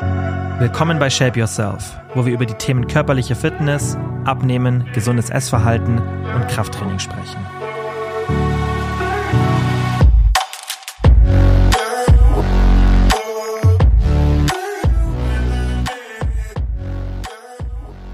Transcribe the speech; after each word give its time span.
Willkommen 0.00 0.98
bei 0.98 1.10
Shape 1.10 1.38
Yourself, 1.38 1.98
wo 2.14 2.24
wir 2.24 2.32
über 2.32 2.46
die 2.46 2.54
Themen 2.54 2.86
körperliche 2.86 3.34
Fitness, 3.34 3.96
Abnehmen, 4.24 4.90
gesundes 4.94 5.28
Essverhalten 5.28 5.98
und 5.98 6.48
Krafttraining 6.48 6.98
sprechen. 6.98 7.38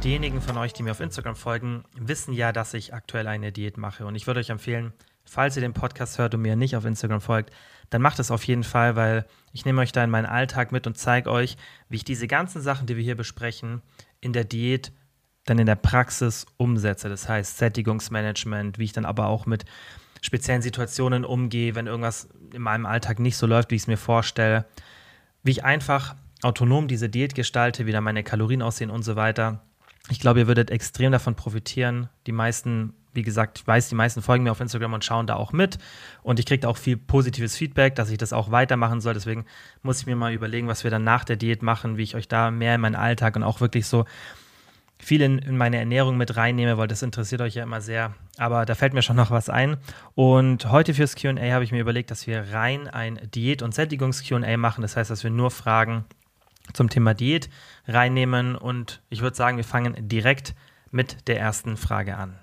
Diejenigen 0.02 0.40
von 0.40 0.56
euch, 0.56 0.72
die 0.72 0.82
mir 0.82 0.90
auf 0.90 1.00
Instagram 1.00 1.36
folgen, 1.36 1.84
wissen 1.96 2.32
ja, 2.32 2.52
dass 2.52 2.74
ich 2.74 2.94
aktuell 2.94 3.28
eine 3.28 3.52
Diät 3.52 3.76
mache. 3.76 4.06
Und 4.06 4.14
ich 4.14 4.26
würde 4.26 4.40
euch 4.40 4.50
empfehlen, 4.50 4.92
falls 5.28 5.56
ihr 5.56 5.62
den 5.62 5.74
Podcast 5.74 6.18
hört 6.18 6.34
und 6.34 6.42
mir 6.42 6.56
nicht 6.56 6.76
auf 6.76 6.84
Instagram 6.84 7.20
folgt, 7.20 7.52
dann 7.90 8.02
macht 8.02 8.18
es 8.18 8.30
auf 8.30 8.44
jeden 8.44 8.64
Fall, 8.64 8.96
weil 8.96 9.26
ich 9.52 9.64
nehme 9.64 9.80
euch 9.80 9.92
da 9.92 10.02
in 10.02 10.10
meinen 10.10 10.26
Alltag 10.26 10.72
mit 10.72 10.86
und 10.86 10.98
zeige 10.98 11.30
euch, 11.30 11.56
wie 11.88 11.96
ich 11.96 12.04
diese 12.04 12.26
ganzen 12.26 12.60
Sachen, 12.60 12.86
die 12.86 12.96
wir 12.96 13.04
hier 13.04 13.16
besprechen, 13.16 13.82
in 14.20 14.32
der 14.32 14.44
Diät 14.44 14.92
dann 15.44 15.58
in 15.58 15.66
der 15.66 15.76
Praxis 15.76 16.46
umsetze. 16.56 17.08
Das 17.08 17.28
heißt 17.28 17.58
Sättigungsmanagement, 17.58 18.78
wie 18.78 18.84
ich 18.84 18.92
dann 18.92 19.04
aber 19.04 19.26
auch 19.26 19.46
mit 19.46 19.64
speziellen 20.20 20.62
Situationen 20.62 21.24
umgehe, 21.24 21.74
wenn 21.74 21.86
irgendwas 21.86 22.28
in 22.52 22.62
meinem 22.62 22.86
Alltag 22.86 23.20
nicht 23.20 23.36
so 23.36 23.46
läuft, 23.46 23.70
wie 23.70 23.76
ich 23.76 23.82
es 23.82 23.86
mir 23.86 23.96
vorstelle, 23.96 24.66
wie 25.42 25.52
ich 25.52 25.64
einfach 25.64 26.16
autonom 26.42 26.88
diese 26.88 27.08
Diät 27.08 27.34
gestalte, 27.34 27.86
wie 27.86 27.92
da 27.92 28.00
meine 28.00 28.24
Kalorien 28.24 28.62
aussehen 28.62 28.90
und 28.90 29.04
so 29.04 29.16
weiter. 29.16 29.62
Ich 30.10 30.20
glaube, 30.20 30.40
ihr 30.40 30.46
würdet 30.46 30.70
extrem 30.70 31.12
davon 31.12 31.34
profitieren. 31.34 32.08
Die 32.26 32.32
meisten 32.32 32.94
wie 33.16 33.22
gesagt, 33.22 33.58
ich 33.58 33.66
weiß, 33.66 33.88
die 33.88 33.94
meisten 33.94 34.22
folgen 34.22 34.44
mir 34.44 34.52
auf 34.52 34.60
Instagram 34.60 34.92
und 34.92 35.04
schauen 35.04 35.26
da 35.26 35.34
auch 35.34 35.52
mit. 35.52 35.78
Und 36.22 36.38
ich 36.38 36.46
kriege 36.46 36.60
da 36.60 36.68
auch 36.68 36.76
viel 36.76 36.96
positives 36.96 37.56
Feedback, 37.56 37.94
dass 37.94 38.10
ich 38.10 38.18
das 38.18 38.32
auch 38.32 38.50
weitermachen 38.50 39.00
soll. 39.00 39.14
Deswegen 39.14 39.46
muss 39.82 40.00
ich 40.00 40.06
mir 40.06 40.16
mal 40.16 40.32
überlegen, 40.32 40.68
was 40.68 40.84
wir 40.84 40.90
dann 40.90 41.04
nach 41.04 41.24
der 41.24 41.36
Diät 41.36 41.62
machen, 41.62 41.96
wie 41.96 42.02
ich 42.02 42.14
euch 42.14 42.28
da 42.28 42.50
mehr 42.50 42.74
in 42.74 42.80
meinen 42.80 42.94
Alltag 42.94 43.36
und 43.36 43.42
auch 43.42 43.60
wirklich 43.60 43.86
so 43.86 44.04
viel 44.98 45.20
in, 45.22 45.38
in 45.38 45.56
meine 45.56 45.78
Ernährung 45.78 46.16
mit 46.16 46.36
reinnehme, 46.36 46.78
weil 46.78 46.88
das 46.88 47.02
interessiert 47.02 47.40
euch 47.40 47.54
ja 47.54 47.62
immer 47.62 47.80
sehr. 47.80 48.14
Aber 48.38 48.64
da 48.64 48.74
fällt 48.74 48.94
mir 48.94 49.02
schon 49.02 49.16
noch 49.16 49.30
was 49.30 49.48
ein. 49.48 49.76
Und 50.14 50.70
heute 50.70 50.94
fürs 50.94 51.16
QA 51.16 51.52
habe 51.52 51.64
ich 51.64 51.72
mir 51.72 51.80
überlegt, 51.80 52.10
dass 52.10 52.26
wir 52.26 52.52
rein 52.52 52.88
ein 52.88 53.18
Diät- 53.34 53.62
und 53.62 53.74
Sättigungs-QA 53.74 54.56
machen. 54.56 54.82
Das 54.82 54.96
heißt, 54.96 55.10
dass 55.10 55.24
wir 55.24 55.30
nur 55.30 55.50
Fragen 55.50 56.04
zum 56.72 56.88
Thema 56.88 57.14
Diät 57.14 57.48
reinnehmen. 57.86 58.56
Und 58.56 59.02
ich 59.08 59.20
würde 59.20 59.36
sagen, 59.36 59.56
wir 59.56 59.64
fangen 59.64 60.08
direkt 60.08 60.54
mit 60.90 61.28
der 61.28 61.38
ersten 61.38 61.76
Frage 61.76 62.16
an. 62.16 62.38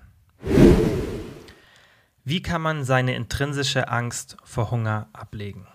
Wie 2.25 2.41
kann 2.41 2.61
man 2.61 2.83
seine 2.83 3.15
intrinsische 3.15 3.89
Angst 3.89 4.37
vor 4.43 4.71
Hunger 4.71 5.07
ablegen? 5.13 5.67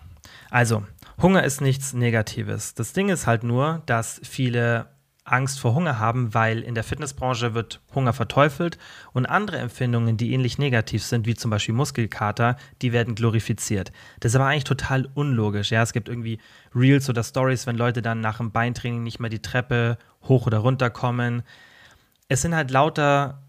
Also, 0.50 0.84
Hunger 1.20 1.44
ist 1.44 1.60
nichts 1.60 1.92
Negatives. 1.92 2.74
Das 2.74 2.92
Ding 2.92 3.10
ist 3.10 3.26
halt 3.26 3.42
nur, 3.42 3.82
dass 3.86 4.20
viele 4.24 4.88
Angst 5.30 5.60
vor 5.60 5.74
Hunger 5.74 5.98
haben, 5.98 6.32
weil 6.34 6.60
in 6.60 6.74
der 6.74 6.84
Fitnessbranche 6.84 7.54
wird 7.54 7.80
Hunger 7.94 8.12
verteufelt 8.12 8.78
und 9.12 9.26
andere 9.26 9.58
Empfindungen, 9.58 10.16
die 10.16 10.32
ähnlich 10.32 10.58
negativ 10.58 11.04
sind, 11.04 11.26
wie 11.26 11.34
zum 11.34 11.50
Beispiel 11.50 11.74
Muskelkater, 11.74 12.56
die 12.82 12.92
werden 12.92 13.14
glorifiziert. 13.14 13.92
Das 14.20 14.32
ist 14.32 14.36
aber 14.36 14.46
eigentlich 14.46 14.64
total 14.64 15.08
unlogisch. 15.14 15.70
Ja, 15.70 15.82
es 15.82 15.92
gibt 15.92 16.08
irgendwie 16.08 16.38
Reels 16.74 17.08
oder 17.10 17.22
Stories, 17.22 17.66
wenn 17.66 17.76
Leute 17.76 18.02
dann 18.02 18.20
nach 18.20 18.38
dem 18.38 18.52
Beintraining 18.52 19.02
nicht 19.02 19.20
mehr 19.20 19.30
die 19.30 19.42
Treppe 19.42 19.98
hoch 20.22 20.46
oder 20.46 20.58
runter 20.58 20.90
kommen. 20.90 21.42
Es 22.28 22.42
sind 22.42 22.54
halt 22.54 22.70
lauter 22.70 23.42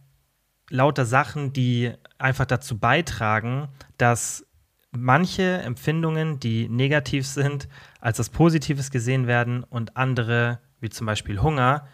lauter 0.69 1.05
Sachen, 1.05 1.53
die 1.53 1.91
einfach 2.17 2.45
dazu 2.45 2.77
beitragen, 2.77 3.69
dass 3.97 4.45
manche 4.91 5.59
Empfindungen, 5.59 6.39
die 6.39 6.67
negativ 6.69 7.27
sind, 7.27 7.67
als 7.99 8.17
das 8.17 8.29
Positives 8.29 8.91
gesehen 8.91 9.27
werden 9.27 9.63
und 9.63 9.97
andere, 9.97 10.59
wie 10.79 10.89
zum 10.89 11.05
Beispiel 11.05 11.41
Hunger, 11.41 11.87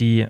die 0.00 0.26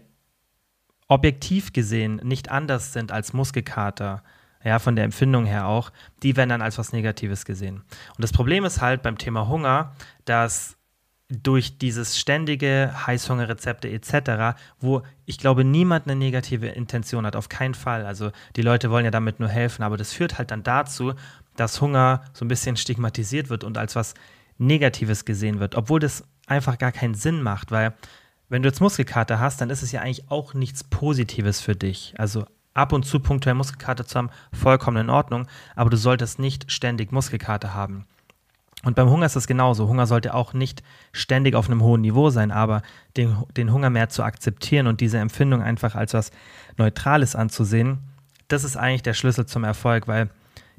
objektiv 1.06 1.72
gesehen 1.72 2.20
nicht 2.22 2.50
anders 2.50 2.92
sind 2.92 3.12
als 3.12 3.32
Muskelkater, 3.32 4.22
ja, 4.64 4.78
von 4.78 4.96
der 4.96 5.04
Empfindung 5.04 5.46
her 5.46 5.66
auch, 5.66 5.90
die 6.22 6.36
werden 6.36 6.50
dann 6.50 6.62
als 6.62 6.78
was 6.78 6.92
Negatives 6.92 7.44
gesehen. 7.44 7.76
Und 7.76 8.22
das 8.22 8.32
Problem 8.32 8.64
ist 8.64 8.80
halt 8.80 9.02
beim 9.02 9.16
Thema 9.16 9.48
Hunger, 9.48 9.94
dass 10.24 10.77
durch 11.30 11.76
dieses 11.76 12.18
ständige 12.18 12.92
Heißhungerrezepte 13.06 13.90
etc., 13.90 14.58
wo 14.80 15.02
ich 15.26 15.38
glaube, 15.38 15.62
niemand 15.64 16.06
eine 16.06 16.16
negative 16.16 16.68
Intention 16.68 17.26
hat, 17.26 17.36
auf 17.36 17.48
keinen 17.48 17.74
Fall. 17.74 18.06
Also 18.06 18.30
die 18.56 18.62
Leute 18.62 18.90
wollen 18.90 19.04
ja 19.04 19.10
damit 19.10 19.38
nur 19.38 19.48
helfen, 19.48 19.82
aber 19.82 19.96
das 19.96 20.12
führt 20.12 20.38
halt 20.38 20.50
dann 20.50 20.62
dazu, 20.62 21.12
dass 21.56 21.80
Hunger 21.80 22.22
so 22.32 22.44
ein 22.44 22.48
bisschen 22.48 22.76
stigmatisiert 22.76 23.50
wird 23.50 23.64
und 23.64 23.76
als 23.76 23.94
was 23.94 24.14
Negatives 24.56 25.24
gesehen 25.24 25.60
wird, 25.60 25.74
obwohl 25.74 26.00
das 26.00 26.24
einfach 26.46 26.78
gar 26.78 26.92
keinen 26.92 27.14
Sinn 27.14 27.42
macht, 27.42 27.70
weil 27.70 27.94
wenn 28.48 28.62
du 28.62 28.68
jetzt 28.68 28.80
Muskelkater 28.80 29.38
hast, 29.38 29.60
dann 29.60 29.68
ist 29.68 29.82
es 29.82 29.92
ja 29.92 30.00
eigentlich 30.00 30.30
auch 30.30 30.54
nichts 30.54 30.82
Positives 30.82 31.60
für 31.60 31.76
dich. 31.76 32.14
Also 32.16 32.46
ab 32.72 32.92
und 32.92 33.04
zu 33.04 33.20
punktuell 33.20 33.54
Muskelkater 33.54 34.06
zu 34.06 34.16
haben, 34.18 34.30
vollkommen 34.52 34.96
in 34.96 35.10
Ordnung, 35.10 35.46
aber 35.76 35.90
du 35.90 35.98
solltest 35.98 36.38
nicht 36.38 36.72
ständig 36.72 37.12
Muskelkater 37.12 37.74
haben. 37.74 38.06
Und 38.84 38.94
beim 38.94 39.10
Hunger 39.10 39.26
ist 39.26 39.36
es 39.36 39.46
genauso. 39.46 39.88
Hunger 39.88 40.06
sollte 40.06 40.34
auch 40.34 40.52
nicht 40.52 40.82
ständig 41.12 41.54
auf 41.54 41.68
einem 41.68 41.82
hohen 41.82 42.00
Niveau 42.00 42.30
sein, 42.30 42.52
aber 42.52 42.82
den, 43.16 43.36
den 43.56 43.72
Hunger 43.72 43.90
mehr 43.90 44.08
zu 44.08 44.22
akzeptieren 44.22 44.86
und 44.86 45.00
diese 45.00 45.18
Empfindung 45.18 45.62
einfach 45.62 45.94
als 45.96 46.14
was 46.14 46.30
Neutrales 46.76 47.34
anzusehen, 47.34 47.98
das 48.46 48.64
ist 48.64 48.76
eigentlich 48.76 49.02
der 49.02 49.14
Schlüssel 49.14 49.46
zum 49.46 49.64
Erfolg, 49.64 50.08
weil 50.08 50.30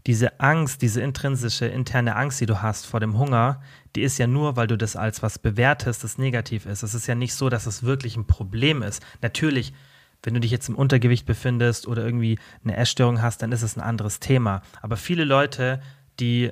diese 0.08 0.40
Angst, 0.40 0.82
diese 0.82 1.02
intrinsische 1.02 1.66
interne 1.66 2.16
Angst, 2.16 2.40
die 2.40 2.46
du 2.46 2.62
hast 2.62 2.86
vor 2.86 3.00
dem 3.00 3.18
Hunger, 3.18 3.62
die 3.96 4.02
ist 4.02 4.18
ja 4.18 4.28
nur, 4.28 4.56
weil 4.56 4.68
du 4.68 4.78
das 4.78 4.96
als 4.96 5.22
was 5.22 5.40
bewertest, 5.40 6.04
das 6.04 6.18
negativ 6.18 6.66
ist. 6.66 6.84
Es 6.84 6.94
ist 6.94 7.08
ja 7.08 7.16
nicht 7.16 7.34
so, 7.34 7.50
dass 7.50 7.66
es 7.66 7.84
wirklich 7.84 8.16
ein 8.16 8.26
Problem 8.26 8.82
ist. 8.82 9.04
Natürlich, 9.22 9.74
wenn 10.24 10.34
du 10.34 10.40
dich 10.40 10.52
jetzt 10.52 10.70
im 10.70 10.76
Untergewicht 10.76 11.26
befindest 11.26 11.88
oder 11.88 12.04
irgendwie 12.04 12.40
eine 12.64 12.78
Essstörung 12.78 13.22
hast, 13.22 13.42
dann 13.42 13.52
ist 13.52 13.62
es 13.62 13.78
ein 13.78 13.82
anderes 13.82 14.20
Thema. 14.20 14.62
Aber 14.82 14.96
viele 14.96 15.26
Leute, 15.26 15.82
die 16.20 16.52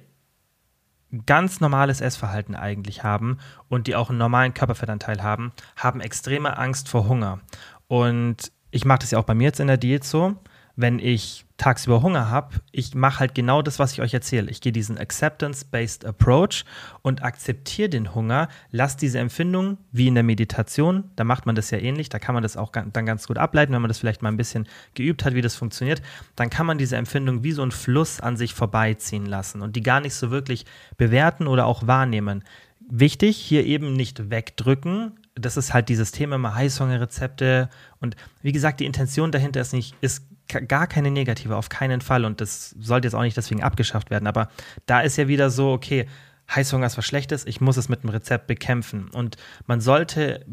ganz 1.25 1.59
normales 1.61 2.01
Essverhalten 2.01 2.55
eigentlich 2.55 3.03
haben 3.03 3.37
und 3.69 3.87
die 3.87 3.95
auch 3.95 4.09
einen 4.09 4.19
normalen 4.19 4.53
Körperfettanteil 4.53 5.23
haben, 5.23 5.51
haben 5.75 6.01
extreme 6.01 6.57
Angst 6.57 6.89
vor 6.89 7.07
Hunger. 7.07 7.39
Und 7.87 8.51
ich 8.71 8.85
mache 8.85 8.99
das 8.99 9.11
ja 9.11 9.19
auch 9.19 9.23
bei 9.23 9.33
mir 9.33 9.45
jetzt 9.45 9.59
in 9.59 9.67
der 9.67 9.77
Diät 9.77 10.03
so 10.03 10.35
wenn 10.77 10.99
ich 10.99 11.45
tagsüber 11.57 12.03
Hunger 12.03 12.29
habe, 12.29 12.57
ich 12.71 12.93
mache 12.93 13.19
halt 13.19 13.33
genau 13.33 13.63
das, 13.63 13.79
was 13.79 13.91
ich 13.91 14.01
euch 14.01 14.13
erzähle. 14.13 14.51
Ich 14.51 14.61
gehe 14.61 14.71
diesen 14.71 14.97
Acceptance-Based 14.97 16.05
Approach 16.05 16.65
und 17.01 17.23
akzeptiere 17.23 17.89
den 17.89 18.13
Hunger, 18.13 18.47
lasse 18.71 18.97
diese 18.97 19.17
Empfindung, 19.17 19.79
wie 19.91 20.07
in 20.07 20.13
der 20.13 20.23
Meditation, 20.23 21.05
da 21.15 21.23
macht 21.23 21.47
man 21.47 21.55
das 21.55 21.71
ja 21.71 21.79
ähnlich, 21.79 22.09
da 22.09 22.19
kann 22.19 22.35
man 22.35 22.43
das 22.43 22.57
auch 22.57 22.71
dann 22.71 23.05
ganz 23.05 23.27
gut 23.27 23.39
ableiten, 23.39 23.73
wenn 23.73 23.81
man 23.81 23.89
das 23.89 23.97
vielleicht 23.97 24.21
mal 24.21 24.29
ein 24.29 24.37
bisschen 24.37 24.67
geübt 24.93 25.25
hat, 25.25 25.33
wie 25.33 25.41
das 25.41 25.55
funktioniert, 25.55 26.03
dann 26.35 26.51
kann 26.51 26.67
man 26.67 26.77
diese 26.77 26.95
Empfindung 26.95 27.43
wie 27.43 27.51
so 27.51 27.63
ein 27.63 27.71
Fluss 27.71 28.19
an 28.21 28.37
sich 28.37 28.53
vorbeiziehen 28.53 29.25
lassen 29.25 29.63
und 29.63 29.75
die 29.75 29.83
gar 29.83 29.99
nicht 29.99 30.13
so 30.13 30.29
wirklich 30.29 30.65
bewerten 30.95 31.47
oder 31.47 31.65
auch 31.65 31.87
wahrnehmen. 31.87 32.43
Wichtig, 32.89 33.35
hier 33.35 33.65
eben 33.65 33.93
nicht 33.93 34.29
wegdrücken, 34.29 35.13
das 35.33 35.57
ist 35.57 35.73
halt 35.73 35.89
dieses 35.89 36.11
Thema 36.11 36.35
immer 36.35 36.53
Heißhungerrezepte 36.53 37.69
und 37.99 38.15
wie 38.43 38.51
gesagt, 38.51 38.79
die 38.79 38.85
Intention 38.85 39.31
dahinter 39.31 39.61
ist 39.61 39.73
nicht, 39.73 39.95
ist 40.01 40.23
gar 40.47 40.87
keine 40.87 41.11
negative, 41.11 41.55
auf 41.55 41.69
keinen 41.69 42.01
Fall. 42.01 42.25
Und 42.25 42.41
das 42.41 42.71
sollte 42.79 43.07
jetzt 43.07 43.15
auch 43.15 43.21
nicht 43.21 43.37
deswegen 43.37 43.63
abgeschafft 43.63 44.09
werden. 44.09 44.27
Aber 44.27 44.49
da 44.85 45.01
ist 45.01 45.17
ja 45.17 45.27
wieder 45.27 45.49
so, 45.49 45.71
okay, 45.71 46.07
Heißhunger 46.53 46.85
ist 46.85 46.97
was 46.97 47.05
Schlechtes, 47.05 47.45
ich 47.45 47.59
muss 47.59 47.77
es 47.77 47.89
mit 47.89 48.03
einem 48.03 48.09
Rezept 48.09 48.47
bekämpfen. 48.47 49.09
Und 49.09 49.35
man 49.65 49.81
sollte 49.81 50.45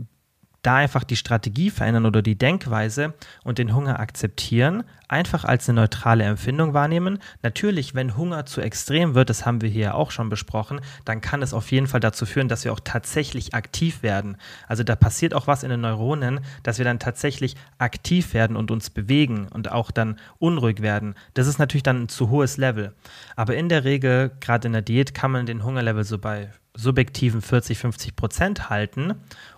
da 0.64 0.76
einfach 0.76 1.04
die 1.04 1.16
Strategie 1.16 1.70
verändern 1.70 2.06
oder 2.06 2.22
die 2.22 2.36
Denkweise 2.36 3.14
und 3.44 3.58
den 3.58 3.74
Hunger 3.74 4.00
akzeptieren, 4.00 4.84
einfach 5.08 5.44
als 5.44 5.68
eine 5.68 5.82
neutrale 5.82 6.24
Empfindung 6.24 6.74
wahrnehmen. 6.74 7.18
Natürlich, 7.42 7.94
wenn 7.94 8.16
Hunger 8.16 8.46
zu 8.46 8.60
extrem 8.60 9.14
wird, 9.14 9.30
das 9.30 9.44
haben 9.44 9.60
wir 9.60 9.68
hier 9.68 9.94
auch 9.94 10.10
schon 10.10 10.30
besprochen, 10.30 10.80
dann 11.04 11.20
kann 11.20 11.42
es 11.42 11.52
auf 11.52 11.70
jeden 11.70 11.86
Fall 11.86 12.00
dazu 12.00 12.26
führen, 12.26 12.48
dass 12.48 12.64
wir 12.64 12.72
auch 12.72 12.80
tatsächlich 12.82 13.54
aktiv 13.54 14.02
werden. 14.02 14.36
Also 14.66 14.82
da 14.82 14.96
passiert 14.96 15.34
auch 15.34 15.46
was 15.46 15.62
in 15.62 15.70
den 15.70 15.82
Neuronen, 15.82 16.40
dass 16.62 16.78
wir 16.78 16.84
dann 16.84 16.98
tatsächlich 16.98 17.56
aktiv 17.78 18.34
werden 18.34 18.56
und 18.56 18.70
uns 18.70 18.90
bewegen 18.90 19.48
und 19.48 19.70
auch 19.70 19.90
dann 19.90 20.18
unruhig 20.38 20.80
werden. 20.80 21.14
Das 21.34 21.46
ist 21.46 21.58
natürlich 21.58 21.82
dann 21.82 22.04
ein 22.04 22.08
zu 22.08 22.30
hohes 22.30 22.56
Level. 22.56 22.94
Aber 23.36 23.54
in 23.54 23.68
der 23.68 23.84
Regel, 23.84 24.32
gerade 24.40 24.66
in 24.66 24.72
der 24.72 24.82
Diät, 24.82 25.14
kann 25.14 25.30
man 25.30 25.46
den 25.46 25.62
Hungerlevel 25.62 26.04
so 26.04 26.18
bei 26.18 26.50
subjektiven 26.76 27.40
40, 27.40 27.78
50 27.78 28.16
Prozent 28.16 28.68
halten 28.68 29.14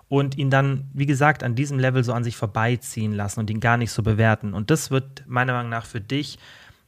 und 0.09 0.37
ihn 0.37 0.49
dann, 0.49 0.89
wie 0.93 1.05
gesagt, 1.05 1.43
an 1.43 1.55
diesem 1.55 1.79
Level 1.79 2.03
so 2.03 2.13
an 2.13 2.23
sich 2.23 2.37
vorbeiziehen 2.37 3.13
lassen 3.13 3.39
und 3.39 3.49
ihn 3.49 3.59
gar 3.59 3.77
nicht 3.77 3.91
so 3.91 4.03
bewerten. 4.03 4.53
Und 4.53 4.71
das 4.71 4.91
wird 4.91 5.23
meiner 5.27 5.53
Meinung 5.53 5.69
nach 5.69 5.85
für 5.85 6.01
dich 6.01 6.39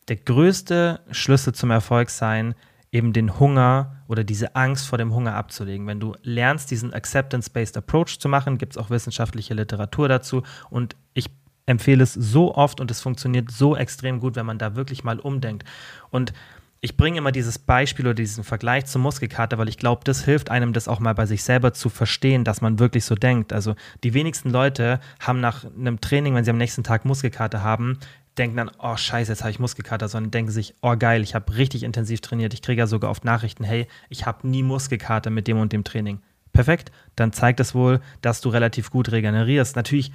der 0.08 0.16
größte 0.16 1.02
Schlüssel 1.12 1.54
zum 1.54 1.72
Erfolg 1.72 2.10
sein, 2.10 2.56
eben 2.92 3.14
den 3.14 3.40
Hunger 3.40 4.04
oder 4.08 4.24
diese 4.24 4.56
Angst 4.56 4.88
vor 4.88 4.98
dem 4.98 5.14
Hunger 5.14 5.36
abzulegen. 5.36 5.86
Wenn 5.86 6.00
du 6.00 6.16
lernst, 6.24 6.72
diesen 6.72 6.94
Acceptance-Based 6.94 7.78
Approach 7.78 8.20
zu 8.20 8.28
machen, 8.28 8.58
gibt 8.58 8.74
es 8.74 8.78
auch 8.78 8.90
wissenschaftliche 8.90 9.54
Literatur 9.54 10.08
dazu 10.08 10.44
und 10.70 10.96
ich 11.14 11.30
empfehle 11.68 12.04
es 12.04 12.14
so 12.14 12.56
oft 12.56 12.80
und 12.82 12.90
es 12.90 13.00
funktioniert 13.02 13.52
so 13.52 13.76
extrem 13.76 14.20
gut, 14.20 14.36
wenn 14.36 14.46
man 14.46 14.58
da 14.58 14.76
wirklich 14.76 15.04
mal 15.04 15.20
umdenkt. 15.20 15.66
Und 16.10 16.34
ich 16.82 16.96
bringe 16.96 17.18
immer 17.18 17.32
dieses 17.32 17.60
Beispiel 17.60 18.06
oder 18.06 18.14
diesen 18.14 18.44
Vergleich 18.44 18.86
zum 18.86 19.02
Muskelkater, 19.02 19.58
weil 19.58 19.68
ich 19.68 19.78
glaube, 19.78 20.02
das 20.06 20.24
hilft 20.24 20.50
einem, 20.50 20.72
das 20.72 20.88
auch 20.88 21.00
mal 21.00 21.14
bei 21.14 21.26
sich 21.26 21.44
selber 21.44 21.74
zu 21.74 21.90
verstehen, 21.90 22.44
dass 22.44 22.62
man 22.62 22.80
wirklich 22.80 23.04
so 23.04 23.16
denkt. 23.16 23.52
Also 23.52 23.76
die 24.04 24.14
wenigsten 24.14 24.50
Leute 24.50 25.00
haben 25.20 25.42
nach 25.42 25.66
einem 25.66 26.00
Training, 26.00 26.36
wenn 26.36 26.46
sie 26.46 26.52
am 26.52 26.58
nächsten 26.58 26.84
Tag 26.84 27.04
Muskelkater 27.04 27.64
haben, 27.64 28.00
denken 28.38 28.56
dann, 28.56 28.72
oh 28.80 28.96
scheiße, 28.96 29.32
jetzt 29.32 29.42
habe 29.42 29.52
ich 29.52 29.60
Muskelkater, 29.60 30.08
sondern 30.08 30.32
denken 30.32 30.52
sich, 30.52 30.74
oh 30.82 30.96
geil, 30.96 31.22
ich 31.22 31.36
habe 31.36 31.58
richtig 31.58 31.84
intensiv 31.84 32.22
trainiert. 32.22 32.54
Ich 32.54 32.62
kriege 32.62 32.80
ja 32.80 32.88
sogar 32.88 33.12
oft 33.12 33.26
Nachrichten, 33.26 33.66
hey, 33.66 33.88
ich 34.08 34.26
habe 34.26 34.48
nie 34.48 34.64
Muskelkater 34.64 35.30
mit 35.30 35.48
dem 35.48 35.60
und 35.60 35.74
dem 35.74 35.84
Training. 35.84 36.22
Perfekt, 36.54 36.92
dann 37.16 37.34
zeigt 37.34 37.60
das 37.60 37.76
wohl, 37.76 38.00
dass 38.22 38.40
du 38.40 38.50
relativ 38.50 38.90
gut 38.90 39.12
regenerierst. 39.12 39.76
Natürlich 39.76 40.12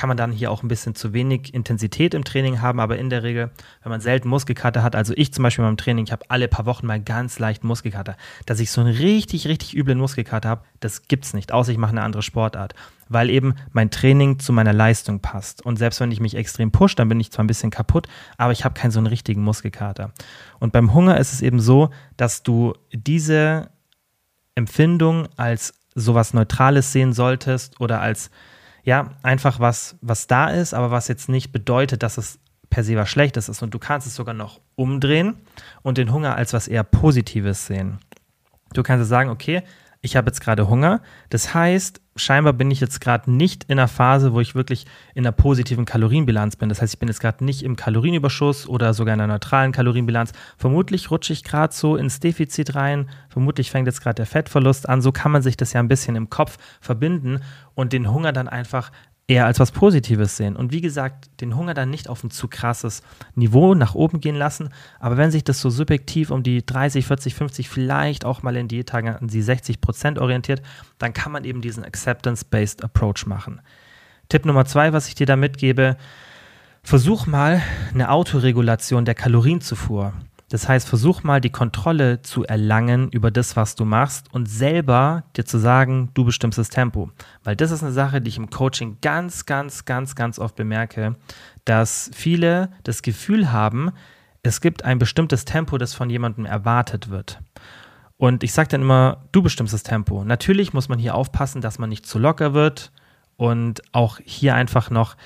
kann 0.00 0.08
man 0.08 0.16
dann 0.16 0.32
hier 0.32 0.50
auch 0.50 0.62
ein 0.62 0.68
bisschen 0.68 0.94
zu 0.94 1.12
wenig 1.12 1.52
Intensität 1.52 2.14
im 2.14 2.24
Training 2.24 2.62
haben, 2.62 2.80
aber 2.80 2.96
in 2.96 3.10
der 3.10 3.22
Regel, 3.22 3.50
wenn 3.82 3.90
man 3.90 4.00
selten 4.00 4.30
Muskelkater 4.30 4.82
hat, 4.82 4.96
also 4.96 5.12
ich 5.14 5.30
zum 5.30 5.42
Beispiel 5.42 5.62
beim 5.62 5.76
Training, 5.76 6.06
ich 6.06 6.10
habe 6.10 6.24
alle 6.28 6.48
paar 6.48 6.64
Wochen 6.64 6.86
mal 6.86 7.02
ganz 7.02 7.38
leicht 7.38 7.64
Muskelkater, 7.64 8.16
dass 8.46 8.60
ich 8.60 8.70
so 8.70 8.80
einen 8.80 8.94
richtig, 8.94 9.46
richtig 9.46 9.76
üblen 9.76 9.98
Muskelkater 9.98 10.48
habe, 10.48 10.64
das 10.80 11.06
gibt 11.06 11.26
es 11.26 11.34
nicht, 11.34 11.52
außer 11.52 11.70
ich 11.70 11.76
mache 11.76 11.90
eine 11.90 12.02
andere 12.02 12.22
Sportart, 12.22 12.74
weil 13.10 13.28
eben 13.28 13.56
mein 13.72 13.90
Training 13.90 14.38
zu 14.38 14.54
meiner 14.54 14.72
Leistung 14.72 15.20
passt. 15.20 15.66
Und 15.66 15.76
selbst 15.76 16.00
wenn 16.00 16.12
ich 16.12 16.20
mich 16.20 16.34
extrem 16.34 16.72
push, 16.72 16.94
dann 16.94 17.10
bin 17.10 17.20
ich 17.20 17.30
zwar 17.30 17.44
ein 17.44 17.48
bisschen 17.48 17.70
kaputt, 17.70 18.08
aber 18.38 18.52
ich 18.52 18.64
habe 18.64 18.80
keinen 18.80 18.92
so 18.92 19.00
einen 19.00 19.06
richtigen 19.06 19.42
Muskelkater. 19.42 20.12
Und 20.60 20.72
beim 20.72 20.94
Hunger 20.94 21.18
ist 21.18 21.34
es 21.34 21.42
eben 21.42 21.60
so, 21.60 21.90
dass 22.16 22.42
du 22.42 22.72
diese 22.90 23.68
Empfindung 24.54 25.28
als 25.36 25.74
sowas 25.94 26.32
Neutrales 26.32 26.90
sehen 26.90 27.12
solltest 27.12 27.82
oder 27.82 28.00
als 28.00 28.30
ja, 28.84 29.10
einfach 29.22 29.60
was, 29.60 29.96
was 30.00 30.26
da 30.26 30.48
ist, 30.48 30.74
aber 30.74 30.90
was 30.90 31.08
jetzt 31.08 31.28
nicht 31.28 31.52
bedeutet, 31.52 32.02
dass 32.02 32.18
es 32.18 32.38
per 32.70 32.84
se 32.84 32.96
was 32.96 33.08
Schlechtes 33.08 33.48
ist. 33.48 33.62
Und 33.62 33.74
du 33.74 33.78
kannst 33.78 34.06
es 34.06 34.14
sogar 34.14 34.34
noch 34.34 34.60
umdrehen 34.76 35.36
und 35.82 35.98
den 35.98 36.12
Hunger 36.12 36.36
als 36.36 36.52
was 36.52 36.68
eher 36.68 36.84
Positives 36.84 37.66
sehen. 37.66 37.98
Du 38.72 38.82
kannst 38.82 39.08
sagen, 39.08 39.30
okay, 39.30 39.62
ich 40.00 40.16
habe 40.16 40.28
jetzt 40.28 40.40
gerade 40.40 40.68
Hunger. 40.68 41.02
Das 41.28 41.52
heißt, 41.52 42.00
scheinbar 42.20 42.52
bin 42.52 42.70
ich 42.70 42.80
jetzt 42.80 43.00
gerade 43.00 43.30
nicht 43.30 43.64
in 43.64 43.78
einer 43.78 43.88
Phase, 43.88 44.32
wo 44.32 44.40
ich 44.40 44.54
wirklich 44.54 44.86
in 45.14 45.24
einer 45.24 45.32
positiven 45.32 45.84
Kalorienbilanz 45.84 46.56
bin. 46.56 46.68
Das 46.68 46.80
heißt, 46.80 46.94
ich 46.94 46.98
bin 46.98 47.08
jetzt 47.08 47.20
gerade 47.20 47.44
nicht 47.44 47.62
im 47.62 47.76
Kalorienüberschuss 47.76 48.68
oder 48.68 48.94
sogar 48.94 49.14
in 49.14 49.20
einer 49.20 49.32
neutralen 49.32 49.72
Kalorienbilanz. 49.72 50.32
Vermutlich 50.56 51.10
rutsche 51.10 51.32
ich 51.32 51.44
gerade 51.44 51.74
so 51.74 51.96
ins 51.96 52.20
Defizit 52.20 52.74
rein. 52.74 53.08
Vermutlich 53.28 53.70
fängt 53.70 53.86
jetzt 53.86 54.02
gerade 54.02 54.16
der 54.16 54.26
Fettverlust 54.26 54.88
an. 54.88 55.00
So 55.02 55.12
kann 55.12 55.32
man 55.32 55.42
sich 55.42 55.56
das 55.56 55.72
ja 55.72 55.80
ein 55.80 55.88
bisschen 55.88 56.16
im 56.16 56.30
Kopf 56.30 56.58
verbinden 56.80 57.40
und 57.74 57.92
den 57.92 58.10
Hunger 58.12 58.32
dann 58.32 58.48
einfach 58.48 58.92
eher 59.30 59.46
als 59.46 59.60
was 59.60 59.70
Positives 59.70 60.36
sehen. 60.36 60.56
Und 60.56 60.72
wie 60.72 60.80
gesagt, 60.80 61.30
den 61.40 61.56
Hunger 61.56 61.72
dann 61.72 61.88
nicht 61.88 62.08
auf 62.08 62.24
ein 62.24 62.30
zu 62.30 62.48
krasses 62.48 63.02
Niveau 63.36 63.74
nach 63.74 63.94
oben 63.94 64.20
gehen 64.20 64.34
lassen. 64.34 64.70
Aber 64.98 65.16
wenn 65.16 65.30
sich 65.30 65.44
das 65.44 65.60
so 65.60 65.70
subjektiv 65.70 66.32
um 66.32 66.42
die 66.42 66.66
30, 66.66 67.06
40, 67.06 67.34
50, 67.36 67.68
vielleicht 67.68 68.24
auch 68.24 68.42
mal 68.42 68.56
in 68.56 68.66
Diättagen 68.66 69.14
an 69.14 69.28
die 69.28 69.40
60 69.40 69.80
Prozent 69.80 70.18
orientiert, 70.18 70.62
dann 70.98 71.12
kann 71.12 71.30
man 71.30 71.44
eben 71.44 71.62
diesen 71.62 71.84
Acceptance-Based 71.84 72.82
Approach 72.82 73.24
machen. 73.24 73.60
Tipp 74.28 74.44
Nummer 74.44 74.64
zwei, 74.64 74.92
was 74.92 75.06
ich 75.06 75.14
dir 75.14 75.26
da 75.26 75.36
mitgebe, 75.36 75.96
versuch 76.82 77.26
mal 77.26 77.62
eine 77.94 78.10
Autoregulation 78.10 79.04
der 79.04 79.14
Kalorienzufuhr. 79.14 80.12
Das 80.50 80.68
heißt, 80.68 80.88
versuch 80.88 81.22
mal 81.22 81.40
die 81.40 81.50
Kontrolle 81.50 82.22
zu 82.22 82.44
erlangen 82.44 83.08
über 83.10 83.30
das, 83.30 83.54
was 83.54 83.76
du 83.76 83.84
machst 83.84 84.26
und 84.34 84.46
selber 84.46 85.22
dir 85.36 85.46
zu 85.46 85.58
sagen, 85.58 86.10
du 86.14 86.24
bestimmst 86.24 86.58
das 86.58 86.70
Tempo. 86.70 87.10
Weil 87.44 87.54
das 87.54 87.70
ist 87.70 87.84
eine 87.84 87.92
Sache, 87.92 88.20
die 88.20 88.28
ich 88.28 88.36
im 88.36 88.50
Coaching 88.50 88.98
ganz, 89.00 89.46
ganz, 89.46 89.84
ganz, 89.84 90.16
ganz 90.16 90.40
oft 90.40 90.56
bemerke, 90.56 91.14
dass 91.64 92.10
viele 92.12 92.70
das 92.82 93.02
Gefühl 93.02 93.52
haben, 93.52 93.92
es 94.42 94.60
gibt 94.60 94.84
ein 94.84 94.98
bestimmtes 94.98 95.44
Tempo, 95.44 95.78
das 95.78 95.94
von 95.94 96.10
jemandem 96.10 96.46
erwartet 96.46 97.10
wird. 97.10 97.38
Und 98.16 98.42
ich 98.42 98.52
sage 98.52 98.70
dann 98.70 98.82
immer, 98.82 99.28
du 99.30 99.42
bestimmst 99.42 99.72
das 99.72 99.84
Tempo. 99.84 100.24
Natürlich 100.24 100.72
muss 100.72 100.88
man 100.88 100.98
hier 100.98 101.14
aufpassen, 101.14 101.60
dass 101.60 101.78
man 101.78 101.88
nicht 101.88 102.06
zu 102.06 102.18
locker 102.18 102.54
wird 102.54 102.90
und 103.36 103.82
auch 103.92 104.18
hier 104.24 104.56
einfach 104.56 104.90
noch 104.90 105.16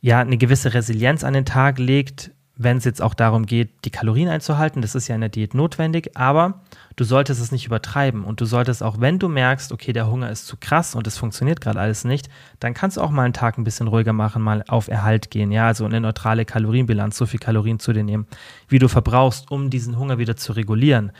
ja, 0.00 0.20
eine 0.20 0.38
gewisse 0.38 0.72
Resilienz 0.72 1.24
an 1.24 1.34
den 1.34 1.44
Tag 1.44 1.78
legt, 1.78 2.30
wenn 2.56 2.78
es 2.78 2.84
jetzt 2.84 3.02
auch 3.02 3.12
darum 3.14 3.44
geht, 3.44 3.84
die 3.84 3.90
Kalorien 3.90 4.28
einzuhalten. 4.28 4.80
Das 4.80 4.94
ist 4.94 5.08
ja 5.08 5.14
in 5.14 5.20
der 5.20 5.30
Diät 5.30 5.54
notwendig, 5.54 6.16
aber 6.16 6.60
du 6.96 7.04
solltest 7.04 7.40
es 7.40 7.52
nicht 7.52 7.66
übertreiben 7.66 8.24
und 8.24 8.40
du 8.40 8.46
solltest 8.46 8.82
auch, 8.82 8.98
wenn 8.98 9.18
du 9.18 9.28
merkst, 9.28 9.72
okay, 9.72 9.92
der 9.92 10.10
Hunger 10.10 10.30
ist 10.30 10.46
zu 10.46 10.56
krass 10.56 10.94
und 10.94 11.06
es 11.06 11.18
funktioniert 11.18 11.60
gerade 11.60 11.78
alles 11.78 12.04
nicht, 12.04 12.30
dann 12.58 12.72
kannst 12.72 12.96
du 12.96 13.02
auch 13.02 13.10
mal 13.10 13.24
einen 13.24 13.34
Tag 13.34 13.58
ein 13.58 13.64
bisschen 13.64 13.88
ruhiger 13.88 14.14
machen, 14.14 14.42
mal 14.42 14.64
auf 14.68 14.88
Erhalt 14.88 15.30
gehen, 15.30 15.52
ja, 15.52 15.66
also 15.66 15.84
eine 15.84 16.00
neutrale 16.00 16.46
Kalorienbilanz, 16.46 17.18
so 17.18 17.26
viel 17.26 17.40
Kalorien 17.40 17.78
zu 17.78 17.92
dir 17.92 18.04
nehmen, 18.04 18.26
wie 18.68 18.78
du 18.78 18.88
verbrauchst, 18.88 19.50
um 19.50 19.68
diesen 19.68 19.98
Hunger 19.98 20.16
wieder 20.16 20.36
zu 20.36 20.52
regulieren, 20.52 21.12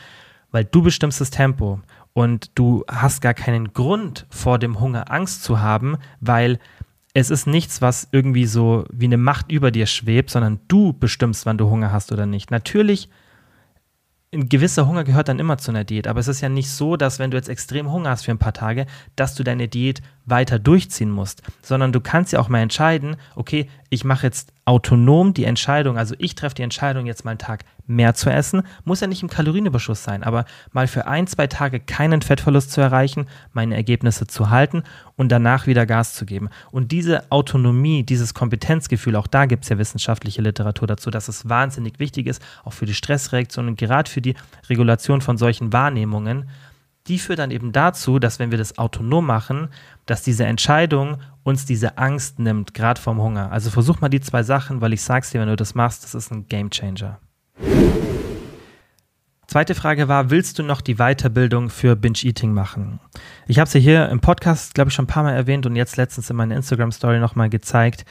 weil 0.52 0.64
du 0.64 0.82
bestimmst 0.82 1.20
das 1.20 1.30
Tempo 1.30 1.80
und 2.14 2.50
du 2.54 2.82
hast 2.88 3.20
gar 3.20 3.34
keinen 3.34 3.74
Grund 3.74 4.26
vor 4.30 4.58
dem 4.58 4.80
Hunger 4.80 5.12
Angst 5.12 5.44
zu 5.44 5.60
haben, 5.60 5.98
weil 6.20 6.58
es 7.16 7.30
ist 7.30 7.46
nichts, 7.46 7.80
was 7.80 8.08
irgendwie 8.12 8.44
so 8.44 8.84
wie 8.92 9.06
eine 9.06 9.16
Macht 9.16 9.50
über 9.50 9.70
dir 9.70 9.86
schwebt, 9.86 10.28
sondern 10.28 10.60
du 10.68 10.92
bestimmst, 10.92 11.46
wann 11.46 11.56
du 11.56 11.70
Hunger 11.70 11.90
hast 11.90 12.12
oder 12.12 12.26
nicht. 12.26 12.50
Natürlich, 12.50 13.08
ein 14.34 14.50
gewisser 14.50 14.86
Hunger 14.86 15.02
gehört 15.02 15.28
dann 15.28 15.38
immer 15.38 15.56
zu 15.56 15.70
einer 15.70 15.84
Diät, 15.84 16.08
aber 16.08 16.20
es 16.20 16.28
ist 16.28 16.42
ja 16.42 16.50
nicht 16.50 16.68
so, 16.68 16.98
dass 16.98 17.18
wenn 17.18 17.30
du 17.30 17.38
jetzt 17.38 17.48
extrem 17.48 17.90
Hunger 17.90 18.10
hast 18.10 18.26
für 18.26 18.32
ein 18.32 18.38
paar 18.38 18.52
Tage, 18.52 18.84
dass 19.14 19.34
du 19.34 19.44
deine 19.44 19.66
Diät 19.66 20.02
weiter 20.26 20.58
durchziehen 20.58 21.10
musst, 21.10 21.40
sondern 21.62 21.90
du 21.90 22.02
kannst 22.02 22.34
ja 22.34 22.38
auch 22.38 22.50
mal 22.50 22.60
entscheiden, 22.60 23.16
okay, 23.34 23.70
ich 23.88 24.04
mache 24.04 24.26
jetzt 24.26 24.52
autonom 24.66 25.32
die 25.32 25.44
Entscheidung, 25.44 25.96
also 25.96 26.14
ich 26.18 26.34
treffe 26.34 26.56
die 26.56 26.62
Entscheidung, 26.62 27.06
jetzt 27.06 27.24
mal 27.24 27.30
einen 27.30 27.38
Tag 27.38 27.64
mehr 27.86 28.14
zu 28.14 28.30
essen, 28.30 28.62
muss 28.84 29.00
ja 29.00 29.06
nicht 29.06 29.22
im 29.22 29.30
Kalorienüberschuss 29.30 30.02
sein, 30.02 30.24
aber 30.24 30.44
mal 30.72 30.88
für 30.88 31.06
ein, 31.06 31.28
zwei 31.28 31.46
Tage 31.46 31.78
keinen 31.78 32.20
Fettverlust 32.20 32.72
zu 32.72 32.80
erreichen, 32.80 33.26
meine 33.52 33.76
Ergebnisse 33.76 34.26
zu 34.26 34.50
halten 34.50 34.82
und 35.14 35.30
danach 35.30 35.68
wieder 35.68 35.86
Gas 35.86 36.14
zu 36.14 36.26
geben. 36.26 36.48
Und 36.72 36.90
diese 36.90 37.30
Autonomie, 37.30 38.02
dieses 38.02 38.34
Kompetenzgefühl, 38.34 39.14
auch 39.14 39.28
da 39.28 39.46
gibt 39.46 39.62
es 39.62 39.70
ja 39.70 39.78
wissenschaftliche 39.78 40.42
Literatur 40.42 40.88
dazu, 40.88 41.10
dass 41.10 41.28
es 41.28 41.48
wahnsinnig 41.48 42.00
wichtig 42.00 42.26
ist, 42.26 42.42
auch 42.64 42.72
für 42.72 42.86
die 42.86 42.94
Stressreaktion 42.94 43.68
und 43.68 43.78
gerade 43.78 44.10
für 44.10 44.20
die 44.20 44.34
Regulation 44.68 45.20
von 45.20 45.38
solchen 45.38 45.72
Wahrnehmungen, 45.72 46.48
die 47.08 47.18
führt 47.18 47.38
dann 47.38 47.50
eben 47.50 47.72
dazu, 47.72 48.18
dass 48.18 48.38
wenn 48.38 48.50
wir 48.50 48.58
das 48.58 48.78
autonom 48.78 49.26
machen, 49.26 49.68
dass 50.06 50.22
diese 50.22 50.44
Entscheidung 50.44 51.18
uns 51.44 51.64
diese 51.64 51.98
Angst 51.98 52.38
nimmt, 52.38 52.74
gerade 52.74 53.00
vom 53.00 53.20
Hunger. 53.20 53.52
Also 53.52 53.70
versuch 53.70 54.00
mal 54.00 54.08
die 54.08 54.20
zwei 54.20 54.42
Sachen, 54.42 54.80
weil 54.80 54.92
ich 54.92 55.02
sag's 55.02 55.30
dir, 55.30 55.40
wenn 55.40 55.48
du 55.48 55.56
das 55.56 55.74
machst, 55.74 56.02
das 56.04 56.14
ist 56.14 56.32
ein 56.32 56.48
Game 56.48 56.70
Changer. 56.70 57.20
Zweite 59.46 59.76
Frage 59.76 60.08
war, 60.08 60.30
willst 60.30 60.58
du 60.58 60.64
noch 60.64 60.80
die 60.80 60.96
Weiterbildung 60.96 61.70
für 61.70 61.94
Binge 61.94 62.18
Eating 62.24 62.52
machen? 62.52 62.98
Ich 63.46 63.60
habe 63.60 63.70
sie 63.70 63.78
hier 63.78 64.08
im 64.08 64.20
Podcast, 64.20 64.74
glaube 64.74 64.88
ich, 64.88 64.94
schon 64.94 65.04
ein 65.04 65.08
paar 65.08 65.22
Mal 65.22 65.34
erwähnt 65.34 65.66
und 65.66 65.76
jetzt 65.76 65.96
letztens 65.96 66.28
in 66.28 66.36
meiner 66.36 66.56
Instagram-Story 66.56 67.20
nochmal 67.20 67.48
gezeigt, 67.48 68.04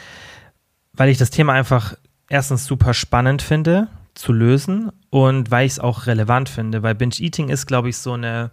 weil 0.94 1.10
ich 1.10 1.18
das 1.18 1.32
Thema 1.32 1.52
einfach 1.52 1.96
erstens 2.30 2.66
super 2.66 2.94
spannend 2.94 3.42
finde 3.42 3.90
zu 4.14 4.32
lösen 4.32 4.94
und 5.10 5.52
weil 5.52 5.66
ich 5.66 5.74
es 5.74 5.80
auch 5.80 6.08
relevant 6.08 6.48
finde, 6.48 6.84
weil 6.84 6.96
Binge 6.96 7.16
Eating 7.20 7.50
ist, 7.50 7.66
glaube 7.66 7.90
ich, 7.90 7.98
so 7.98 8.14
eine 8.14 8.52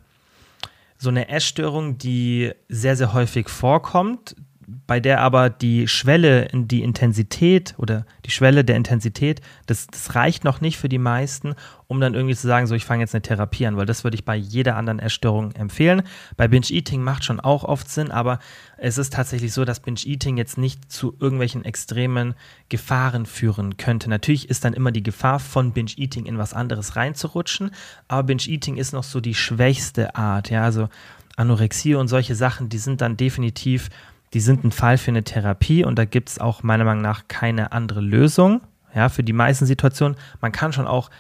so 1.03 1.09
eine 1.09 1.29
Essstörung, 1.29 1.99
die 1.99 2.53
sehr, 2.69 2.95
sehr 2.95 3.13
häufig 3.13 3.49
vorkommt, 3.49 4.37
bei 4.87 5.01
der 5.01 5.21
aber 5.21 5.51
die 5.51 5.89
Schwelle 5.89 6.49
die 6.53 6.83
Intensität 6.83 7.75
oder 7.79 8.07
die 8.25 8.31
Schwelle 8.31 8.65
der 8.65 8.77
Intensität, 8.77 9.41
das, 9.67 9.87
das 9.87 10.15
reicht 10.15 10.45
noch 10.45 10.61
nicht 10.61 10.79
für 10.79 10.89
die 10.89 10.99
meisten, 10.99 11.55
um 11.89 12.01
dann 12.01 12.15
irgendwie 12.15 12.35
zu 12.35 12.47
sagen, 12.47 12.67
so 12.67 12.75
ich 12.75 12.85
fange 12.85 13.03
jetzt 13.03 13.15
eine 13.15 13.23
Therapie 13.23 13.67
an, 13.67 13.77
weil 13.77 13.87
das 13.87 14.05
würde 14.05 14.15
ich 14.15 14.25
bei 14.25 14.37
jeder 14.37 14.77
anderen 14.77 14.99
Essstörung 14.99 15.53
empfehlen. 15.53 16.03
Bei 16.37 16.49
Binge 16.49 16.71
Eating 16.71 17.03
macht 17.03 17.25
schon 17.25 17.41
auch 17.41 17.65
oft 17.65 17.91
Sinn, 17.91 18.11
aber 18.11 18.39
es 18.79 18.99
ist 18.99 19.13
tatsächlich 19.13 19.53
so, 19.53 19.65
dass 19.65 19.81
Binge 19.81 20.01
Eating 20.05 20.37
jetzt 20.37 20.59
nicht 20.59 20.91
zu 20.91 21.15
irgendwelchen 21.21 21.65
extremen 21.65 22.35
Gefahren 22.69 23.27
führen 23.27 23.77
könnte. 23.77 24.09
Natürlich 24.09 24.49
ist 24.49 24.65
dann 24.65 24.73
immer 24.73 24.93
die 24.93 25.03
Gefahr 25.03 25.39
von 25.39 25.73
Binge 25.73 25.93
Eating 25.97 26.27
in 26.27 26.39
was 26.39 26.55
anderes 26.55 26.97
reinzurutschen, 26.97 27.71
aber 28.09 28.23
Binge 28.25 28.47
Eating 28.47 28.77
ist 28.77 28.93
noch 28.93 29.05
so 29.05 29.21
die 29.21 29.35
schwächste 29.35 30.17
Art, 30.17 30.51
ja, 30.51 30.65
also 30.65 30.89
Anorexie 31.37 31.95
und 31.95 32.09
solche 32.09 32.35
Sachen, 32.35 32.69
die 32.69 32.79
sind 32.79 33.01
dann 33.01 33.17
definitiv 33.17 33.91
die 34.35 34.41
sind 34.41 34.65
ein 34.65 34.73
Fall 34.73 34.99
für 34.99 35.11
eine 35.11 35.25
Therapie 35.25 35.85
und 35.85 35.99
da 35.99 36.05
gibt 36.05 36.31
es 36.31 36.39
auch 36.39 36.63
meiner 36.63 36.85
Meinung 36.85 37.03
nach 37.03 37.29
keine 37.29 37.73
andere 37.73 38.01
Lösung. 38.01 38.63
Ja, 38.95 39.09
für 39.09 39.23
die 39.23 39.33
meisten 39.33 39.67
Situationen. 39.67 40.17
Man 40.41 40.53
kann 40.53 40.73
schon 40.73 40.87
auch 40.87 41.11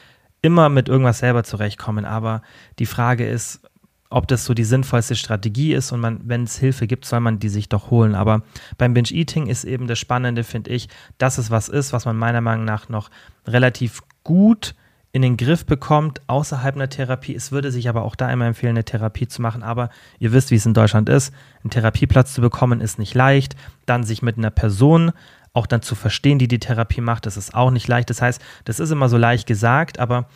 immer 0.42 0.68
mit 0.68 0.88
irgendwas 0.88 1.20
selber 1.20 1.44
zurechtkommen, 1.44 2.04
aber 2.04 2.42
die 2.78 2.86
Frage 2.86 3.26
ist, 3.26 3.62
ob 4.10 4.28
das 4.28 4.44
so 4.44 4.52
die 4.52 4.64
sinnvollste 4.64 5.16
Strategie 5.16 5.72
ist 5.72 5.90
und 5.90 6.02
wenn 6.24 6.42
es 6.42 6.58
Hilfe 6.58 6.86
gibt, 6.86 7.06
soll 7.06 7.20
man 7.20 7.38
die 7.38 7.48
sich 7.48 7.70
doch 7.70 7.90
holen. 7.90 8.14
Aber 8.14 8.42
beim 8.76 8.92
Binge-Eating 8.92 9.46
ist 9.46 9.64
eben 9.64 9.86
das 9.86 9.98
Spannende, 9.98 10.44
finde 10.44 10.70
ich, 10.70 10.88
dass 11.16 11.38
es 11.38 11.50
was 11.50 11.68
ist, 11.70 11.94
was 11.94 12.04
man 12.04 12.16
meiner 12.16 12.42
Meinung 12.42 12.66
nach 12.66 12.90
noch 12.90 13.10
relativ 13.46 14.02
gut 14.22 14.74
in 15.12 15.20
den 15.20 15.36
Griff 15.36 15.66
bekommt 15.66 16.22
außerhalb 16.26 16.74
einer 16.74 16.88
Therapie. 16.88 17.34
Es 17.34 17.52
würde 17.52 17.70
sich 17.70 17.88
aber 17.88 18.02
auch 18.02 18.16
da 18.16 18.32
immer 18.32 18.46
empfehlen, 18.46 18.76
eine 18.76 18.84
Therapie 18.84 19.28
zu 19.28 19.42
machen. 19.42 19.62
Aber 19.62 19.90
ihr 20.18 20.32
wisst, 20.32 20.50
wie 20.50 20.54
es 20.56 20.64
in 20.64 20.72
Deutschland 20.72 21.10
ist. 21.10 21.34
Einen 21.62 21.70
Therapieplatz 21.70 22.32
zu 22.32 22.40
bekommen 22.40 22.80
ist 22.80 22.98
nicht 22.98 23.14
leicht. 23.14 23.54
Dann 23.84 24.04
sich 24.04 24.22
mit 24.22 24.38
einer 24.38 24.50
Person 24.50 25.12
auch 25.52 25.66
dann 25.66 25.82
zu 25.82 25.94
verstehen, 25.94 26.38
die 26.38 26.48
die 26.48 26.58
Therapie 26.58 27.02
macht, 27.02 27.26
das 27.26 27.36
ist 27.36 27.54
auch 27.54 27.70
nicht 27.70 27.86
leicht. 27.86 28.08
Das 28.08 28.22
heißt, 28.22 28.40
das 28.64 28.80
ist 28.80 28.90
immer 28.90 29.10
so 29.10 29.18
leicht 29.18 29.46
gesagt, 29.46 29.98
aber 29.98 30.28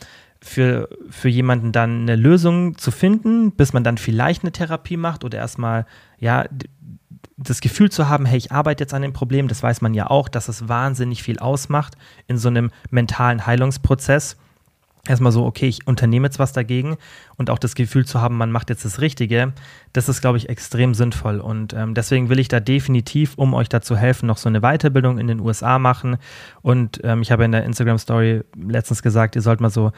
für, 0.42 0.90
für 1.08 1.30
jemanden 1.30 1.72
dann 1.72 2.02
eine 2.02 2.16
Lösung 2.16 2.76
zu 2.76 2.90
finden, 2.90 3.52
bis 3.52 3.72
man 3.72 3.82
dann 3.82 3.96
vielleicht 3.96 4.42
eine 4.42 4.52
Therapie 4.52 4.98
macht 4.98 5.24
oder 5.24 5.38
erstmal, 5.38 5.86
ja, 6.18 6.44
das 7.38 7.62
Gefühl 7.62 7.90
zu 7.90 8.08
haben, 8.08 8.26
hey, 8.26 8.36
ich 8.36 8.52
arbeite 8.52 8.84
jetzt 8.84 8.94
an 8.94 9.02
dem 9.02 9.14
Problem, 9.14 9.48
das 9.48 9.62
weiß 9.62 9.80
man 9.80 9.94
ja 9.94 10.10
auch, 10.10 10.28
dass 10.28 10.48
es 10.48 10.68
wahnsinnig 10.68 11.22
viel 11.22 11.38
ausmacht 11.38 11.96
in 12.26 12.36
so 12.36 12.48
einem 12.48 12.70
mentalen 12.90 13.46
Heilungsprozess 13.46 14.36
erstmal 15.08 15.32
so, 15.32 15.44
okay, 15.44 15.66
ich 15.66 15.86
unternehme 15.86 16.26
jetzt 16.26 16.38
was 16.38 16.52
dagegen 16.52 16.96
und 17.36 17.50
auch 17.50 17.58
das 17.58 17.74
Gefühl 17.74 18.04
zu 18.04 18.20
haben, 18.20 18.36
man 18.36 18.50
macht 18.50 18.70
jetzt 18.70 18.84
das 18.84 19.00
Richtige, 19.00 19.52
das 19.92 20.08
ist, 20.08 20.20
glaube 20.20 20.38
ich, 20.38 20.48
extrem 20.48 20.94
sinnvoll. 20.94 21.40
Und 21.40 21.72
ähm, 21.72 21.94
deswegen 21.94 22.28
will 22.28 22.38
ich 22.38 22.48
da 22.48 22.60
definitiv, 22.60 23.34
um 23.36 23.54
euch 23.54 23.68
dazu 23.68 23.96
helfen, 23.96 24.26
noch 24.26 24.38
so 24.38 24.48
eine 24.48 24.60
Weiterbildung 24.60 25.18
in 25.18 25.26
den 25.26 25.40
USA 25.40 25.78
machen. 25.78 26.16
Und 26.62 27.00
ähm, 27.04 27.22
ich 27.22 27.32
habe 27.32 27.44
in 27.44 27.52
der 27.52 27.64
Instagram-Story 27.64 28.42
letztens 28.56 29.02
gesagt, 29.02 29.36
ihr 29.36 29.42
sollt 29.42 29.60
mal 29.60 29.70
so 29.70 29.92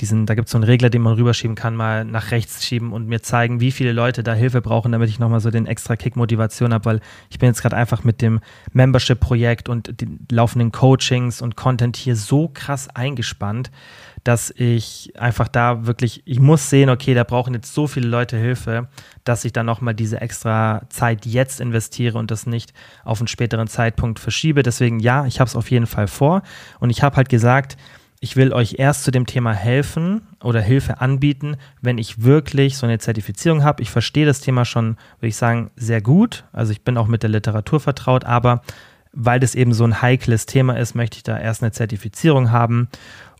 diesen, 0.00 0.26
da 0.26 0.34
gibt 0.34 0.48
es 0.48 0.52
so 0.52 0.58
einen 0.58 0.64
Regler, 0.64 0.90
den 0.90 1.02
man 1.02 1.14
rüberschieben 1.14 1.54
kann, 1.54 1.76
mal 1.76 2.04
nach 2.04 2.30
rechts 2.30 2.64
schieben 2.64 2.92
und 2.92 3.06
mir 3.06 3.22
zeigen, 3.22 3.60
wie 3.60 3.70
viele 3.70 3.92
Leute 3.92 4.22
da 4.22 4.34
Hilfe 4.34 4.60
brauchen, 4.60 4.90
damit 4.90 5.08
ich 5.08 5.18
nochmal 5.18 5.40
so 5.40 5.50
den 5.50 5.66
extra 5.66 5.96
Kick 5.96 6.16
Motivation 6.16 6.72
habe, 6.72 6.84
weil 6.86 7.00
ich 7.30 7.38
bin 7.38 7.48
jetzt 7.48 7.62
gerade 7.62 7.76
einfach 7.76 8.02
mit 8.02 8.20
dem 8.20 8.40
Membership-Projekt 8.72 9.68
und 9.68 10.00
den 10.00 10.26
laufenden 10.30 10.72
Coachings 10.72 11.40
und 11.42 11.56
Content 11.56 11.96
hier 11.96 12.16
so 12.16 12.48
krass 12.48 12.88
eingespannt, 12.88 13.70
dass 14.24 14.52
ich 14.56 15.12
einfach 15.18 15.48
da 15.48 15.86
wirklich, 15.86 16.22
ich 16.24 16.40
muss 16.40 16.70
sehen, 16.70 16.88
okay, 16.90 17.14
da 17.14 17.24
brauchen 17.24 17.54
jetzt 17.54 17.74
so 17.74 17.86
viele 17.86 18.08
Leute 18.08 18.36
Hilfe, 18.36 18.88
dass 19.24 19.44
ich 19.44 19.52
dann 19.52 19.66
nochmal 19.66 19.94
diese 19.94 20.20
extra 20.20 20.82
Zeit 20.88 21.26
jetzt 21.26 21.60
investiere 21.60 22.18
und 22.18 22.30
das 22.30 22.46
nicht 22.46 22.72
auf 23.04 23.20
einen 23.20 23.28
späteren 23.28 23.66
Zeitpunkt 23.66 24.18
verschiebe. 24.18 24.62
Deswegen 24.62 25.00
ja, 25.00 25.26
ich 25.26 25.38
habe 25.38 25.48
es 25.48 25.56
auf 25.56 25.70
jeden 25.70 25.86
Fall 25.86 26.08
vor 26.08 26.42
und 26.80 26.90
ich 26.90 27.02
habe 27.02 27.16
halt 27.16 27.28
gesagt, 27.28 27.76
ich 28.22 28.36
will 28.36 28.52
euch 28.52 28.76
erst 28.78 29.02
zu 29.02 29.10
dem 29.10 29.26
Thema 29.26 29.52
helfen 29.52 30.22
oder 30.40 30.60
Hilfe 30.60 31.00
anbieten, 31.00 31.56
wenn 31.80 31.98
ich 31.98 32.22
wirklich 32.22 32.76
so 32.76 32.86
eine 32.86 33.00
Zertifizierung 33.00 33.64
habe. 33.64 33.82
Ich 33.82 33.90
verstehe 33.90 34.24
das 34.24 34.40
Thema 34.40 34.64
schon, 34.64 34.96
würde 35.18 35.26
ich 35.26 35.36
sagen, 35.36 35.72
sehr 35.74 36.00
gut. 36.00 36.44
Also 36.52 36.70
ich 36.70 36.84
bin 36.84 36.96
auch 36.96 37.08
mit 37.08 37.24
der 37.24 37.30
Literatur 37.30 37.80
vertraut, 37.80 38.24
aber 38.24 38.62
weil 39.12 39.40
das 39.40 39.56
eben 39.56 39.74
so 39.74 39.82
ein 39.82 40.02
heikles 40.02 40.46
Thema 40.46 40.78
ist, 40.78 40.94
möchte 40.94 41.16
ich 41.16 41.24
da 41.24 41.36
erst 41.36 41.64
eine 41.64 41.72
Zertifizierung 41.72 42.52
haben 42.52 42.86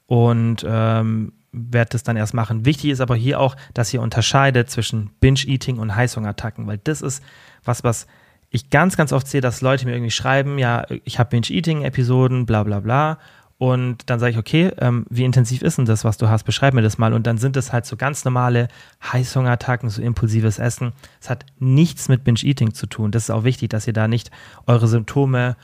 und 0.06 0.66
ähm, 0.68 1.32
werde 1.52 1.90
das 1.90 2.02
dann 2.02 2.16
erst 2.16 2.34
machen. 2.34 2.64
Wichtig 2.64 2.90
ist 2.90 3.00
aber 3.00 3.14
hier 3.14 3.38
auch, 3.38 3.54
dass 3.74 3.94
ihr 3.94 4.02
unterscheidet 4.02 4.68
zwischen 4.68 5.10
Binge-Eating 5.20 5.78
und 5.78 5.94
Heißhungerattacken, 5.94 6.66
weil 6.66 6.78
das 6.82 7.02
ist 7.02 7.22
was, 7.62 7.84
was 7.84 8.08
ich 8.50 8.68
ganz, 8.68 8.96
ganz 8.96 9.12
oft 9.12 9.28
sehe, 9.28 9.40
dass 9.40 9.60
Leute 9.60 9.86
mir 9.86 9.92
irgendwie 9.92 10.10
schreiben, 10.10 10.58
ja, 10.58 10.84
ich 11.04 11.20
habe 11.20 11.30
Binge-Eating-Episoden, 11.30 12.46
bla 12.46 12.64
bla 12.64 12.80
bla. 12.80 13.18
Und 13.62 14.10
dann 14.10 14.18
sage 14.18 14.32
ich, 14.32 14.38
okay, 14.38 14.72
ähm, 14.78 15.06
wie 15.08 15.22
intensiv 15.22 15.62
ist 15.62 15.78
denn 15.78 15.84
das, 15.84 16.04
was 16.04 16.16
du 16.16 16.28
hast? 16.28 16.42
Beschreib 16.42 16.74
mir 16.74 16.82
das 16.82 16.98
mal. 16.98 17.12
Und 17.12 17.28
dann 17.28 17.38
sind 17.38 17.56
es 17.56 17.72
halt 17.72 17.86
so 17.86 17.96
ganz 17.96 18.24
normale 18.24 18.66
Heißhungerattacken, 19.04 19.88
so 19.88 20.02
impulsives 20.02 20.58
Essen. 20.58 20.92
Es 21.20 21.30
hat 21.30 21.46
nichts 21.60 22.08
mit 22.08 22.24
Binge-Eating 22.24 22.74
zu 22.74 22.86
tun. 22.88 23.12
Das 23.12 23.22
ist 23.22 23.30
auch 23.30 23.44
wichtig, 23.44 23.70
dass 23.70 23.86
ihr 23.86 23.92
da 23.92 24.08
nicht 24.08 24.32
eure 24.66 24.88
Symptome 24.88 25.56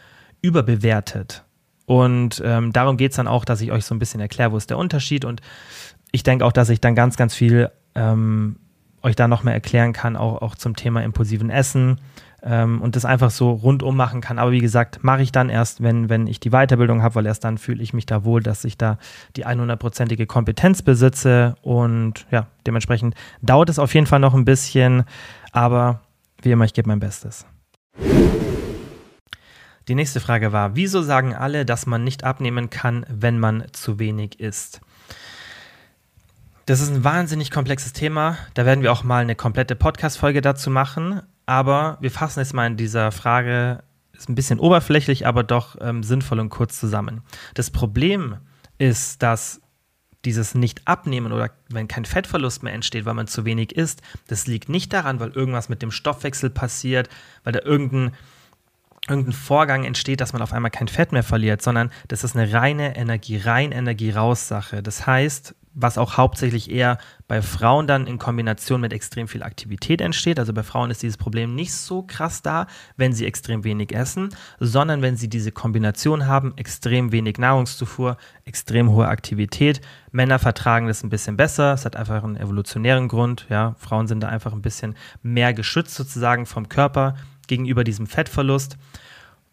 überbewertet. 0.42 1.42
Und 1.86 2.40
ähm, 2.44 2.72
darum 2.72 2.98
geht 2.98 3.10
es 3.10 3.16
dann 3.16 3.26
auch, 3.26 3.44
dass 3.44 3.60
ich 3.62 3.72
euch 3.72 3.84
so 3.84 3.96
ein 3.96 3.98
bisschen 3.98 4.20
erkläre, 4.20 4.52
wo 4.52 4.56
ist 4.56 4.70
der 4.70 4.78
Unterschied. 4.78 5.24
Und 5.24 5.40
ich 6.12 6.22
denke 6.22 6.44
auch, 6.44 6.52
dass 6.52 6.68
ich 6.68 6.80
dann 6.80 6.94
ganz, 6.94 7.16
ganz 7.16 7.34
viel 7.34 7.68
ähm, 7.96 8.60
euch 9.02 9.16
da 9.16 9.26
noch 9.26 9.42
mehr 9.42 9.54
erklären 9.54 9.92
kann, 9.92 10.16
auch, 10.16 10.40
auch 10.40 10.54
zum 10.54 10.76
Thema 10.76 11.02
impulsiven 11.02 11.50
Essen 11.50 12.00
ähm, 12.42 12.80
und 12.80 12.96
das 12.96 13.04
einfach 13.04 13.30
so 13.30 13.50
rundum 13.50 13.96
machen 13.96 14.20
kann. 14.20 14.38
Aber 14.38 14.52
wie 14.52 14.60
gesagt, 14.60 15.02
mache 15.02 15.22
ich 15.22 15.32
dann 15.32 15.48
erst, 15.48 15.82
wenn, 15.82 16.08
wenn 16.08 16.26
ich 16.26 16.40
die 16.40 16.50
Weiterbildung 16.50 17.02
habe, 17.02 17.16
weil 17.16 17.26
erst 17.26 17.44
dann 17.44 17.58
fühle 17.58 17.82
ich 17.82 17.92
mich 17.92 18.06
da 18.06 18.24
wohl, 18.24 18.42
dass 18.42 18.64
ich 18.64 18.78
da 18.78 18.98
die 19.36 19.46
100%ige 19.46 20.26
Kompetenz 20.26 20.82
besitze 20.82 21.56
und 21.62 22.26
ja, 22.30 22.46
dementsprechend 22.66 23.14
dauert 23.42 23.70
es 23.70 23.78
auf 23.78 23.94
jeden 23.94 24.06
Fall 24.06 24.20
noch 24.20 24.34
ein 24.34 24.44
bisschen, 24.44 25.04
aber 25.52 26.00
wie 26.42 26.50
immer, 26.50 26.64
ich 26.64 26.74
gebe 26.74 26.88
mein 26.88 27.00
Bestes. 27.00 27.46
Die 29.88 29.94
nächste 29.94 30.20
Frage 30.20 30.52
war, 30.52 30.76
wieso 30.76 31.00
sagen 31.02 31.34
alle, 31.34 31.64
dass 31.64 31.86
man 31.86 32.04
nicht 32.04 32.22
abnehmen 32.22 32.68
kann, 32.68 33.06
wenn 33.08 33.38
man 33.38 33.64
zu 33.72 33.98
wenig 33.98 34.38
isst? 34.38 34.82
Das 36.66 36.82
ist 36.82 36.90
ein 36.90 37.02
wahnsinnig 37.02 37.50
komplexes 37.50 37.94
Thema. 37.94 38.36
Da 38.52 38.66
werden 38.66 38.82
wir 38.82 38.92
auch 38.92 39.02
mal 39.02 39.22
eine 39.22 39.34
komplette 39.34 39.74
Podcast-Folge 39.74 40.42
dazu 40.42 40.70
machen. 40.70 41.22
Aber 41.48 41.96
wir 42.02 42.10
fassen 42.10 42.40
jetzt 42.40 42.52
mal 42.52 42.66
in 42.66 42.76
dieser 42.76 43.10
Frage, 43.10 43.82
ist 44.12 44.28
ein 44.28 44.34
bisschen 44.34 44.60
oberflächlich, 44.60 45.26
aber 45.26 45.42
doch 45.42 45.76
ähm, 45.80 46.02
sinnvoll 46.02 46.40
und 46.40 46.50
kurz 46.50 46.78
zusammen. 46.78 47.22
Das 47.54 47.70
Problem 47.70 48.36
ist, 48.76 49.22
dass 49.22 49.62
dieses 50.26 50.54
Nicht-Abnehmen 50.54 51.32
oder 51.32 51.50
wenn 51.70 51.88
kein 51.88 52.04
Fettverlust 52.04 52.62
mehr 52.62 52.74
entsteht, 52.74 53.06
weil 53.06 53.14
man 53.14 53.28
zu 53.28 53.46
wenig 53.46 53.74
isst, 53.74 54.02
das 54.26 54.46
liegt 54.46 54.68
nicht 54.68 54.92
daran, 54.92 55.20
weil 55.20 55.30
irgendwas 55.30 55.70
mit 55.70 55.80
dem 55.80 55.90
Stoffwechsel 55.90 56.50
passiert, 56.50 57.08
weil 57.44 57.54
da 57.54 57.60
irgendein, 57.60 58.12
irgendein 59.08 59.32
Vorgang 59.32 59.84
entsteht, 59.84 60.20
dass 60.20 60.34
man 60.34 60.42
auf 60.42 60.52
einmal 60.52 60.70
kein 60.70 60.88
Fett 60.88 61.12
mehr 61.12 61.22
verliert, 61.22 61.62
sondern 61.62 61.90
das 62.08 62.24
ist 62.24 62.36
eine 62.36 62.52
reine 62.52 62.94
Energie, 62.94 63.38
rein 63.38 63.72
Energie 63.72 64.10
raus 64.10 64.48
Sache. 64.48 64.82
Das 64.82 65.06
heißt, 65.06 65.54
was 65.80 65.96
auch 65.96 66.16
hauptsächlich 66.16 66.70
eher 66.70 66.98
bei 67.28 67.40
Frauen 67.40 67.86
dann 67.86 68.06
in 68.06 68.18
Kombination 68.18 68.80
mit 68.80 68.92
extrem 68.92 69.28
viel 69.28 69.42
Aktivität 69.42 70.00
entsteht. 70.00 70.38
Also 70.38 70.52
bei 70.52 70.62
Frauen 70.64 70.90
ist 70.90 71.02
dieses 71.02 71.16
Problem 71.16 71.54
nicht 71.54 71.72
so 71.72 72.02
krass 72.02 72.42
da, 72.42 72.66
wenn 72.96 73.12
sie 73.12 73.26
extrem 73.26 73.62
wenig 73.64 73.94
essen, 73.94 74.30
sondern 74.58 75.02
wenn 75.02 75.16
sie 75.16 75.28
diese 75.28 75.52
Kombination 75.52 76.26
haben, 76.26 76.56
extrem 76.56 77.12
wenig 77.12 77.38
Nahrungszufuhr, 77.38 78.16
extrem 78.44 78.90
hohe 78.90 79.06
Aktivität. 79.06 79.80
Männer 80.10 80.38
vertragen 80.38 80.88
das 80.88 81.04
ein 81.04 81.10
bisschen 81.10 81.36
besser, 81.36 81.74
es 81.74 81.84
hat 81.84 81.94
einfach 81.94 82.24
einen 82.24 82.36
evolutionären 82.36 83.06
Grund. 83.06 83.46
Ja, 83.48 83.76
Frauen 83.78 84.08
sind 84.08 84.20
da 84.20 84.28
einfach 84.28 84.52
ein 84.52 84.62
bisschen 84.62 84.96
mehr 85.22 85.54
geschützt 85.54 85.94
sozusagen 85.94 86.46
vom 86.46 86.68
Körper 86.68 87.14
gegenüber 87.46 87.84
diesem 87.84 88.06
Fettverlust. 88.06 88.76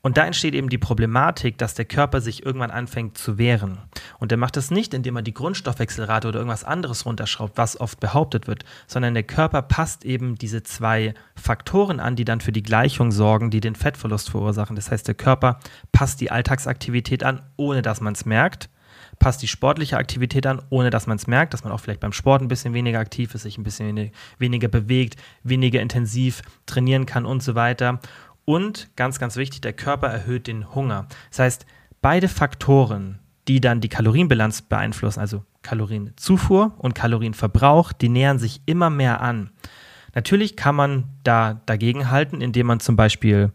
Und 0.05 0.17
da 0.17 0.25
entsteht 0.27 0.53
eben 0.53 0.69
die 0.69 0.77
Problematik, 0.77 1.57
dass 1.57 1.73
der 1.73 1.85
Körper 1.85 2.21
sich 2.21 2.45
irgendwann 2.45 2.69
anfängt 2.69 3.17
zu 3.17 3.39
wehren. 3.39 3.79
Und 4.19 4.31
er 4.31 4.37
macht 4.37 4.55
das 4.55 4.69
nicht, 4.69 4.93
indem 4.93 5.15
er 5.15 5.23
die 5.23 5.33
Grundstoffwechselrate 5.33 6.27
oder 6.27 6.37
irgendwas 6.37 6.63
anderes 6.63 7.07
runterschraubt, 7.07 7.57
was 7.57 7.79
oft 7.79 7.99
behauptet 7.99 8.45
wird, 8.45 8.65
sondern 8.85 9.15
der 9.15 9.23
Körper 9.23 9.63
passt 9.63 10.05
eben 10.05 10.35
diese 10.35 10.61
zwei 10.61 11.15
Faktoren 11.35 11.99
an, 11.99 12.15
die 12.15 12.23
dann 12.23 12.39
für 12.39 12.51
die 12.51 12.61
Gleichung 12.61 13.11
sorgen, 13.11 13.49
die 13.49 13.61
den 13.61 13.73
Fettverlust 13.73 14.29
verursachen. 14.29 14.75
Das 14.75 14.91
heißt, 14.91 15.07
der 15.07 15.15
Körper 15.15 15.59
passt 15.91 16.21
die 16.21 16.29
Alltagsaktivität 16.29 17.23
an, 17.23 17.41
ohne 17.57 17.81
dass 17.81 17.99
man 17.99 18.13
es 18.13 18.25
merkt 18.25 18.69
passt 19.19 19.41
die 19.41 19.47
sportliche 19.47 19.97
Aktivität 19.97 20.45
an, 20.45 20.61
ohne 20.69 20.89
dass 20.89 21.07
man 21.07 21.17
es 21.17 21.27
merkt, 21.27 21.53
dass 21.53 21.63
man 21.63 21.73
auch 21.73 21.79
vielleicht 21.79 21.99
beim 21.99 22.11
Sport 22.11 22.41
ein 22.41 22.47
bisschen 22.47 22.73
weniger 22.73 22.99
aktiv 22.99 23.33
ist, 23.33 23.43
sich 23.43 23.57
ein 23.57 23.63
bisschen 23.63 24.11
weniger 24.37 24.67
bewegt, 24.67 25.15
weniger 25.43 25.81
intensiv 25.81 26.41
trainieren 26.65 27.05
kann 27.05 27.25
und 27.25 27.41
so 27.41 27.55
weiter. 27.55 27.99
Und 28.45 28.95
ganz, 28.95 29.19
ganz 29.19 29.35
wichtig, 29.35 29.61
der 29.61 29.73
Körper 29.73 30.07
erhöht 30.07 30.47
den 30.47 30.73
Hunger. 30.73 31.07
Das 31.31 31.39
heißt, 31.39 31.65
beide 32.01 32.27
Faktoren, 32.27 33.19
die 33.47 33.59
dann 33.59 33.81
die 33.81 33.89
Kalorienbilanz 33.89 34.61
beeinflussen, 34.63 35.19
also 35.19 35.43
Kalorienzufuhr 35.63 36.75
und 36.77 36.93
Kalorienverbrauch, 36.93 37.91
die 37.91 38.09
nähern 38.09 38.37
sich 38.37 38.61
immer 38.65 38.89
mehr 38.91 39.21
an. 39.21 39.49
Natürlich 40.13 40.55
kann 40.55 40.75
man 40.75 41.05
da 41.23 41.61
dagegen 41.65 42.09
halten, 42.09 42.39
indem 42.41 42.67
man 42.67 42.79
zum 42.79 42.95
Beispiel 42.95 43.51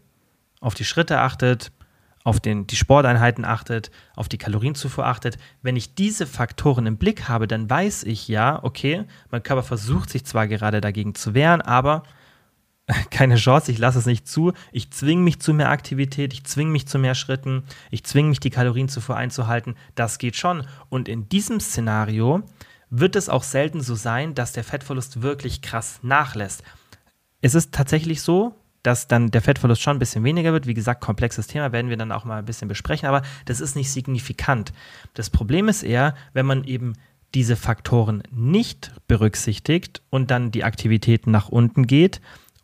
auf 0.59 0.75
die 0.75 0.85
Schritte 0.85 1.19
achtet, 1.19 1.71
auf 2.23 2.39
den, 2.39 2.67
die 2.67 2.75
Sporteinheiten 2.75 3.45
achtet, 3.45 3.89
auf 4.15 4.29
die 4.29 4.37
Kalorienzufuhr 4.37 5.05
achtet. 5.05 5.37
Wenn 5.61 5.75
ich 5.75 5.95
diese 5.95 6.27
Faktoren 6.27 6.85
im 6.85 6.97
Blick 6.97 7.27
habe, 7.27 7.47
dann 7.47 7.69
weiß 7.69 8.03
ich 8.03 8.27
ja, 8.27 8.63
okay, 8.63 9.05
mein 9.31 9.41
Körper 9.41 9.63
versucht 9.63 10.09
sich 10.09 10.25
zwar 10.25 10.47
gerade 10.47 10.81
dagegen 10.81 11.15
zu 11.15 11.33
wehren, 11.33 11.61
aber 11.61 12.03
keine 13.11 13.35
Chance, 13.35 13.71
ich 13.71 13.77
lasse 13.77 13.99
es 13.99 14.05
nicht 14.05 14.27
zu. 14.27 14.53
Ich 14.71 14.91
zwinge 14.91 15.21
mich 15.21 15.39
zu 15.39 15.53
mehr 15.53 15.69
Aktivität, 15.69 16.33
ich 16.33 16.43
zwinge 16.43 16.71
mich 16.71 16.87
zu 16.87 16.99
mehr 16.99 17.15
Schritten, 17.15 17.63
ich 17.89 18.03
zwinge 18.03 18.29
mich, 18.29 18.39
die 18.39 18.49
Kalorien 18.49 18.89
zuvor 18.89 19.17
einzuhalten. 19.17 19.75
Das 19.95 20.17
geht 20.17 20.35
schon. 20.35 20.65
Und 20.89 21.07
in 21.07 21.29
diesem 21.29 21.59
Szenario 21.59 22.43
wird 22.89 23.15
es 23.15 23.29
auch 23.29 23.43
selten 23.43 23.81
so 23.81 23.95
sein, 23.95 24.35
dass 24.35 24.51
der 24.51 24.63
Fettverlust 24.63 25.21
wirklich 25.21 25.61
krass 25.61 25.99
nachlässt. 26.01 26.63
Es 27.41 27.55
ist 27.55 27.73
tatsächlich 27.73 28.21
so, 28.21 28.55
dass 28.83 29.07
dann 29.07 29.31
der 29.31 29.41
Fettverlust 29.41 29.81
schon 29.81 29.95
ein 29.95 29.99
bisschen 29.99 30.23
weniger 30.23 30.53
wird. 30.53 30.67
Wie 30.67 30.73
gesagt, 30.73 31.01
komplexes 31.01 31.47
Thema 31.47 31.71
werden 31.71 31.89
wir 31.89 31.97
dann 31.97 32.11
auch 32.11 32.25
mal 32.25 32.39
ein 32.39 32.45
bisschen 32.45 32.67
besprechen, 32.67 33.07
aber 33.07 33.21
das 33.45 33.61
ist 33.61 33.75
nicht 33.75 33.91
signifikant. 33.91 34.73
Das 35.13 35.29
Problem 35.29 35.69
ist 35.69 35.83
eher, 35.83 36.15
wenn 36.33 36.45
man 36.45 36.63
eben 36.63 36.93
diese 37.33 37.55
Faktoren 37.55 38.23
nicht 38.31 38.91
berücksichtigt 39.07 40.01
und 40.09 40.31
dann 40.31 40.51
die 40.51 40.63
Aktivitäten 40.63 41.31
nach 41.31 41.47
unten 41.47 41.87
geht, 41.87 42.19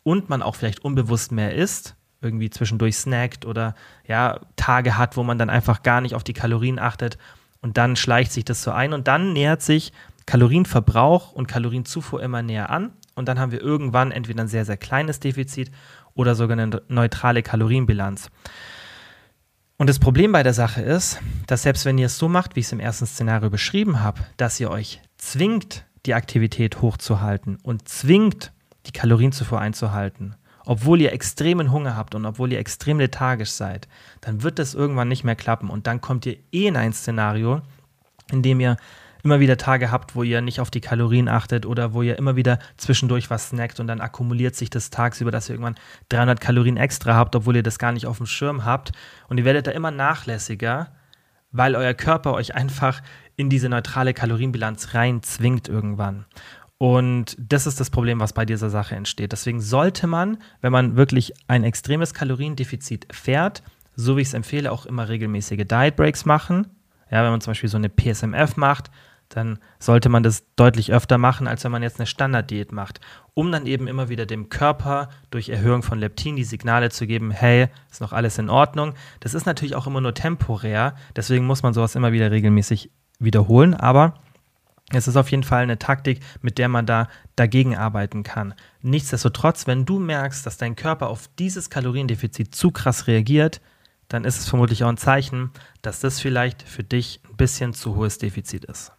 und 0.08 0.30
man 0.30 0.40
auch 0.40 0.54
vielleicht 0.54 0.82
unbewusst 0.82 1.32
mehr 1.32 1.54
isst, 1.54 1.94
irgendwie 2.22 2.48
zwischendurch 2.48 2.96
snackt 2.96 3.44
oder 3.44 3.74
ja, 4.06 4.40
Tage 4.56 4.96
hat, 4.96 5.18
wo 5.18 5.22
man 5.22 5.36
dann 5.36 5.50
einfach 5.50 5.82
gar 5.82 6.00
nicht 6.00 6.14
auf 6.14 6.24
die 6.24 6.32
Kalorien 6.32 6.78
achtet 6.78 7.18
und 7.60 7.76
dann 7.76 7.94
schleicht 7.94 8.32
sich 8.32 8.46
das 8.46 8.62
so 8.62 8.70
ein 8.70 8.94
und 8.94 9.06
dann 9.06 9.34
nähert 9.34 9.60
sich 9.60 9.92
Kalorienverbrauch 10.24 11.32
und 11.32 11.46
Kalorienzufuhr 11.46 12.22
immer 12.22 12.40
näher 12.40 12.70
an 12.70 12.92
und 13.16 13.28
dann 13.28 13.38
haben 13.38 13.52
wir 13.52 13.60
irgendwann 13.60 14.10
entweder 14.10 14.44
ein 14.44 14.48
sehr, 14.48 14.64
sehr 14.64 14.78
kleines 14.78 15.20
Defizit 15.20 15.70
oder 16.14 16.34
sogar 16.34 16.58
eine 16.58 16.80
neutrale 16.88 17.42
Kalorienbilanz. 17.42 18.30
Und 19.76 19.90
das 19.90 19.98
Problem 19.98 20.32
bei 20.32 20.42
der 20.42 20.54
Sache 20.54 20.80
ist, 20.80 21.20
dass 21.46 21.64
selbst 21.64 21.84
wenn 21.84 21.98
ihr 21.98 22.06
es 22.06 22.16
so 22.16 22.28
macht, 22.28 22.56
wie 22.56 22.60
ich 22.60 22.66
es 22.66 22.72
im 22.72 22.80
ersten 22.80 23.04
Szenario 23.04 23.50
beschrieben 23.50 24.00
habe, 24.00 24.22
dass 24.38 24.58
ihr 24.58 24.70
euch 24.70 25.02
zwingt, 25.18 25.84
die 26.06 26.14
Aktivität 26.14 26.80
hochzuhalten 26.80 27.58
und 27.62 27.88
zwingt, 27.88 28.52
die 28.88 28.92
Kalorienzufuhr 28.92 29.60
einzuhalten, 29.60 30.34
obwohl 30.64 31.00
ihr 31.00 31.12
extremen 31.12 31.72
Hunger 31.72 31.96
habt 31.96 32.14
und 32.14 32.26
obwohl 32.26 32.52
ihr 32.52 32.58
extrem 32.58 32.98
lethargisch 32.98 33.50
seid, 33.50 33.88
dann 34.20 34.42
wird 34.42 34.58
das 34.58 34.74
irgendwann 34.74 35.08
nicht 35.08 35.24
mehr 35.24 35.36
klappen 35.36 35.70
und 35.70 35.86
dann 35.86 36.00
kommt 36.00 36.26
ihr 36.26 36.36
eh 36.52 36.66
in 36.66 36.76
ein 36.76 36.92
Szenario, 36.92 37.62
in 38.30 38.42
dem 38.42 38.60
ihr 38.60 38.76
immer 39.22 39.40
wieder 39.40 39.56
Tage 39.56 39.90
habt, 39.90 40.14
wo 40.14 40.22
ihr 40.22 40.40
nicht 40.40 40.60
auf 40.60 40.70
die 40.70 40.80
Kalorien 40.80 41.28
achtet 41.28 41.66
oder 41.66 41.92
wo 41.92 42.02
ihr 42.02 42.18
immer 42.18 42.36
wieder 42.36 42.58
zwischendurch 42.76 43.30
was 43.30 43.48
snackt 43.48 43.80
und 43.80 43.86
dann 43.86 44.00
akkumuliert 44.00 44.54
sich 44.54 44.70
das 44.70 44.90
tagsüber, 44.90 45.30
dass 45.30 45.48
ihr 45.48 45.54
irgendwann 45.54 45.76
300 46.08 46.40
Kalorien 46.40 46.76
extra 46.76 47.14
habt, 47.14 47.34
obwohl 47.34 47.56
ihr 47.56 47.62
das 47.62 47.78
gar 47.78 47.92
nicht 47.92 48.06
auf 48.06 48.18
dem 48.18 48.26
Schirm 48.26 48.64
habt. 48.64 48.92
Und 49.28 49.38
ihr 49.38 49.44
werdet 49.44 49.66
da 49.66 49.72
immer 49.72 49.90
nachlässiger, 49.90 50.92
weil 51.50 51.74
euer 51.74 51.94
Körper 51.94 52.34
euch 52.34 52.54
einfach 52.54 53.02
in 53.36 53.50
diese 53.50 53.68
neutrale 53.68 54.14
Kalorienbilanz 54.14 54.94
rein 54.94 55.22
zwingt 55.22 55.68
irgendwann. 55.68 56.24
Und 56.78 57.36
das 57.38 57.66
ist 57.66 57.80
das 57.80 57.90
Problem, 57.90 58.20
was 58.20 58.32
bei 58.32 58.44
dieser 58.44 58.70
Sache 58.70 58.94
entsteht. 58.94 59.32
Deswegen 59.32 59.60
sollte 59.60 60.06
man, 60.06 60.38
wenn 60.60 60.72
man 60.72 60.96
wirklich 60.96 61.32
ein 61.48 61.64
extremes 61.64 62.14
Kaloriendefizit 62.14 63.08
fährt, 63.12 63.64
so 63.96 64.16
wie 64.16 64.22
ich 64.22 64.28
es 64.28 64.34
empfehle, 64.34 64.70
auch 64.70 64.86
immer 64.86 65.08
regelmäßige 65.08 65.64
Diet 65.66 65.96
Breaks 65.96 66.24
machen. 66.24 66.68
Ja, 67.10 67.24
wenn 67.24 67.32
man 67.32 67.40
zum 67.40 67.50
Beispiel 67.50 67.68
so 67.68 67.78
eine 67.78 67.88
PSMF 67.88 68.56
macht, 68.56 68.92
dann 69.28 69.58
sollte 69.78 70.08
man 70.08 70.22
das 70.22 70.44
deutlich 70.56 70.92
öfter 70.92 71.18
machen, 71.18 71.48
als 71.48 71.64
wenn 71.64 71.72
man 71.72 71.82
jetzt 71.82 71.98
eine 71.98 72.06
Standarddiät 72.06 72.72
macht, 72.72 73.00
um 73.34 73.52
dann 73.52 73.66
eben 73.66 73.86
immer 73.88 74.08
wieder 74.08 74.24
dem 74.24 74.48
Körper 74.48 75.10
durch 75.30 75.48
Erhöhung 75.48 75.82
von 75.82 75.98
Leptin 75.98 76.36
die 76.36 76.44
Signale 76.44 76.90
zu 76.90 77.06
geben, 77.06 77.30
hey, 77.30 77.68
ist 77.90 78.00
noch 78.00 78.12
alles 78.12 78.38
in 78.38 78.48
Ordnung. 78.48 78.94
Das 79.20 79.34
ist 79.34 79.46
natürlich 79.46 79.74
auch 79.74 79.86
immer 79.86 80.00
nur 80.00 80.14
temporär, 80.14 80.94
deswegen 81.14 81.44
muss 81.44 81.62
man 81.62 81.74
sowas 81.74 81.94
immer 81.94 82.12
wieder 82.12 82.30
regelmäßig 82.30 82.90
wiederholen, 83.18 83.74
aber 83.74 84.14
es 84.92 85.06
ist 85.06 85.16
auf 85.16 85.30
jeden 85.30 85.42
Fall 85.42 85.62
eine 85.62 85.78
Taktik, 85.78 86.20
mit 86.40 86.56
der 86.56 86.68
man 86.68 86.86
da 86.86 87.08
dagegen 87.36 87.76
arbeiten 87.76 88.22
kann. 88.22 88.54
Nichtsdestotrotz, 88.80 89.66
wenn 89.66 89.84
du 89.84 89.98
merkst, 89.98 90.46
dass 90.46 90.56
dein 90.56 90.76
Körper 90.76 91.08
auf 91.08 91.28
dieses 91.38 91.68
Kaloriendefizit 91.68 92.54
zu 92.54 92.70
krass 92.70 93.06
reagiert, 93.06 93.60
dann 94.08 94.24
ist 94.24 94.38
es 94.38 94.48
vermutlich 94.48 94.84
auch 94.84 94.88
ein 94.88 94.96
Zeichen, 94.96 95.50
dass 95.82 96.00
das 96.00 96.20
vielleicht 96.20 96.62
für 96.62 96.84
dich 96.84 97.20
ein 97.28 97.36
bisschen 97.36 97.74
zu 97.74 97.96
hohes 97.96 98.16
Defizit 98.16 98.64
ist. 98.64 98.92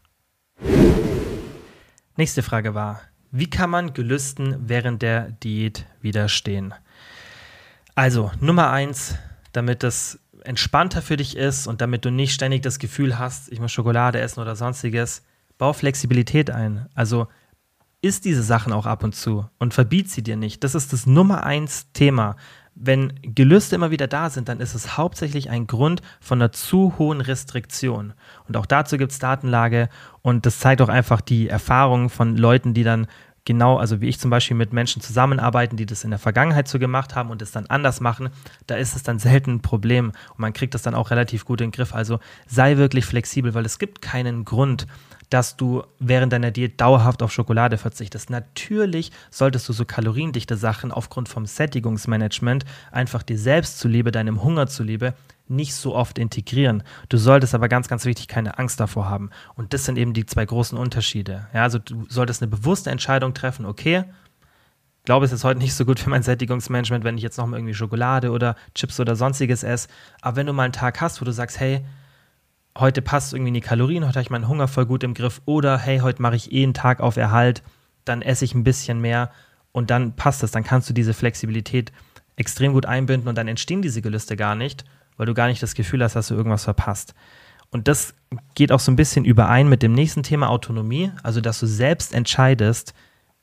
Nächste 2.15 2.43
Frage 2.43 2.75
war, 2.75 3.01
wie 3.31 3.49
kann 3.49 3.71
man 3.71 3.93
Gelüsten 3.93 4.55
während 4.67 5.01
der 5.01 5.31
Diät 5.31 5.85
widerstehen? 6.01 6.73
Also, 7.95 8.31
Nummer 8.39 8.69
eins, 8.71 9.15
damit 9.51 9.81
das 9.81 10.19
entspannter 10.43 11.01
für 11.01 11.17
dich 11.17 11.35
ist 11.35 11.67
und 11.67 11.81
damit 11.81 12.05
du 12.05 12.11
nicht 12.11 12.33
ständig 12.33 12.61
das 12.61 12.79
Gefühl 12.79 13.17
hast, 13.17 13.51
ich 13.51 13.59
muss 13.59 13.71
Schokolade 13.71 14.19
essen 14.19 14.39
oder 14.39 14.55
sonstiges, 14.55 15.23
bau 15.59 15.73
Flexibilität 15.73 16.49
ein. 16.49 16.87
Also 16.95 17.27
isst 18.01 18.25
diese 18.25 18.41
Sachen 18.41 18.73
auch 18.73 18.87
ab 18.87 19.03
und 19.03 19.13
zu 19.13 19.45
und 19.59 19.75
verbiet 19.75 20.09
sie 20.09 20.23
dir 20.23 20.37
nicht. 20.37 20.63
Das 20.63 20.73
ist 20.73 20.91
das 20.91 21.05
Nummer 21.05 21.43
eins 21.43 21.91
Thema 21.93 22.35
wenn 22.81 23.13
Gelüste 23.21 23.75
immer 23.75 23.91
wieder 23.91 24.07
da 24.07 24.29
sind, 24.29 24.47
dann 24.47 24.61
ist 24.61 24.73
es 24.73 24.97
hauptsächlich 24.97 25.49
ein 25.49 25.67
Grund 25.67 26.01
von 26.21 26.41
einer 26.41 26.53
zu 26.53 26.97
hohen 26.97 27.19
Restriktion. 27.19 28.13
Und 28.47 28.55
auch 28.55 28.65
dazu 28.65 28.97
gibt 28.97 29.11
es 29.11 29.19
Datenlage 29.19 29.89
und 30.21 30.45
das 30.45 30.59
zeigt 30.59 30.81
auch 30.81 30.89
einfach 30.89 31.19
die 31.19 31.49
Erfahrung 31.49 32.09
von 32.09 32.37
Leuten, 32.37 32.73
die 32.73 32.83
dann 32.83 33.07
genau, 33.43 33.77
also 33.77 33.99
wie 33.99 34.07
ich 34.07 34.19
zum 34.19 34.29
Beispiel 34.29 34.55
mit 34.55 34.71
Menschen 34.71 35.01
zusammenarbeiten, 35.01 35.75
die 35.75 35.85
das 35.85 36.05
in 36.05 36.11
der 36.11 36.19
Vergangenheit 36.19 36.69
so 36.69 36.79
gemacht 36.79 37.15
haben 37.15 37.31
und 37.31 37.41
es 37.41 37.51
dann 37.51 37.65
anders 37.65 37.99
machen, 37.99 38.29
da 38.67 38.75
ist 38.75 38.95
es 38.95 39.03
dann 39.03 39.19
selten 39.19 39.55
ein 39.55 39.61
Problem 39.61 40.13
und 40.29 40.39
man 40.39 40.53
kriegt 40.53 40.73
das 40.73 40.81
dann 40.81 40.95
auch 40.95 41.11
relativ 41.11 41.43
gut 41.43 41.59
in 41.59 41.67
den 41.67 41.75
Griff. 41.75 41.93
Also 41.93 42.19
sei 42.47 42.77
wirklich 42.77 43.05
flexibel, 43.05 43.53
weil 43.53 43.65
es 43.65 43.77
gibt 43.77 44.01
keinen 44.01 44.45
Grund, 44.45 44.87
dass 45.29 45.57
du 45.57 45.83
während 45.99 46.33
deiner 46.33 46.51
Diät 46.51 46.79
dauerhaft 46.81 47.21
auf 47.21 47.31
Schokolade 47.31 47.77
verzichtest. 47.77 48.29
Natürlich 48.29 49.11
solltest 49.29 49.69
du 49.69 49.73
so 49.73 49.85
kaloriendichte 49.85 50.57
Sachen 50.57 50.91
aufgrund 50.91 51.29
vom 51.29 51.45
Sättigungsmanagement 51.45 52.65
einfach 52.91 53.23
dir 53.23 53.37
selbst 53.37 53.79
zuliebe, 53.79 54.11
deinem 54.11 54.43
Hunger 54.43 54.67
zuliebe, 54.67 55.13
nicht 55.47 55.73
so 55.73 55.95
oft 55.95 56.19
integrieren. 56.19 56.83
Du 57.09 57.17
solltest 57.17 57.55
aber 57.55 57.69
ganz, 57.69 57.87
ganz 57.87 58.05
wichtig 58.05 58.27
keine 58.27 58.59
Angst 58.59 58.79
davor 58.79 59.09
haben. 59.09 59.29
Und 59.55 59.73
das 59.73 59.85
sind 59.85 59.97
eben 59.97 60.13
die 60.13 60.25
zwei 60.25 60.45
großen 60.45 60.77
Unterschiede. 60.77 61.47
Ja, 61.53 61.63
also 61.63 61.79
du 61.79 62.05
solltest 62.07 62.41
eine 62.41 62.51
bewusste 62.51 62.91
Entscheidung 62.91 63.33
treffen, 63.33 63.65
okay, 63.65 64.05
glaube, 65.09 65.25
es 65.25 65.31
ist 65.31 65.43
heute 65.43 65.59
nicht 65.59 65.73
so 65.73 65.85
gut 65.85 65.99
für 65.99 66.11
mein 66.11 66.21
Sättigungsmanagement, 66.21 67.03
wenn 67.03 67.17
ich 67.17 67.23
jetzt 67.23 67.39
noch 67.39 67.47
mal 67.47 67.57
irgendwie 67.57 67.73
Schokolade 67.73 68.29
oder 68.29 68.55
Chips 68.75 68.99
oder 68.99 69.15
sonstiges 69.15 69.63
esse. 69.63 69.87
Aber 70.21 70.35
wenn 70.35 70.45
du 70.45 70.53
mal 70.53 70.65
einen 70.65 70.71
Tag 70.71 71.01
hast, 71.01 71.19
wo 71.19 71.25
du 71.25 71.31
sagst, 71.31 71.59
hey, 71.59 71.83
heute 72.79 73.01
passt 73.01 73.33
irgendwie 73.33 73.51
die 73.51 73.61
Kalorien, 73.61 74.03
heute 74.03 74.15
habe 74.15 74.21
ich 74.21 74.29
meinen 74.29 74.47
Hunger 74.47 74.67
voll 74.67 74.85
gut 74.85 75.03
im 75.03 75.13
Griff 75.13 75.41
oder 75.45 75.77
hey, 75.77 75.99
heute 75.99 76.21
mache 76.21 76.35
ich 76.35 76.51
eh 76.51 76.63
einen 76.63 76.73
Tag 76.73 76.99
auf 77.01 77.17
Erhalt, 77.17 77.63
dann 78.05 78.21
esse 78.21 78.45
ich 78.45 78.55
ein 78.55 78.63
bisschen 78.63 79.01
mehr 79.01 79.31
und 79.71 79.89
dann 79.89 80.15
passt 80.15 80.43
es, 80.43 80.51
dann 80.51 80.63
kannst 80.63 80.89
du 80.89 80.93
diese 80.93 81.13
Flexibilität 81.13 81.91
extrem 82.35 82.73
gut 82.73 82.85
einbinden 82.85 83.27
und 83.27 83.37
dann 83.37 83.47
entstehen 83.47 83.81
diese 83.81 84.01
Gelüste 84.01 84.35
gar 84.35 84.55
nicht, 84.55 84.85
weil 85.17 85.25
du 85.25 85.33
gar 85.33 85.47
nicht 85.47 85.61
das 85.61 85.75
Gefühl 85.75 86.03
hast, 86.03 86.15
dass 86.15 86.29
du 86.29 86.35
irgendwas 86.35 86.63
verpasst. 86.63 87.13
Und 87.71 87.87
das 87.87 88.15
geht 88.55 88.71
auch 88.71 88.79
so 88.79 88.91
ein 88.91 88.95
bisschen 88.95 89.25
überein 89.25 89.69
mit 89.69 89.83
dem 89.83 89.93
nächsten 89.93 90.23
Thema 90.23 90.49
Autonomie, 90.49 91.11
also 91.21 91.41
dass 91.41 91.59
du 91.59 91.67
selbst 91.67 92.13
entscheidest, 92.13 92.93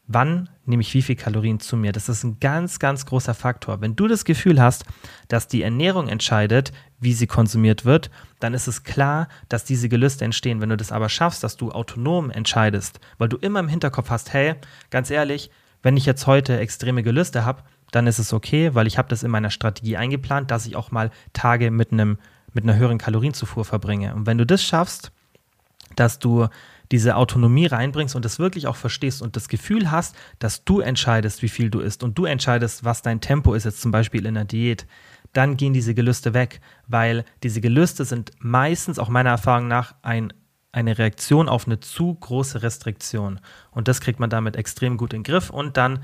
wann 0.08 0.48
nehme 0.64 0.82
ich 0.82 0.94
wie 0.94 1.02
viel 1.02 1.16
Kalorien 1.16 1.60
zu 1.60 1.76
mir. 1.76 1.92
Das 1.92 2.08
ist 2.08 2.24
ein 2.24 2.38
ganz, 2.40 2.78
ganz 2.78 3.06
großer 3.06 3.34
Faktor. 3.34 3.80
Wenn 3.80 3.96
du 3.96 4.08
das 4.08 4.24
Gefühl 4.24 4.60
hast, 4.60 4.84
dass 5.28 5.48
die 5.48 5.62
Ernährung 5.62 6.08
entscheidet, 6.08 6.72
wie 7.00 7.12
sie 7.12 7.26
konsumiert 7.26 7.84
wird, 7.84 8.10
dann 8.40 8.54
ist 8.54 8.66
es 8.66 8.82
klar, 8.82 9.28
dass 9.48 9.64
diese 9.64 9.88
Gelüste 9.88 10.24
entstehen. 10.24 10.60
Wenn 10.60 10.70
du 10.70 10.76
das 10.76 10.92
aber 10.92 11.08
schaffst, 11.08 11.42
dass 11.42 11.56
du 11.56 11.70
autonom 11.72 12.30
entscheidest, 12.30 13.00
weil 13.18 13.28
du 13.28 13.36
immer 13.36 13.60
im 13.60 13.68
Hinterkopf 13.68 14.10
hast, 14.10 14.32
hey, 14.32 14.54
ganz 14.90 15.10
ehrlich, 15.10 15.50
wenn 15.82 15.96
ich 15.96 16.06
jetzt 16.06 16.26
heute 16.26 16.58
extreme 16.58 17.02
Gelüste 17.02 17.44
habe, 17.44 17.62
dann 17.92 18.06
ist 18.06 18.18
es 18.18 18.32
okay, 18.32 18.74
weil 18.74 18.86
ich 18.86 18.98
habe 18.98 19.08
das 19.08 19.22
in 19.22 19.30
meiner 19.30 19.50
Strategie 19.50 19.96
eingeplant, 19.96 20.50
dass 20.50 20.66
ich 20.66 20.76
auch 20.76 20.90
mal 20.90 21.10
Tage 21.32 21.70
mit 21.70 21.92
einem 21.92 22.18
mit 22.52 22.64
einer 22.64 22.76
höheren 22.76 22.96
Kalorienzufuhr 22.96 23.66
verbringe. 23.66 24.14
Und 24.14 24.26
wenn 24.26 24.38
du 24.38 24.46
das 24.46 24.62
schaffst, 24.62 25.12
dass 25.94 26.18
du 26.18 26.48
diese 26.92 27.16
Autonomie 27.16 27.66
reinbringst 27.66 28.14
und 28.14 28.24
das 28.24 28.38
wirklich 28.38 28.66
auch 28.66 28.76
verstehst 28.76 29.22
und 29.22 29.36
das 29.36 29.48
Gefühl 29.48 29.90
hast, 29.90 30.16
dass 30.38 30.64
du 30.64 30.80
entscheidest, 30.80 31.42
wie 31.42 31.48
viel 31.48 31.70
du 31.70 31.80
isst 31.80 32.02
und 32.02 32.16
du 32.18 32.24
entscheidest, 32.24 32.84
was 32.84 33.02
dein 33.02 33.20
Tempo 33.20 33.54
ist, 33.54 33.64
jetzt 33.64 33.80
zum 33.80 33.90
Beispiel 33.90 34.26
in 34.26 34.34
der 34.34 34.44
Diät, 34.44 34.86
dann 35.32 35.56
gehen 35.56 35.72
diese 35.72 35.94
Gelüste 35.94 36.34
weg, 36.34 36.60
weil 36.86 37.24
diese 37.42 37.60
Gelüste 37.60 38.04
sind 38.04 38.30
meistens, 38.38 38.98
auch 38.98 39.08
meiner 39.08 39.30
Erfahrung 39.30 39.68
nach, 39.68 39.94
ein, 40.02 40.32
eine 40.72 40.98
Reaktion 40.98 41.48
auf 41.48 41.66
eine 41.66 41.80
zu 41.80 42.14
große 42.14 42.62
Restriktion. 42.62 43.40
Und 43.70 43.88
das 43.88 44.00
kriegt 44.00 44.20
man 44.20 44.30
damit 44.30 44.56
extrem 44.56 44.96
gut 44.96 45.12
in 45.12 45.22
den 45.22 45.30
Griff 45.30 45.50
und 45.50 45.76
dann 45.76 46.00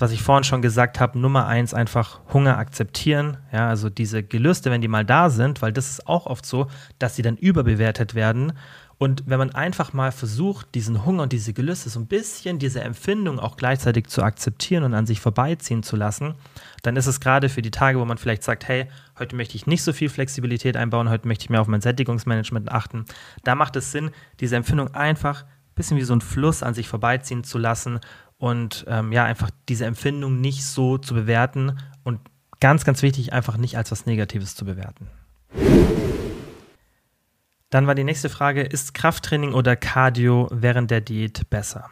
was 0.00 0.12
ich 0.12 0.22
vorhin 0.22 0.44
schon 0.44 0.62
gesagt 0.62 1.00
habe, 1.00 1.18
Nummer 1.18 1.46
eins 1.46 1.74
einfach 1.74 2.20
Hunger 2.32 2.58
akzeptieren. 2.58 3.38
Ja, 3.52 3.68
also 3.68 3.90
diese 3.90 4.22
Gelüste, 4.22 4.70
wenn 4.70 4.80
die 4.80 4.88
mal 4.88 5.04
da 5.04 5.30
sind, 5.30 5.62
weil 5.62 5.72
das 5.72 5.90
ist 5.90 6.06
auch 6.06 6.26
oft 6.26 6.46
so, 6.46 6.68
dass 6.98 7.16
sie 7.16 7.22
dann 7.22 7.36
überbewertet 7.36 8.14
werden 8.14 8.52
und 8.98 9.22
wenn 9.26 9.38
man 9.38 9.54
einfach 9.54 9.92
mal 9.92 10.10
versucht, 10.10 10.74
diesen 10.74 11.04
Hunger 11.04 11.22
und 11.22 11.32
diese 11.32 11.52
Gelüste, 11.52 11.88
so 11.88 12.00
ein 12.00 12.08
bisschen 12.08 12.58
diese 12.58 12.80
Empfindung 12.80 13.38
auch 13.38 13.56
gleichzeitig 13.56 14.08
zu 14.08 14.22
akzeptieren 14.22 14.82
und 14.82 14.92
an 14.92 15.06
sich 15.06 15.20
vorbeiziehen 15.20 15.84
zu 15.84 15.94
lassen, 15.94 16.34
dann 16.82 16.96
ist 16.96 17.06
es 17.06 17.20
gerade 17.20 17.48
für 17.48 17.62
die 17.62 17.70
Tage, 17.70 18.00
wo 18.00 18.04
man 18.04 18.18
vielleicht 18.18 18.42
sagt, 18.42 18.66
hey, 18.66 18.88
heute 19.16 19.36
möchte 19.36 19.54
ich 19.54 19.68
nicht 19.68 19.84
so 19.84 19.92
viel 19.92 20.08
Flexibilität 20.08 20.76
einbauen, 20.76 21.10
heute 21.10 21.28
möchte 21.28 21.44
ich 21.44 21.50
mehr 21.50 21.60
auf 21.60 21.68
mein 21.68 21.80
Sättigungsmanagement 21.80 22.72
achten, 22.72 23.04
da 23.44 23.54
macht 23.54 23.76
es 23.76 23.92
Sinn, 23.92 24.10
diese 24.40 24.56
Empfindung 24.56 24.92
einfach 24.94 25.44
ein 25.44 25.74
bisschen 25.76 25.96
wie 25.96 26.02
so 26.02 26.14
ein 26.14 26.20
Fluss 26.20 26.64
an 26.64 26.74
sich 26.74 26.88
vorbeiziehen 26.88 27.44
zu 27.44 27.58
lassen 27.58 28.00
und 28.36 28.84
ähm, 28.88 29.12
ja, 29.12 29.24
einfach 29.24 29.50
diese 29.68 29.86
Empfindung 29.86 30.40
nicht 30.40 30.64
so 30.64 30.98
zu 30.98 31.14
bewerten 31.14 31.78
und 32.02 32.18
ganz, 32.58 32.84
ganz 32.84 33.02
wichtig, 33.02 33.32
einfach 33.32 33.58
nicht 33.58 33.76
als 33.76 33.92
was 33.92 34.06
Negatives 34.06 34.56
zu 34.56 34.64
bewerten. 34.64 35.08
Dann 37.70 37.86
war 37.86 37.94
die 37.94 38.04
nächste 38.04 38.28
Frage, 38.28 38.62
ist 38.62 38.94
Krafttraining 38.94 39.52
oder 39.52 39.76
Cardio 39.76 40.48
während 40.50 40.90
der 40.90 41.02
Diät 41.02 41.50
besser? 41.50 41.90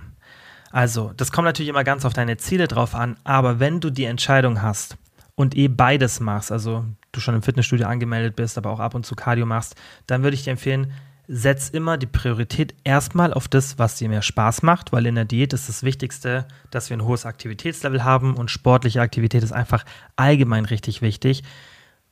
Also, 0.70 1.12
das 1.16 1.32
kommt 1.32 1.46
natürlich 1.46 1.68
immer 1.68 1.84
ganz 1.84 2.04
auf 2.04 2.12
deine 2.12 2.38
Ziele 2.38 2.66
drauf 2.68 2.94
an, 2.94 3.16
aber 3.24 3.60
wenn 3.60 3.80
du 3.80 3.90
die 3.90 4.04
Entscheidung 4.04 4.62
hast 4.62 4.96
und 5.34 5.56
eh 5.56 5.68
beides 5.68 6.20
machst, 6.20 6.50
also 6.50 6.84
du 7.12 7.20
schon 7.20 7.34
im 7.34 7.42
Fitnessstudio 7.42 7.86
angemeldet 7.86 8.36
bist, 8.36 8.58
aber 8.58 8.70
auch 8.70 8.80
ab 8.80 8.94
und 8.94 9.06
zu 9.06 9.14
Cardio 9.14 9.46
machst, 9.46 9.74
dann 10.06 10.22
würde 10.22 10.34
ich 10.34 10.44
dir 10.44 10.50
empfehlen, 10.50 10.92
setz 11.28 11.68
immer 11.68 11.98
die 11.98 12.06
Priorität 12.06 12.74
erstmal 12.84 13.34
auf 13.34 13.48
das, 13.48 13.78
was 13.78 13.96
dir 13.96 14.08
mehr 14.08 14.22
Spaß 14.22 14.62
macht, 14.62 14.92
weil 14.92 15.06
in 15.06 15.16
der 15.16 15.24
Diät 15.24 15.52
ist 15.52 15.68
das 15.68 15.82
Wichtigste, 15.82 16.46
dass 16.70 16.88
wir 16.88 16.96
ein 16.96 17.04
hohes 17.04 17.26
Aktivitätslevel 17.26 18.04
haben 18.04 18.36
und 18.36 18.50
sportliche 18.50 19.00
Aktivität 19.00 19.42
ist 19.42 19.52
einfach 19.52 19.84
allgemein 20.14 20.64
richtig 20.64 21.02
wichtig. 21.02 21.42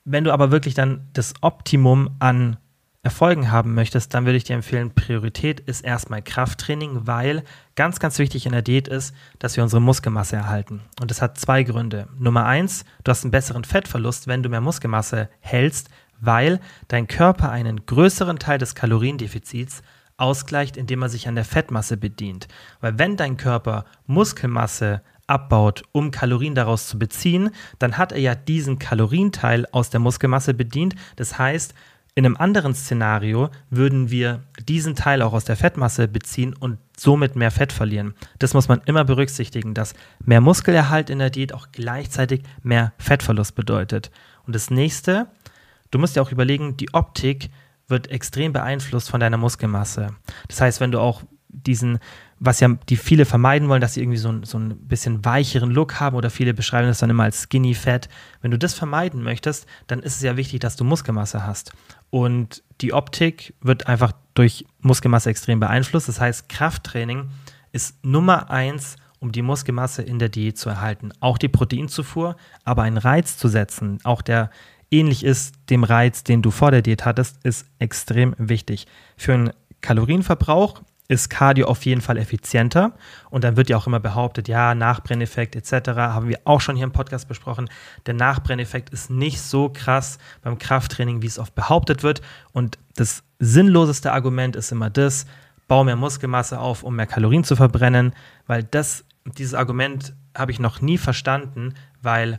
Wenn 0.05 0.25
du 0.25 0.33
aber 0.33 0.51
wirklich 0.51 0.75
dann 0.75 1.09
das 1.13 1.35
Optimum 1.41 2.11
an 2.19 2.57
Erfolgen 3.05 3.51
haben 3.51 3.75
möchtest, 3.75 4.15
dann 4.15 4.25
würde 4.25 4.39
ich 4.39 4.45
dir 4.45 4.57
empfehlen, 4.57 4.95
Priorität 4.95 5.61
ist 5.61 5.85
erstmal 5.85 6.23
Krafttraining, 6.23 7.07
weil 7.07 7.45
ganz, 7.77 8.01
ganz 8.01 8.19
wichtig 8.19 8.47
in 8.47 8.53
der 8.53 8.63
Diät 8.63 8.89
ist, 8.89 9.15
dass 9.39 9.57
wir 9.57 9.63
unsere 9.63 9.83
Muskelmasse 9.83 10.37
erhalten. 10.37 10.81
Und 10.99 11.11
das 11.11 11.21
hat 11.21 11.39
zwei 11.39 11.65
Gründe. 11.65 12.09
Nummer 12.19 12.47
eins, 12.47 12.87
du 13.05 13.11
hast 13.11 13.23
einen 13.23 13.31
besseren 13.31 13.65
Fettverlust, 13.65 14.27
wenn 14.27 14.43
du 14.43 14.49
mehr 14.49 14.63
Muskelmasse 14.63 15.29
hältst, 15.41 15.91
weil 16.19 16.61
dein 16.89 17.07
Körper 17.07 17.51
einen 17.51 17.85
größeren 17.85 18.39
Teil 18.39 18.57
des 18.57 18.75
Kaloriendefizits 18.75 19.83
ausgleicht, 20.17 20.79
indem 20.79 21.03
er 21.03 21.11
sich 21.11 21.29
an 21.29 21.35
der 21.35 21.45
Fettmasse 21.45 21.99
bedient. 21.99 22.49
Weil 22.81 22.99
wenn 22.99 23.19
dein 23.19 23.37
Körper 23.37 23.85
Muskelmasse 24.07 25.03
abbaut, 25.27 25.83
um 25.93 26.11
Kalorien 26.11 26.55
daraus 26.55 26.89
zu 26.89 26.99
beziehen, 26.99 27.51
dann 27.79 27.99
hat 27.99 28.13
er 28.13 28.21
ja 28.21 28.35
diesen 28.35 28.79
Kalorienteil 28.79 29.67
aus 29.73 29.91
der 29.91 30.01
Muskelmasse 30.01 30.55
bedient. 30.55 30.95
Das 31.17 31.39
heißt, 31.39 31.75
in 32.17 32.25
einem 32.25 32.37
anderen 32.37 32.75
Szenario 32.75 33.51
würden 33.71 34.11
wir 34.11 34.45
diesen 34.69 34.95
Teil 34.95 35.21
auch 35.21 35.33
aus 35.33 35.45
der 35.45 35.57
Fettmasse 35.57 36.07
beziehen 36.07 36.55
und 36.55 36.79
somit 36.97 37.35
mehr 37.35 37.51
Fett 37.51 37.73
verlieren. 37.73 38.15
Das 38.39 38.55
muss 38.55 38.69
man 38.69 38.81
immer 38.87 39.05
berücksichtigen, 39.05 39.75
dass 39.75 39.95
mehr 40.25 40.41
Muskelerhalt 40.41 41.11
in 41.11 41.19
der 41.19 41.31
Diät 41.31 41.53
auch 41.53 41.69
gleichzeitig 41.73 42.43
mehr 42.63 42.93
Fettverlust 42.99 43.57
bedeutet. 43.57 44.13
Und 44.47 44.55
das 44.55 44.71
nächste, 44.71 45.27
du 45.91 45.99
musst 45.99 46.15
ja 46.15 46.23
auch 46.23 46.31
überlegen, 46.31 46.77
die 46.77 46.95
Optik 46.95 47.51
wird 47.89 48.09
extrem 48.11 48.53
beeinflusst 48.53 49.11
von 49.11 49.19
deiner 49.19 49.37
Muskelmasse. 49.37 50.15
Das 50.47 50.61
heißt, 50.61 50.81
wenn 50.81 50.93
du 50.93 51.01
auch 51.01 51.25
diesen, 51.49 51.99
was 52.41 52.61
ja 52.61 52.69
die 52.89 52.97
viele 52.97 53.25
vermeiden 53.25 53.69
wollen, 53.69 53.81
dass 53.81 53.95
sie 53.95 54.01
irgendwie 54.01 54.19
so, 54.19 54.31
ein, 54.31 54.45
so 54.45 54.59
ein 54.59 54.77
bisschen 54.87 55.25
weicheren 55.25 55.71
Look 55.71 56.01
haben 56.01 56.17
oder 56.17 56.31
viele 56.31 56.55
beschreiben 56.55 56.89
das 56.89 56.99
dann 56.99 57.11
immer 57.11 57.25
als 57.25 57.43
Skinny 57.43 57.75
Fat. 57.75 58.09
Wenn 58.43 58.51
du 58.51 58.59
das 58.59 58.75
vermeiden 58.75 59.23
möchtest, 59.23 59.67
dann 59.87 60.01
ist 60.01 60.17
es 60.17 60.23
ja 60.23 60.37
wichtig, 60.37 60.61
dass 60.61 60.77
du 60.77 60.85
Muskelmasse 60.85 61.47
hast. 61.47 61.73
Und 62.15 62.63
die 62.81 62.93
Optik 62.93 63.55
wird 63.61 63.89
einfach 63.89 64.13
durch 64.35 64.65
Muskelmasse 64.79 65.31
extrem 65.31 65.59
beeinflusst. 65.59 66.07
Das 66.07 66.21
heißt, 66.21 66.49
Krafttraining 66.49 67.29
ist 67.73 68.05
Nummer 68.05 68.53
eins, 68.53 68.95
um 69.19 69.33
die 69.33 69.43
Muskelmasse 69.43 70.03
in 70.03 70.21
der 70.21 70.29
Diät 70.29 70.57
zu 70.57 70.69
erhalten. 70.69 71.11
Auch 71.19 71.39
die 71.39 71.49
Proteinzufuhr, 71.49 72.37
aber 72.65 72.85
einen 72.85 72.99
Reiz 72.99 73.37
zu 73.37 73.49
setzen, 73.49 73.99
auch 74.05 74.23
der 74.23 74.51
ähnlich 74.93 75.25
ist 75.25 75.57
dem 75.71 75.83
Reiz, 75.83 76.23
den 76.23 76.41
du 76.41 76.53
vor 76.53 76.71
der 76.71 76.83
Diät 76.83 77.05
hattest, 77.05 77.45
ist 77.45 77.67
extrem 77.81 78.37
wichtig. 78.39 78.87
Für 79.17 79.35
einen 79.35 79.51
Kalorienverbrauch 79.81 80.83
ist 81.09 81.29
Cardio 81.29 81.67
auf 81.67 81.85
jeden 81.85 82.01
Fall 82.01 82.17
effizienter. 82.17 82.93
Und 83.31 83.45
dann 83.45 83.57
wird 83.57 83.69
ja 83.69 83.77
auch 83.77 83.87
immer 83.87 84.01
behauptet, 84.01 84.49
ja, 84.49 84.75
Nachbrenneffekt 84.75 85.55
etc. 85.55 85.91
haben 85.91 86.29
wir 86.29 86.41
auch 86.45 86.61
schon 86.61 86.77
hier 86.77 86.85
im 86.85 86.93
Podcast 86.93 87.29
besprochen. 87.29 87.69
Der 88.07 88.15
Nachbrenneffekt 88.15 88.91
ist 88.91 89.11
nicht 89.11 89.41
so 89.41 89.69
krass 89.69 90.19
beim 90.43 90.59
Krafttraining, 90.59 91.23
wie 91.23 91.27
es 91.27 91.39
oft 91.39 91.55
behauptet 91.55 92.03
wird. 92.03 92.23
Und 92.53 92.79
das 92.97 93.23
sinnloseste 93.39 94.13
Argument 94.13 94.57
ist 94.57 94.73
immer 94.73 94.89
das, 94.91 95.27
bau 95.69 95.85
mehr 95.85 95.97
Muskelmasse 95.97 96.59
auf, 96.59 96.83
um 96.83 96.97
mehr 96.97 97.07
Kalorien 97.07 97.45
zu 97.45 97.57
verbrennen, 97.57 98.15
weil 98.47 98.63
das, 98.63 99.05
dieses 99.39 99.55
Argument 99.55 100.15
habe 100.37 100.53
ich 100.53 100.59
noch 100.59 100.81
nie 100.81 100.99
verstanden, 100.99 101.75
weil 102.03 102.39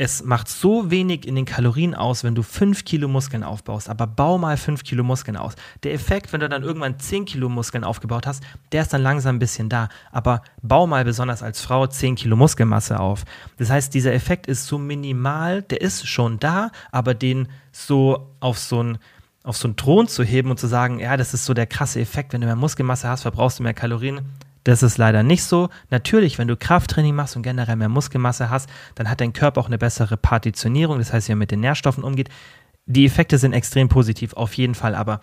es 0.00 0.24
macht 0.24 0.48
so 0.48 0.90
wenig 0.90 1.28
in 1.28 1.34
den 1.34 1.44
Kalorien 1.44 1.94
aus, 1.94 2.24
wenn 2.24 2.34
du 2.34 2.42
5 2.42 2.86
Kilo 2.86 3.06
Muskeln 3.06 3.44
aufbaust, 3.44 3.90
aber 3.90 4.06
bau 4.06 4.38
mal 4.38 4.56
5 4.56 4.82
Kilo 4.82 5.04
Muskeln 5.04 5.36
aus. 5.36 5.52
Der 5.82 5.92
Effekt, 5.92 6.32
wenn 6.32 6.40
du 6.40 6.48
dann 6.48 6.62
irgendwann 6.62 6.98
10 6.98 7.26
Kilo 7.26 7.50
Muskeln 7.50 7.84
aufgebaut 7.84 8.26
hast, 8.26 8.42
der 8.72 8.80
ist 8.80 8.94
dann 8.94 9.02
langsam 9.02 9.36
ein 9.36 9.38
bisschen 9.38 9.68
da, 9.68 9.90
aber 10.10 10.40
bau 10.62 10.86
mal 10.86 11.04
besonders 11.04 11.42
als 11.42 11.60
Frau 11.60 11.86
10 11.86 12.14
Kilo 12.14 12.34
Muskelmasse 12.34 12.98
auf. 12.98 13.24
Das 13.58 13.68
heißt, 13.68 13.92
dieser 13.92 14.14
Effekt 14.14 14.46
ist 14.46 14.66
so 14.66 14.78
minimal, 14.78 15.60
der 15.60 15.82
ist 15.82 16.08
schon 16.08 16.38
da, 16.38 16.70
aber 16.90 17.12
den 17.12 17.48
so 17.70 18.32
auf 18.40 18.58
so 18.58 18.82
ein 18.82 18.98
auf 19.42 19.56
so 19.56 19.68
einen 19.68 19.76
Thron 19.76 20.06
zu 20.06 20.22
heben 20.22 20.50
und 20.50 20.58
zu 20.58 20.66
sagen, 20.66 20.98
ja, 20.98 21.16
das 21.16 21.32
ist 21.32 21.46
so 21.46 21.54
der 21.54 21.66
krasse 21.66 21.98
Effekt, 22.00 22.32
wenn 22.32 22.42
du 22.42 22.46
mehr 22.46 22.56
Muskelmasse 22.56 23.08
hast, 23.08 23.22
verbrauchst 23.22 23.58
du 23.58 23.62
mehr 23.62 23.72
Kalorien, 23.72 24.20
das 24.64 24.82
ist 24.82 24.98
leider 24.98 25.22
nicht 25.22 25.44
so. 25.44 25.68
Natürlich, 25.90 26.38
wenn 26.38 26.48
du 26.48 26.56
Krafttraining 26.56 27.14
machst 27.14 27.36
und 27.36 27.42
generell 27.42 27.76
mehr 27.76 27.88
Muskelmasse 27.88 28.50
hast, 28.50 28.68
dann 28.94 29.08
hat 29.08 29.20
dein 29.20 29.32
Körper 29.32 29.60
auch 29.60 29.66
eine 29.66 29.78
bessere 29.78 30.16
Partitionierung, 30.16 30.98
das 30.98 31.12
heißt, 31.12 31.28
wie 31.28 31.32
er 31.32 31.36
mit 31.36 31.50
den 31.50 31.60
Nährstoffen 31.60 32.04
umgeht. 32.04 32.28
Die 32.86 33.06
Effekte 33.06 33.38
sind 33.38 33.52
extrem 33.52 33.88
positiv, 33.88 34.34
auf 34.34 34.54
jeden 34.54 34.74
Fall, 34.74 34.94
aber 34.94 35.20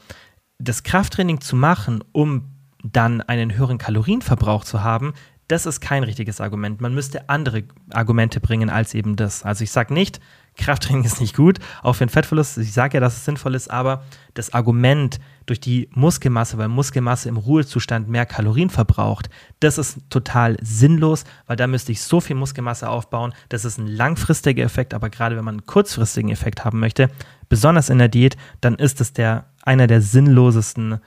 das 0.60 0.84
Krafttraining 0.84 1.41
zu 1.41 1.56
machen, 1.56 2.04
um 2.12 2.54
dann 2.84 3.21
einen 3.21 3.56
höheren 3.56 3.78
Kalorienverbrauch 3.78 4.63
zu 4.63 4.84
haben, 4.84 5.13
das 5.47 5.65
ist 5.65 5.80
kein 5.80 6.04
richtiges 6.04 6.41
Argument. 6.41 6.82
Man 6.82 6.93
müsste 6.93 7.30
andere 7.30 7.63
Argumente 7.91 8.39
bringen 8.39 8.69
als 8.69 8.93
eben 8.93 9.15
das. 9.15 9.43
Also 9.43 9.63
ich 9.63 9.71
sage 9.71 9.93
nicht, 9.93 10.19
Krafttraining 10.58 11.04
ist 11.04 11.22
nicht 11.22 11.36
gut, 11.36 11.60
auch 11.84 11.93
für 11.93 12.06
den 12.06 12.10
Fettverlust. 12.10 12.58
Ich 12.58 12.74
sage 12.74 12.96
ja, 12.96 13.00
dass 13.00 13.15
es 13.17 13.26
sinnvoll 13.26 13.56
ist, 13.56 13.70
aber 13.70 14.04
das 14.34 14.54
Argument 14.54 15.20
durch 15.46 15.60
die 15.60 15.89
Muskelmasse, 15.93 16.58
weil 16.58 16.67
Muskelmasse 16.67 17.30
im 17.30 17.38
Ruhezustand 17.38 18.10
mehr 18.10 18.26
Kalorien 18.26 18.70
verbraucht, 18.70 19.30
das 19.60 19.78
ist 19.78 20.00
total 20.10 20.58
sinnlos, 20.62 21.24
weil 21.46 21.56
da 21.56 21.67
müsste 21.67 21.91
ich 21.91 22.02
so 22.02 22.20
viel 22.20 22.36
Muskelmasse 22.36 22.89
aufbauen. 22.89 23.34
Das 23.50 23.63
ist 23.63 23.78
ein 23.78 23.88
langfristiger 23.88 24.63
Effekt, 24.63 24.93
aber 24.93 25.10
gerade 25.10 25.38
wenn 25.38 25.46
man 25.46 25.56
einen 25.56 25.65
kurzfristigen 25.65 26.32
Effekt 26.32 26.65
haben 26.65 26.80
möchte, 26.80 27.10
besonders 27.50 27.89
in 27.89 28.00
der 28.00 28.10
Diät, 28.10 28.36
dann 28.60 28.76
ist 28.76 29.00
es 29.00 29.13
der, 29.13 29.46
einer 29.63 29.88
der 29.88 30.02
sinnlosesten 30.02 31.00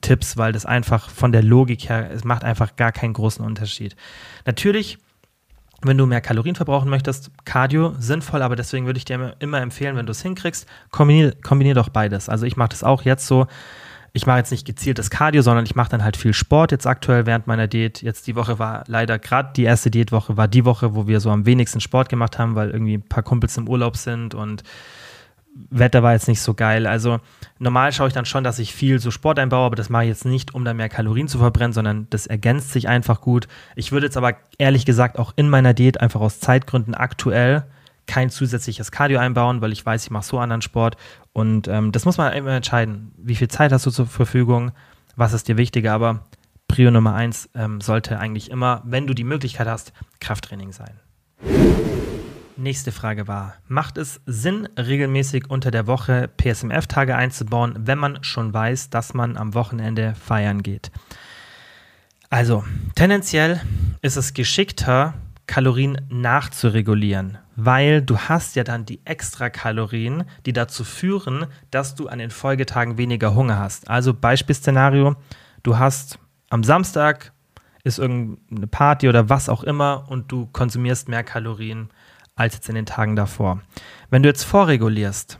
Tipps, 0.00 0.36
weil 0.36 0.52
das 0.52 0.66
einfach 0.66 1.10
von 1.10 1.30
der 1.30 1.42
Logik 1.42 1.88
her, 1.88 2.10
es 2.10 2.24
macht 2.24 2.42
einfach 2.42 2.76
gar 2.76 2.90
keinen 2.90 3.12
großen 3.12 3.44
Unterschied. 3.44 3.96
Natürlich 4.46 4.98
wenn 5.86 5.98
du 5.98 6.06
mehr 6.06 6.20
Kalorien 6.20 6.54
verbrauchen 6.54 6.90
möchtest, 6.90 7.30
Cardio 7.44 7.94
sinnvoll, 7.98 8.42
aber 8.42 8.56
deswegen 8.56 8.86
würde 8.86 8.98
ich 8.98 9.04
dir 9.04 9.34
immer 9.38 9.60
empfehlen, 9.60 9.96
wenn 9.96 10.06
du 10.06 10.12
es 10.12 10.22
hinkriegst, 10.22 10.66
kombinier, 10.90 11.34
kombinier 11.42 11.74
doch 11.74 11.88
beides. 11.88 12.28
Also 12.28 12.46
ich 12.46 12.56
mache 12.56 12.70
das 12.70 12.84
auch 12.84 13.02
jetzt 13.02 13.26
so. 13.26 13.46
Ich 14.16 14.26
mache 14.26 14.38
jetzt 14.38 14.52
nicht 14.52 14.64
gezieltes 14.64 15.10
Cardio, 15.10 15.42
sondern 15.42 15.64
ich 15.64 15.74
mache 15.74 15.90
dann 15.90 16.04
halt 16.04 16.16
viel 16.16 16.34
Sport 16.34 16.70
jetzt 16.70 16.86
aktuell 16.86 17.26
während 17.26 17.48
meiner 17.48 17.66
Diät. 17.66 18.00
Jetzt 18.00 18.28
die 18.28 18.36
Woche 18.36 18.60
war 18.60 18.84
leider 18.86 19.18
gerade 19.18 19.50
die 19.56 19.64
erste 19.64 19.90
Diätwoche, 19.90 20.36
war 20.36 20.46
die 20.46 20.64
Woche, 20.64 20.94
wo 20.94 21.08
wir 21.08 21.18
so 21.18 21.30
am 21.30 21.46
wenigsten 21.46 21.80
Sport 21.80 22.08
gemacht 22.08 22.38
haben, 22.38 22.54
weil 22.54 22.70
irgendwie 22.70 22.98
ein 22.98 23.02
paar 23.02 23.24
Kumpels 23.24 23.56
im 23.56 23.68
Urlaub 23.68 23.96
sind 23.96 24.34
und 24.34 24.62
Wetter 25.70 26.02
war 26.02 26.12
jetzt 26.12 26.28
nicht 26.28 26.40
so 26.40 26.54
geil. 26.54 26.86
Also 26.86 27.20
normal 27.58 27.92
schaue 27.92 28.08
ich 28.08 28.14
dann 28.14 28.24
schon, 28.24 28.44
dass 28.44 28.58
ich 28.58 28.74
viel 28.74 28.98
so 28.98 29.10
Sport 29.10 29.38
einbaue, 29.38 29.66
aber 29.66 29.76
das 29.76 29.88
mache 29.88 30.04
ich 30.04 30.08
jetzt 30.08 30.24
nicht, 30.24 30.54
um 30.54 30.64
da 30.64 30.74
mehr 30.74 30.88
Kalorien 30.88 31.28
zu 31.28 31.38
verbrennen, 31.38 31.72
sondern 31.72 32.08
das 32.10 32.26
ergänzt 32.26 32.72
sich 32.72 32.88
einfach 32.88 33.20
gut. 33.20 33.46
Ich 33.76 33.92
würde 33.92 34.06
jetzt 34.06 34.16
aber 34.16 34.34
ehrlich 34.58 34.84
gesagt 34.84 35.18
auch 35.18 35.32
in 35.36 35.48
meiner 35.48 35.74
Diät 35.74 36.00
einfach 36.00 36.20
aus 36.20 36.40
Zeitgründen 36.40 36.94
aktuell 36.94 37.64
kein 38.06 38.30
zusätzliches 38.30 38.90
Cardio 38.90 39.18
einbauen, 39.18 39.60
weil 39.60 39.72
ich 39.72 39.84
weiß, 39.84 40.04
ich 40.04 40.10
mache 40.10 40.26
so 40.26 40.38
anderen 40.38 40.62
Sport. 40.62 40.96
Und 41.32 41.68
ähm, 41.68 41.92
das 41.92 42.04
muss 42.04 42.18
man 42.18 42.32
immer 42.32 42.52
entscheiden. 42.52 43.12
Wie 43.16 43.36
viel 43.36 43.48
Zeit 43.48 43.72
hast 43.72 43.86
du 43.86 43.90
zur 43.90 44.06
Verfügung? 44.06 44.72
Was 45.16 45.32
ist 45.32 45.48
dir 45.48 45.56
wichtiger? 45.56 45.94
Aber 45.94 46.24
Prio 46.68 46.90
Nummer 46.90 47.14
eins 47.14 47.48
ähm, 47.54 47.80
sollte 47.80 48.18
eigentlich 48.18 48.50
immer, 48.50 48.82
wenn 48.84 49.06
du 49.06 49.14
die 49.14 49.24
Möglichkeit 49.24 49.68
hast, 49.68 49.92
Krafttraining 50.20 50.72
sein. 50.72 51.00
Nächste 52.56 52.92
Frage 52.92 53.26
war, 53.26 53.54
macht 53.66 53.98
es 53.98 54.20
Sinn, 54.26 54.68
regelmäßig 54.78 55.50
unter 55.50 55.72
der 55.72 55.88
Woche 55.88 56.30
PSMF-Tage 56.36 57.16
einzubauen, 57.16 57.74
wenn 57.80 57.98
man 57.98 58.22
schon 58.22 58.54
weiß, 58.54 58.90
dass 58.90 59.12
man 59.12 59.36
am 59.36 59.54
Wochenende 59.54 60.14
feiern 60.14 60.62
geht? 60.62 60.92
Also, 62.30 62.64
tendenziell 62.94 63.60
ist 64.02 64.16
es 64.16 64.34
geschickter, 64.34 65.14
Kalorien 65.46 66.00
nachzuregulieren, 66.10 67.38
weil 67.56 68.02
du 68.02 68.18
hast 68.18 68.54
ja 68.54 68.62
dann 68.62 68.86
die 68.86 69.00
extra 69.04 69.50
Kalorien, 69.50 70.22
die 70.46 70.52
dazu 70.52 70.84
führen, 70.84 71.46
dass 71.72 71.96
du 71.96 72.06
an 72.06 72.20
den 72.20 72.30
Folgetagen 72.30 72.98
weniger 72.98 73.34
Hunger 73.34 73.58
hast. 73.58 73.90
Also 73.90 74.14
Beispielszenario, 74.14 75.16
du 75.64 75.78
hast 75.78 76.20
am 76.50 76.62
Samstag 76.62 77.32
ist 77.82 77.98
irgendeine 77.98 78.68
Party 78.68 79.08
oder 79.08 79.28
was 79.28 79.48
auch 79.48 79.64
immer 79.64 80.06
und 80.08 80.32
du 80.32 80.46
konsumierst 80.46 81.08
mehr 81.08 81.24
Kalorien 81.24 81.90
als 82.36 82.54
jetzt 82.54 82.68
in 82.68 82.74
den 82.74 82.86
Tagen 82.86 83.16
davor. 83.16 83.60
Wenn 84.10 84.22
du 84.22 84.28
jetzt 84.28 84.44
vorregulierst, 84.44 85.38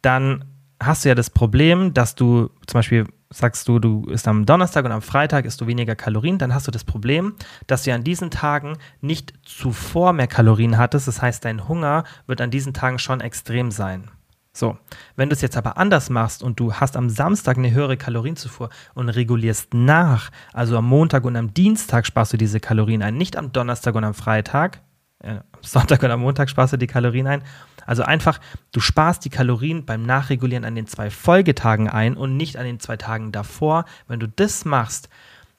dann 0.00 0.44
hast 0.80 1.04
du 1.04 1.08
ja 1.08 1.14
das 1.14 1.30
Problem, 1.30 1.94
dass 1.94 2.14
du 2.14 2.50
zum 2.66 2.78
Beispiel 2.78 3.06
sagst 3.30 3.66
du, 3.68 3.78
du 3.78 4.04
isst 4.06 4.28
am 4.28 4.46
Donnerstag 4.46 4.84
und 4.84 4.92
am 4.92 5.02
Freitag 5.02 5.44
isst 5.44 5.60
du 5.60 5.66
weniger 5.66 5.96
Kalorien, 5.96 6.38
dann 6.38 6.54
hast 6.54 6.66
du 6.66 6.70
das 6.70 6.84
Problem, 6.84 7.34
dass 7.66 7.84
du 7.84 7.94
an 7.94 8.04
diesen 8.04 8.30
Tagen 8.30 8.76
nicht 9.00 9.32
zuvor 9.44 10.12
mehr 10.12 10.26
Kalorien 10.26 10.78
hattest. 10.78 11.08
Das 11.08 11.22
heißt, 11.22 11.44
dein 11.44 11.66
Hunger 11.68 12.04
wird 12.26 12.40
an 12.40 12.50
diesen 12.50 12.74
Tagen 12.74 12.98
schon 12.98 13.20
extrem 13.20 13.70
sein. 13.70 14.10
So, 14.54 14.76
wenn 15.16 15.30
du 15.30 15.34
es 15.34 15.40
jetzt 15.40 15.56
aber 15.56 15.78
anders 15.78 16.10
machst 16.10 16.42
und 16.42 16.60
du 16.60 16.74
hast 16.74 16.98
am 16.98 17.08
Samstag 17.08 17.56
eine 17.56 17.72
höhere 17.72 17.96
Kalorienzufuhr 17.96 18.68
und 18.92 19.08
regulierst 19.08 19.72
nach, 19.72 20.30
also 20.52 20.76
am 20.76 20.84
Montag 20.86 21.24
und 21.24 21.36
am 21.36 21.54
Dienstag 21.54 22.04
sparst 22.04 22.34
du 22.34 22.36
diese 22.36 22.60
Kalorien 22.60 23.02
ein, 23.02 23.16
nicht 23.16 23.38
am 23.38 23.52
Donnerstag 23.52 23.94
und 23.94 24.04
am 24.04 24.12
Freitag, 24.12 24.82
äh, 25.22 25.40
Sonntag 25.60 26.02
oder 26.02 26.16
Montag 26.16 26.50
sparst 26.50 26.72
du 26.72 26.76
die 26.76 26.86
Kalorien 26.86 27.26
ein. 27.26 27.42
Also 27.86 28.02
einfach, 28.02 28.40
du 28.72 28.80
sparst 28.80 29.24
die 29.24 29.30
Kalorien 29.30 29.84
beim 29.84 30.02
Nachregulieren 30.02 30.64
an 30.64 30.74
den 30.74 30.86
zwei 30.86 31.10
Folgetagen 31.10 31.88
ein 31.88 32.16
und 32.16 32.36
nicht 32.36 32.56
an 32.56 32.64
den 32.64 32.80
zwei 32.80 32.96
Tagen 32.96 33.32
davor. 33.32 33.84
Wenn 34.08 34.20
du 34.20 34.28
das 34.28 34.64
machst, 34.64 35.08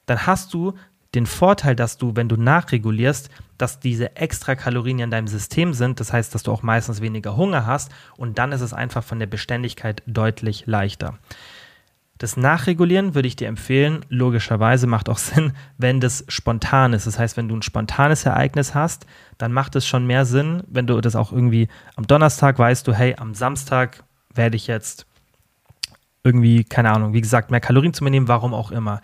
dann 0.06 0.26
hast 0.26 0.54
du 0.54 0.74
den 1.14 1.26
Vorteil, 1.26 1.76
dass 1.76 1.96
du, 1.96 2.16
wenn 2.16 2.28
du 2.28 2.36
nachregulierst, 2.36 3.30
dass 3.56 3.78
diese 3.78 4.16
extra 4.16 4.56
Kalorien 4.56 4.98
in 4.98 5.10
deinem 5.10 5.28
System 5.28 5.72
sind. 5.72 6.00
Das 6.00 6.12
heißt, 6.12 6.34
dass 6.34 6.42
du 6.42 6.52
auch 6.52 6.62
meistens 6.62 7.00
weniger 7.00 7.36
Hunger 7.36 7.66
hast 7.66 7.92
und 8.16 8.38
dann 8.38 8.52
ist 8.52 8.62
es 8.62 8.72
einfach 8.72 9.04
von 9.04 9.18
der 9.18 9.26
Beständigkeit 9.26 10.02
deutlich 10.06 10.64
leichter. 10.66 11.18
Das 12.18 12.36
Nachregulieren 12.36 13.14
würde 13.14 13.26
ich 13.26 13.34
dir 13.36 13.48
empfehlen, 13.48 14.04
logischerweise 14.08 14.86
macht 14.86 15.08
auch 15.08 15.18
Sinn, 15.18 15.52
wenn 15.78 16.00
das 16.00 16.24
spontan 16.28 16.92
ist. 16.92 17.06
Das 17.06 17.18
heißt, 17.18 17.36
wenn 17.36 17.48
du 17.48 17.56
ein 17.56 17.62
spontanes 17.62 18.24
Ereignis 18.24 18.74
hast, 18.74 19.06
dann 19.38 19.52
macht 19.52 19.74
es 19.76 19.86
schon 19.86 20.06
mehr 20.06 20.24
Sinn, 20.24 20.62
wenn 20.68 20.86
du 20.86 21.00
das 21.00 21.16
auch 21.16 21.32
irgendwie 21.32 21.68
am 21.96 22.06
Donnerstag 22.06 22.58
weißt 22.58 22.86
du, 22.86 22.94
hey, 22.94 23.16
am 23.18 23.34
Samstag 23.34 24.04
werde 24.32 24.56
ich 24.56 24.66
jetzt 24.66 25.06
irgendwie, 26.22 26.64
keine 26.64 26.90
Ahnung, 26.90 27.12
wie 27.12 27.20
gesagt, 27.20 27.50
mehr 27.50 27.60
Kalorien 27.60 27.92
zu 27.92 28.02
mir 28.02 28.10
nehmen, 28.10 28.28
warum 28.28 28.54
auch 28.54 28.70
immer. 28.70 29.00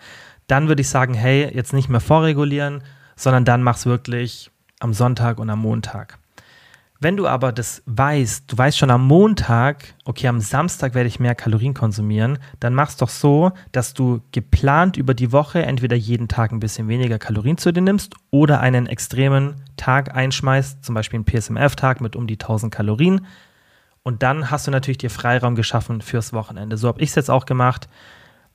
Dann 0.47 0.67
würde 0.67 0.81
ich 0.81 0.89
sagen, 0.89 1.13
hey, 1.13 1.53
jetzt 1.53 1.73
nicht 1.73 1.89
mehr 1.89 1.99
vorregulieren, 1.99 2.83
sondern 3.15 3.45
dann 3.45 3.61
mach's 3.61 3.85
wirklich 3.85 4.49
am 4.79 4.93
Sonntag 4.93 5.37
und 5.37 5.49
am 5.49 5.59
Montag. 5.59 6.17
Wenn 7.03 7.17
du 7.17 7.27
aber 7.27 7.51
das 7.51 7.81
weißt, 7.87 8.51
du 8.51 8.55
weißt 8.55 8.77
schon 8.77 8.91
am 8.91 9.07
Montag, 9.07 9.95
okay, 10.05 10.27
am 10.27 10.39
Samstag 10.39 10.93
werde 10.93 11.07
ich 11.07 11.19
mehr 11.19 11.33
Kalorien 11.33 11.73
konsumieren, 11.73 12.37
dann 12.59 12.75
mach's 12.75 12.95
doch 12.95 13.09
so, 13.09 13.53
dass 13.71 13.95
du 13.95 14.21
geplant 14.31 14.97
über 14.97 15.15
die 15.15 15.31
Woche 15.31 15.63
entweder 15.63 15.95
jeden 15.95 16.27
Tag 16.27 16.51
ein 16.51 16.59
bisschen 16.59 16.87
weniger 16.87 17.17
Kalorien 17.17 17.57
zu 17.57 17.73
dir 17.73 17.81
nimmst 17.81 18.13
oder 18.29 18.59
einen 18.59 18.85
extremen 18.85 19.55
Tag 19.77 20.15
einschmeißt, 20.15 20.85
zum 20.85 20.93
Beispiel 20.93 21.17
einen 21.17 21.25
PSMF-Tag 21.25 22.01
mit 22.01 22.15
um 22.15 22.27
die 22.27 22.35
1000 22.35 22.71
Kalorien. 22.71 23.25
Und 24.03 24.21
dann 24.21 24.51
hast 24.51 24.67
du 24.67 24.71
natürlich 24.71 24.99
dir 24.99 25.09
Freiraum 25.09 25.55
geschaffen 25.55 26.01
fürs 26.01 26.33
Wochenende. 26.33 26.77
So 26.77 26.87
habe 26.87 27.01
ich 27.01 27.09
es 27.09 27.15
jetzt 27.15 27.31
auch 27.31 27.47
gemacht. 27.47 27.89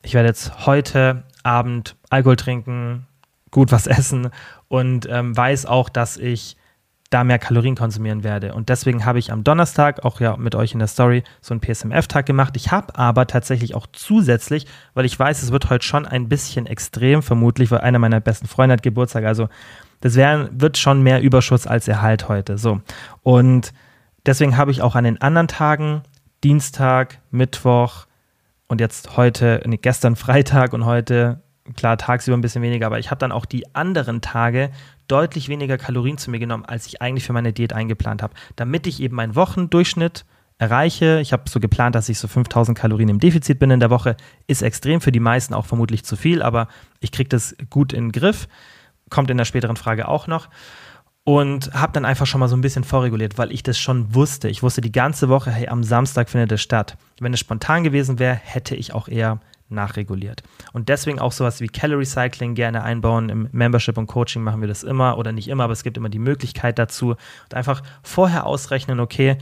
Ich 0.03 0.15
werde 0.15 0.29
jetzt 0.29 0.67
heute 0.67 1.25
Abend 1.43 1.97
Alkohol 2.11 2.37
trinken, 2.37 3.09
gut 3.51 3.73
was 3.73 3.89
essen 3.89 4.31
und 4.69 5.09
ähm, 5.11 5.37
weiß 5.37 5.67
auch, 5.67 5.89
dass 5.89 6.17
ich 6.17 6.57
da 7.11 7.25
mehr 7.25 7.38
Kalorien 7.38 7.77
konsumieren 7.77 8.25
werde. 8.25 8.55
Und 8.55 8.69
deswegen 8.69 9.05
habe 9.05 9.19
ich 9.19 9.33
am 9.33 9.45
Donnerstag 9.45 10.05
auch 10.05 10.21
ja 10.21 10.37
mit 10.37 10.55
euch 10.55 10.73
in 10.73 10.81
der 10.81 10.88
Story 10.88 11.23
so 11.40 11.55
einen 11.55 11.61
PSMF-Tag 11.61 12.27
gemacht. 12.27 12.57
Ich 12.57 12.73
habe 12.73 12.97
aber 12.99 13.27
tatsächlich 13.27 13.75
auch 13.75 13.87
zusätzlich, 13.92 14.66
weil 14.95 15.05
ich 15.05 15.19
weiß, 15.19 15.42
es 15.42 15.53
wird 15.53 15.71
heute 15.71 15.85
schon 15.85 16.07
ein 16.07 16.29
bisschen 16.29 16.66
extrem, 16.66 17.23
vermutlich, 17.23 17.71
weil 17.71 17.81
einer 17.81 17.99
meiner 17.99 18.21
besten 18.21 18.49
Freunde 18.49 18.75
hat 18.75 18.83
Geburtstag. 18.83 19.25
Also 19.25 19.49
das 20.01 20.16
wär, 20.16 20.49
wird 20.53 20.79
schon 20.79 21.03
mehr 21.03 21.23
Überschuss 21.23 21.66
als 21.66 21.87
Erhalt 21.87 22.29
heute. 22.29 22.59
So. 22.59 22.81
Und 23.23 23.73
deswegen 24.25 24.57
habe 24.57 24.71
ich 24.71 24.83
auch 24.83 24.97
an 24.97 25.05
den 25.05 25.21
anderen 25.21 25.49
Tagen, 25.49 26.03
Dienstag, 26.42 27.19
Mittwoch 27.31 28.07
und 28.66 28.81
jetzt 28.81 29.16
heute, 29.16 29.62
nee, 29.64 29.79
gestern 29.79 30.16
Freitag 30.16 30.73
und 30.73 30.85
heute 30.85 31.40
klar 31.75 31.97
tagsüber 31.97 32.37
ein 32.37 32.40
bisschen 32.40 32.62
weniger, 32.62 32.87
aber 32.87 32.99
ich 32.99 33.11
habe 33.11 33.19
dann 33.19 33.33
auch 33.33 33.45
die 33.45 33.75
anderen 33.75 34.21
Tage 34.21 34.71
deutlich 35.09 35.49
weniger 35.49 35.79
Kalorien 35.79 36.19
zu 36.19 36.31
mir 36.31 36.38
genommen, 36.38 36.64
als 36.64 36.87
ich 36.87 37.03
eigentlich 37.03 37.25
für 37.25 37.33
meine 37.33 37.53
Diät 37.53 37.73
eingeplant 37.73 38.23
habe, 38.23 38.35
damit 38.57 38.87
ich 38.87 39.01
eben 39.01 39.16
meinen 39.16 39.35
Wochendurchschnitt 39.35 40.25
erreiche. 40.59 41.21
Ich 41.21 41.33
habe 41.33 41.49
so 41.49 41.61
geplant, 41.61 41.95
dass 41.95 42.09
ich 42.09 42.19
so 42.19 42.29
5000 42.29 42.77
Kalorien 42.77 43.09
im 43.09 43.21
Defizit 43.21 43.59
bin 43.59 43.71
in 43.71 43.81
der 43.81 43.90
Woche. 43.90 44.16
Ist 44.47 44.62
extrem, 44.62 45.01
für 45.01 45.12
die 45.12 45.21
meisten 45.21 45.55
auch 45.55 45.66
vermutlich 45.66 46.05
zu 46.05 46.16
viel, 46.16 46.42
aber 46.42 46.69
ich 47.01 47.12
kriege 47.12 47.29
das 47.29 47.55
gut 47.71 47.92
in 47.92 48.07
den 48.07 48.12
Griff. 48.12 48.49
Kommt 49.11 49.31
in 49.31 49.37
der 49.37 49.45
späteren 49.45 49.77
Frage 49.77 50.09
auch 50.09 50.27
noch. 50.27 50.49
Und 51.25 51.75
habe 51.75 51.92
dann 51.92 52.05
einfach 52.05 52.27
schon 52.27 52.38
mal 52.38 52.49
so 52.49 52.57
ein 52.57 52.61
bisschen 52.61 52.85
vorreguliert, 52.85 53.37
weil 53.37 53.51
ich 53.53 53.64
das 53.64 53.79
schon 53.79 54.14
wusste. 54.14 54.49
Ich 54.49 54.62
wusste 54.62 54.81
die 54.81 54.92
ganze 54.92 55.29
Woche, 55.29 55.51
hey, 55.51 55.69
am 55.69 55.83
Samstag 55.83 56.31
findet 56.31 56.53
es 56.53 56.62
statt. 56.62 56.97
Wenn 57.21 57.35
es 57.35 57.40
spontan 57.40 57.83
gewesen 57.83 58.21
wäre, 58.21 58.37
hätte 58.37 58.77
ich 58.77 58.95
auch 58.95 59.09
eher 59.09 59.40
nachreguliert. 59.68 60.42
Und 60.72 60.88
deswegen 60.88 61.18
auch 61.18 61.33
sowas 61.33 61.61
wie 61.61 61.68
Calorie 61.68 62.05
Cycling 62.05 62.55
gerne 62.55 62.83
einbauen. 62.83 63.29
Im 63.29 63.48
Membership 63.52 63.98
und 63.98 64.07
Coaching 64.07 64.42
machen 64.42 64.61
wir 64.61 64.68
das 64.68 64.83
immer 64.83 65.18
oder 65.18 65.33
nicht 65.33 65.48
immer, 65.48 65.64
aber 65.64 65.72
es 65.72 65.83
gibt 65.83 65.96
immer 65.96 66.09
die 66.09 66.18
Möglichkeit 66.18 66.79
dazu. 66.79 67.11
Und 67.11 67.55
einfach 67.55 67.83
vorher 68.02 68.46
ausrechnen, 68.46 69.00
okay, 69.00 69.38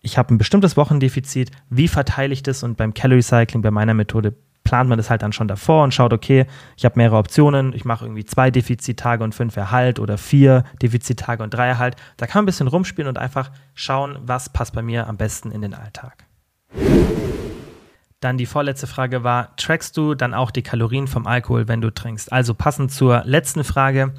ich 0.00 0.18
habe 0.18 0.34
ein 0.34 0.38
bestimmtes 0.38 0.76
Wochendefizit, 0.76 1.50
wie 1.68 1.88
verteile 1.88 2.32
ich 2.32 2.42
das? 2.42 2.62
Und 2.62 2.76
beim 2.76 2.94
Calorie 2.94 3.22
Cycling, 3.22 3.62
bei 3.62 3.70
meiner 3.70 3.94
Methode, 3.94 4.34
plant 4.66 4.88
man 4.88 4.98
das 4.98 5.08
halt 5.08 5.22
dann 5.22 5.32
schon 5.32 5.48
davor 5.48 5.84
und 5.84 5.94
schaut, 5.94 6.12
okay, 6.12 6.44
ich 6.76 6.84
habe 6.84 6.98
mehrere 6.98 7.16
Optionen, 7.16 7.72
ich 7.72 7.84
mache 7.84 8.04
irgendwie 8.04 8.24
zwei 8.24 8.50
Defizittage 8.50 9.24
und 9.24 9.34
fünf 9.34 9.56
Erhalt 9.56 9.98
oder 9.98 10.18
vier 10.18 10.64
Defizittage 10.82 11.42
und 11.42 11.54
drei 11.54 11.68
Erhalt. 11.68 11.96
Da 12.18 12.26
kann 12.26 12.40
man 12.40 12.42
ein 12.42 12.46
bisschen 12.46 12.68
rumspielen 12.68 13.08
und 13.08 13.16
einfach 13.16 13.50
schauen, 13.74 14.18
was 14.22 14.52
passt 14.52 14.74
bei 14.74 14.82
mir 14.82 15.06
am 15.06 15.16
besten 15.16 15.50
in 15.52 15.62
den 15.62 15.72
Alltag. 15.72 16.26
Dann 18.20 18.38
die 18.38 18.46
vorletzte 18.46 18.86
Frage 18.86 19.24
war, 19.24 19.54
trackst 19.56 19.96
du 19.96 20.14
dann 20.14 20.32
auch 20.32 20.50
die 20.50 20.62
Kalorien 20.62 21.06
vom 21.06 21.26
Alkohol, 21.26 21.68
wenn 21.68 21.80
du 21.80 21.90
trinkst? 21.90 22.32
Also 22.32 22.54
passend 22.54 22.90
zur 22.90 23.22
letzten 23.24 23.62
Frage, 23.62 24.14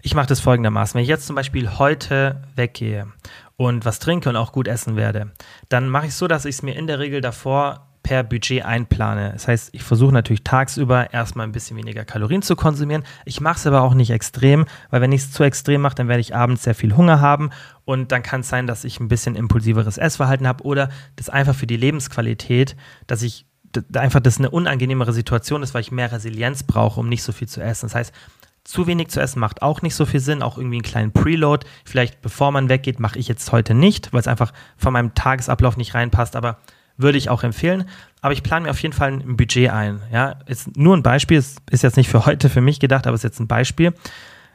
ich 0.00 0.14
mache 0.14 0.26
das 0.26 0.40
folgendermaßen. 0.40 0.94
Wenn 0.94 1.02
ich 1.02 1.08
jetzt 1.08 1.26
zum 1.26 1.36
Beispiel 1.36 1.78
heute 1.78 2.42
weggehe 2.54 3.12
und 3.56 3.84
was 3.84 3.98
trinke 3.98 4.28
und 4.28 4.36
auch 4.36 4.52
gut 4.52 4.68
essen 4.68 4.96
werde, 4.96 5.32
dann 5.68 5.88
mache 5.88 6.06
ich 6.06 6.14
so, 6.14 6.28
dass 6.28 6.44
ich 6.44 6.56
es 6.56 6.62
mir 6.62 6.76
in 6.76 6.86
der 6.86 6.98
Regel 6.98 7.20
davor 7.20 7.91
per 8.02 8.24
Budget 8.24 8.64
einplane. 8.64 9.30
Das 9.32 9.48
heißt, 9.48 9.70
ich 9.72 9.82
versuche 9.82 10.12
natürlich 10.12 10.44
tagsüber 10.44 11.12
erstmal 11.12 11.46
ein 11.46 11.52
bisschen 11.52 11.76
weniger 11.76 12.04
Kalorien 12.04 12.42
zu 12.42 12.56
konsumieren. 12.56 13.04
Ich 13.24 13.40
mache 13.40 13.58
es 13.58 13.66
aber 13.66 13.82
auch 13.82 13.94
nicht 13.94 14.10
extrem, 14.10 14.66
weil 14.90 15.00
wenn 15.00 15.12
ich 15.12 15.22
es 15.22 15.32
zu 15.32 15.44
extrem 15.44 15.82
mache, 15.82 15.94
dann 15.94 16.08
werde 16.08 16.20
ich 16.20 16.34
abends 16.34 16.64
sehr 16.64 16.74
viel 16.74 16.96
Hunger 16.96 17.20
haben 17.20 17.50
und 17.84 18.12
dann 18.12 18.22
kann 18.22 18.40
es 18.40 18.48
sein, 18.48 18.66
dass 18.66 18.84
ich 18.84 19.00
ein 19.00 19.08
bisschen 19.08 19.36
impulsiveres 19.36 19.98
Essverhalten 19.98 20.46
habe 20.46 20.64
oder 20.64 20.88
das 21.16 21.28
einfach 21.28 21.54
für 21.54 21.66
die 21.66 21.76
Lebensqualität, 21.76 22.76
dass 23.06 23.22
ich 23.22 23.46
einfach 23.94 24.20
das 24.20 24.38
eine 24.38 24.50
unangenehmere 24.50 25.12
Situation 25.12 25.62
ist, 25.62 25.74
weil 25.74 25.80
ich 25.80 25.92
mehr 25.92 26.12
Resilienz 26.12 26.62
brauche, 26.62 27.00
um 27.00 27.08
nicht 27.08 27.22
so 27.22 27.32
viel 27.32 27.48
zu 27.48 27.62
essen. 27.62 27.86
Das 27.86 27.94
heißt, 27.94 28.12
zu 28.64 28.86
wenig 28.86 29.08
zu 29.08 29.20
essen 29.20 29.40
macht 29.40 29.62
auch 29.62 29.82
nicht 29.82 29.94
so 29.94 30.06
viel 30.06 30.20
Sinn, 30.20 30.42
auch 30.42 30.56
irgendwie 30.56 30.76
einen 30.76 30.82
kleinen 30.82 31.12
Preload. 31.12 31.66
Vielleicht 31.84 32.22
bevor 32.22 32.52
man 32.52 32.68
weggeht, 32.68 33.00
mache 33.00 33.18
ich 33.18 33.28
jetzt 33.28 33.50
heute 33.50 33.74
nicht, 33.74 34.12
weil 34.12 34.20
es 34.20 34.28
einfach 34.28 34.52
von 34.76 34.92
meinem 34.92 35.14
Tagesablauf 35.14 35.76
nicht 35.76 35.94
reinpasst, 35.94 36.36
aber 36.36 36.58
würde 36.96 37.18
ich 37.18 37.28
auch 37.28 37.42
empfehlen. 37.42 37.84
Aber 38.20 38.32
ich 38.32 38.42
plane 38.42 38.64
mir 38.64 38.70
auf 38.70 38.80
jeden 38.80 38.94
Fall 38.94 39.12
ein 39.12 39.36
Budget 39.36 39.70
ein. 39.70 40.00
Ja, 40.12 40.36
ist 40.46 40.76
nur 40.76 40.96
ein 40.96 41.02
Beispiel, 41.02 41.38
ist, 41.38 41.60
ist 41.70 41.82
jetzt 41.82 41.96
nicht 41.96 42.08
für 42.08 42.26
heute 42.26 42.48
für 42.48 42.60
mich 42.60 42.80
gedacht, 42.80 43.06
aber 43.06 43.14
ist 43.14 43.24
jetzt 43.24 43.40
ein 43.40 43.48
Beispiel. 43.48 43.92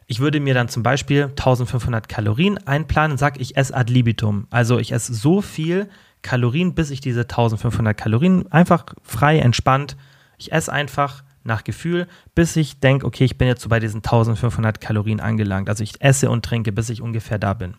Ich 0.05 0.21
würde 0.21 0.39
mir 0.39 0.53
dann 0.53 0.69
zum 0.69 0.83
Beispiel 0.83 1.23
1500 1.23 2.07
Kalorien 2.07 2.57
einplanen 2.65 3.11
und 3.13 3.17
sage, 3.17 3.41
ich 3.41 3.57
esse 3.57 3.75
ad 3.75 3.91
libitum. 3.91 4.47
Also 4.49 4.79
ich 4.79 4.93
esse 4.93 5.13
so 5.13 5.41
viel 5.41 5.89
Kalorien, 6.21 6.75
bis 6.75 6.91
ich 6.91 7.01
diese 7.01 7.21
1500 7.21 7.95
Kalorien 7.97 8.49
einfach 8.51 8.85
frei, 9.03 9.39
entspannt. 9.39 9.97
Ich 10.37 10.53
esse 10.53 10.71
einfach 10.71 11.23
nach 11.43 11.63
Gefühl, 11.63 12.07
bis 12.35 12.55
ich 12.55 12.79
denke, 12.79 13.05
okay, 13.05 13.25
ich 13.25 13.37
bin 13.37 13.47
jetzt 13.47 13.61
so 13.61 13.69
bei 13.69 13.79
diesen 13.79 13.97
1500 13.97 14.79
Kalorien 14.79 15.19
angelangt. 15.19 15.69
Also 15.69 15.83
ich 15.83 16.01
esse 16.01 16.29
und 16.29 16.45
trinke, 16.45 16.71
bis 16.71 16.89
ich 16.89 17.01
ungefähr 17.01 17.39
da 17.39 17.53
bin. 17.53 17.75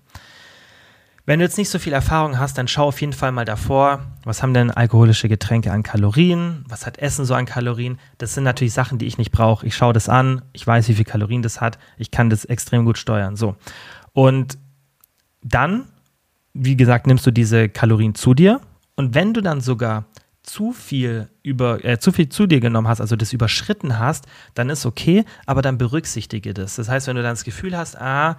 Wenn 1.28 1.40
du 1.40 1.44
jetzt 1.44 1.58
nicht 1.58 1.68
so 1.68 1.78
viel 1.78 1.92
Erfahrung 1.92 2.38
hast, 2.38 2.56
dann 2.56 2.68
schau 2.68 2.88
auf 2.88 3.02
jeden 3.02 3.12
Fall 3.12 3.32
mal 3.32 3.44
davor, 3.44 4.00
was 4.24 4.42
haben 4.42 4.54
denn 4.54 4.70
alkoholische 4.70 5.28
Getränke 5.28 5.70
an 5.70 5.82
Kalorien, 5.82 6.64
was 6.66 6.86
hat 6.86 6.96
Essen 6.96 7.26
so 7.26 7.34
an 7.34 7.44
Kalorien. 7.44 7.98
Das 8.16 8.32
sind 8.32 8.44
natürlich 8.44 8.72
Sachen, 8.72 8.96
die 8.96 9.04
ich 9.04 9.18
nicht 9.18 9.30
brauche. 9.30 9.66
Ich 9.66 9.76
schaue 9.76 9.92
das 9.92 10.08
an, 10.08 10.40
ich 10.54 10.66
weiß, 10.66 10.88
wie 10.88 10.94
viel 10.94 11.04
Kalorien 11.04 11.42
das 11.42 11.60
hat, 11.60 11.78
ich 11.98 12.10
kann 12.10 12.30
das 12.30 12.46
extrem 12.46 12.86
gut 12.86 12.96
steuern. 12.96 13.36
So. 13.36 13.56
Und 14.14 14.56
dann, 15.42 15.84
wie 16.54 16.78
gesagt, 16.78 17.06
nimmst 17.06 17.26
du 17.26 17.30
diese 17.30 17.68
Kalorien 17.68 18.14
zu 18.14 18.32
dir 18.32 18.62
und 18.96 19.14
wenn 19.14 19.34
du 19.34 19.42
dann 19.42 19.60
sogar 19.60 20.06
zu 20.42 20.72
viel 20.72 21.28
über 21.42 21.84
äh, 21.84 21.98
zu 21.98 22.10
viel 22.10 22.30
zu 22.30 22.46
dir 22.46 22.60
genommen 22.60 22.88
hast, 22.88 23.02
also 23.02 23.16
das 23.16 23.34
überschritten 23.34 23.98
hast, 23.98 24.24
dann 24.54 24.70
ist 24.70 24.86
okay, 24.86 25.26
aber 25.44 25.60
dann 25.60 25.76
berücksichtige 25.76 26.54
das. 26.54 26.76
Das 26.76 26.88
heißt, 26.88 27.06
wenn 27.06 27.16
du 27.16 27.22
dann 27.22 27.32
das 27.32 27.44
Gefühl 27.44 27.76
hast, 27.76 28.00
ah, 28.00 28.38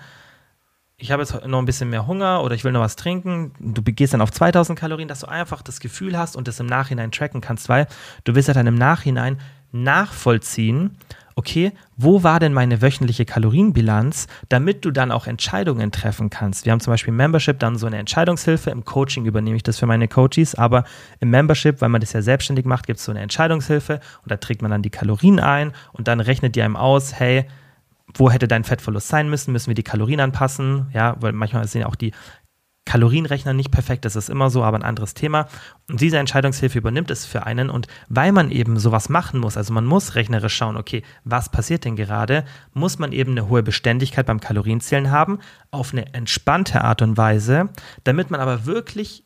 ich 0.99 1.11
habe 1.11 1.23
jetzt 1.23 1.45
noch 1.47 1.59
ein 1.59 1.65
bisschen 1.65 1.89
mehr 1.89 2.05
Hunger 2.05 2.43
oder 2.43 2.55
ich 2.55 2.63
will 2.63 2.73
noch 2.73 2.81
was 2.81 2.97
trinken, 2.97 3.53
du 3.59 3.81
gehst 3.81 4.13
dann 4.13 4.21
auf 4.21 4.31
2000 4.31 4.77
Kalorien, 4.77 5.07
dass 5.07 5.21
du 5.21 5.27
einfach 5.27 5.61
das 5.61 5.79
Gefühl 5.79 6.17
hast 6.17 6.35
und 6.35 6.47
das 6.47 6.59
im 6.59 6.65
Nachhinein 6.65 7.11
tracken 7.11 7.41
kannst, 7.41 7.69
weil 7.69 7.87
du 8.25 8.35
willst 8.35 8.49
ja 8.49 8.53
dann 8.53 8.67
im 8.67 8.75
Nachhinein 8.75 9.39
nachvollziehen, 9.71 10.97
okay, 11.35 11.71
wo 11.95 12.23
war 12.23 12.41
denn 12.41 12.51
meine 12.51 12.81
wöchentliche 12.81 13.23
Kalorienbilanz, 13.23 14.27
damit 14.49 14.83
du 14.83 14.91
dann 14.91 15.09
auch 15.09 15.25
Entscheidungen 15.25 15.89
treffen 15.91 16.29
kannst. 16.29 16.65
Wir 16.65 16.73
haben 16.73 16.81
zum 16.81 16.91
Beispiel 16.91 17.11
im 17.11 17.17
Membership 17.17 17.57
dann 17.59 17.77
so 17.77 17.87
eine 17.87 17.97
Entscheidungshilfe, 17.97 18.69
im 18.71 18.83
Coaching 18.83 19.25
übernehme 19.25 19.55
ich 19.55 19.63
das 19.63 19.79
für 19.79 19.85
meine 19.85 20.09
Coaches, 20.09 20.55
aber 20.55 20.83
im 21.21 21.29
Membership, 21.29 21.79
weil 21.79 21.87
man 21.87 22.01
das 22.01 22.11
ja 22.11 22.21
selbstständig 22.21 22.65
macht, 22.65 22.87
gibt 22.87 22.99
es 22.99 23.05
so 23.05 23.11
eine 23.11 23.21
Entscheidungshilfe 23.21 24.01
und 24.23 24.31
da 24.31 24.35
trägt 24.35 24.61
man 24.61 24.71
dann 24.71 24.81
die 24.81 24.89
Kalorien 24.89 25.39
ein 25.39 25.71
und 25.93 26.09
dann 26.09 26.19
rechnet 26.19 26.55
die 26.55 26.61
einem 26.61 26.75
aus, 26.75 27.13
hey, 27.13 27.45
wo 28.15 28.31
hätte 28.31 28.47
dein 28.47 28.63
Fettverlust 28.63 29.07
sein 29.07 29.29
müssen? 29.29 29.51
Müssen 29.51 29.67
wir 29.67 29.75
die 29.75 29.83
Kalorien 29.83 30.19
anpassen? 30.19 30.87
Ja, 30.93 31.15
weil 31.19 31.33
manchmal 31.33 31.67
sind 31.67 31.81
ja 31.81 31.87
auch 31.87 31.95
die 31.95 32.11
Kalorienrechner 32.89 33.53
nicht 33.53 33.69
perfekt, 33.69 34.03
das 34.03 34.15
ist 34.15 34.29
immer 34.29 34.49
so, 34.49 34.63
aber 34.63 34.75
ein 34.75 34.83
anderes 34.83 35.13
Thema. 35.13 35.47
Und 35.89 36.01
diese 36.01 36.17
Entscheidungshilfe 36.17 36.79
übernimmt 36.79 37.11
es 37.11 37.23
für 37.23 37.45
einen. 37.45 37.69
Und 37.69 37.85
weil 38.07 38.31
man 38.31 38.49
eben 38.49 38.79
sowas 38.79 39.09
machen 39.09 39.39
muss, 39.39 39.57
also 39.57 39.71
man 39.73 39.85
muss 39.85 40.15
rechnerisch 40.15 40.55
schauen, 40.55 40.75
okay, 40.75 41.03
was 41.23 41.51
passiert 41.51 41.85
denn 41.85 41.95
gerade, 41.95 42.45
muss 42.73 42.97
man 42.97 43.11
eben 43.11 43.31
eine 43.31 43.47
hohe 43.47 43.61
Beständigkeit 43.61 44.25
beim 44.25 44.39
Kalorienzählen 44.39 45.11
haben, 45.11 45.37
auf 45.69 45.93
eine 45.93 46.15
entspannte 46.15 46.83
Art 46.83 47.03
und 47.03 47.15
Weise, 47.15 47.69
damit 48.05 48.31
man 48.31 48.41
aber 48.41 48.65
wirklich 48.65 49.23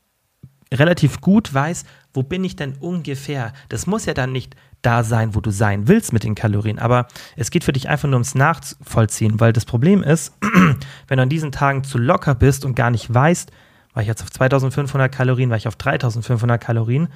relativ 0.74 1.22
gut 1.22 1.54
weiß, 1.54 1.86
wo 2.14 2.22
bin 2.22 2.44
ich 2.44 2.58
denn 2.58 2.74
ungefähr. 2.82 3.54
Das 3.70 3.88
muss 3.88 4.06
ja 4.06 4.14
dann 4.14 4.34
nicht 4.34 4.58
da 4.84 5.04
sein, 5.04 5.34
wo 5.34 5.42
du 5.42 5.50
sein 5.50 5.88
willst 5.88 6.14
mit 6.14 6.24
den 6.24 6.36
Kalorien. 6.36 6.78
Aber 6.78 7.08
es 7.36 7.50
geht 7.50 7.64
für 7.64 7.74
dich 7.74 7.90
einfach 7.90 8.08
nur 8.08 8.18
ums 8.18 8.36
Nachvollziehen, 8.36 9.40
weil 9.40 9.54
das 9.54 9.66
Problem 9.66 10.04
ist, 10.04 10.34
wenn 11.08 11.18
du 11.18 11.24
an 11.24 11.30
diesen 11.30 11.52
Tagen 11.52 11.84
zu 11.84 11.98
locker 11.98 12.36
bist 12.36 12.66
und 12.66 12.76
gar 12.76 12.92
nicht 12.92 13.12
weißt, 13.12 13.52
war 13.94 14.02
ich 14.02 14.08
jetzt 14.08 14.22
auf 14.22 14.32
2500 14.32 15.12
Kalorien, 15.12 15.50
war 15.50 15.58
ich 15.58 15.68
auf 15.68 15.76
3500 15.76 16.62
Kalorien. 16.62 17.08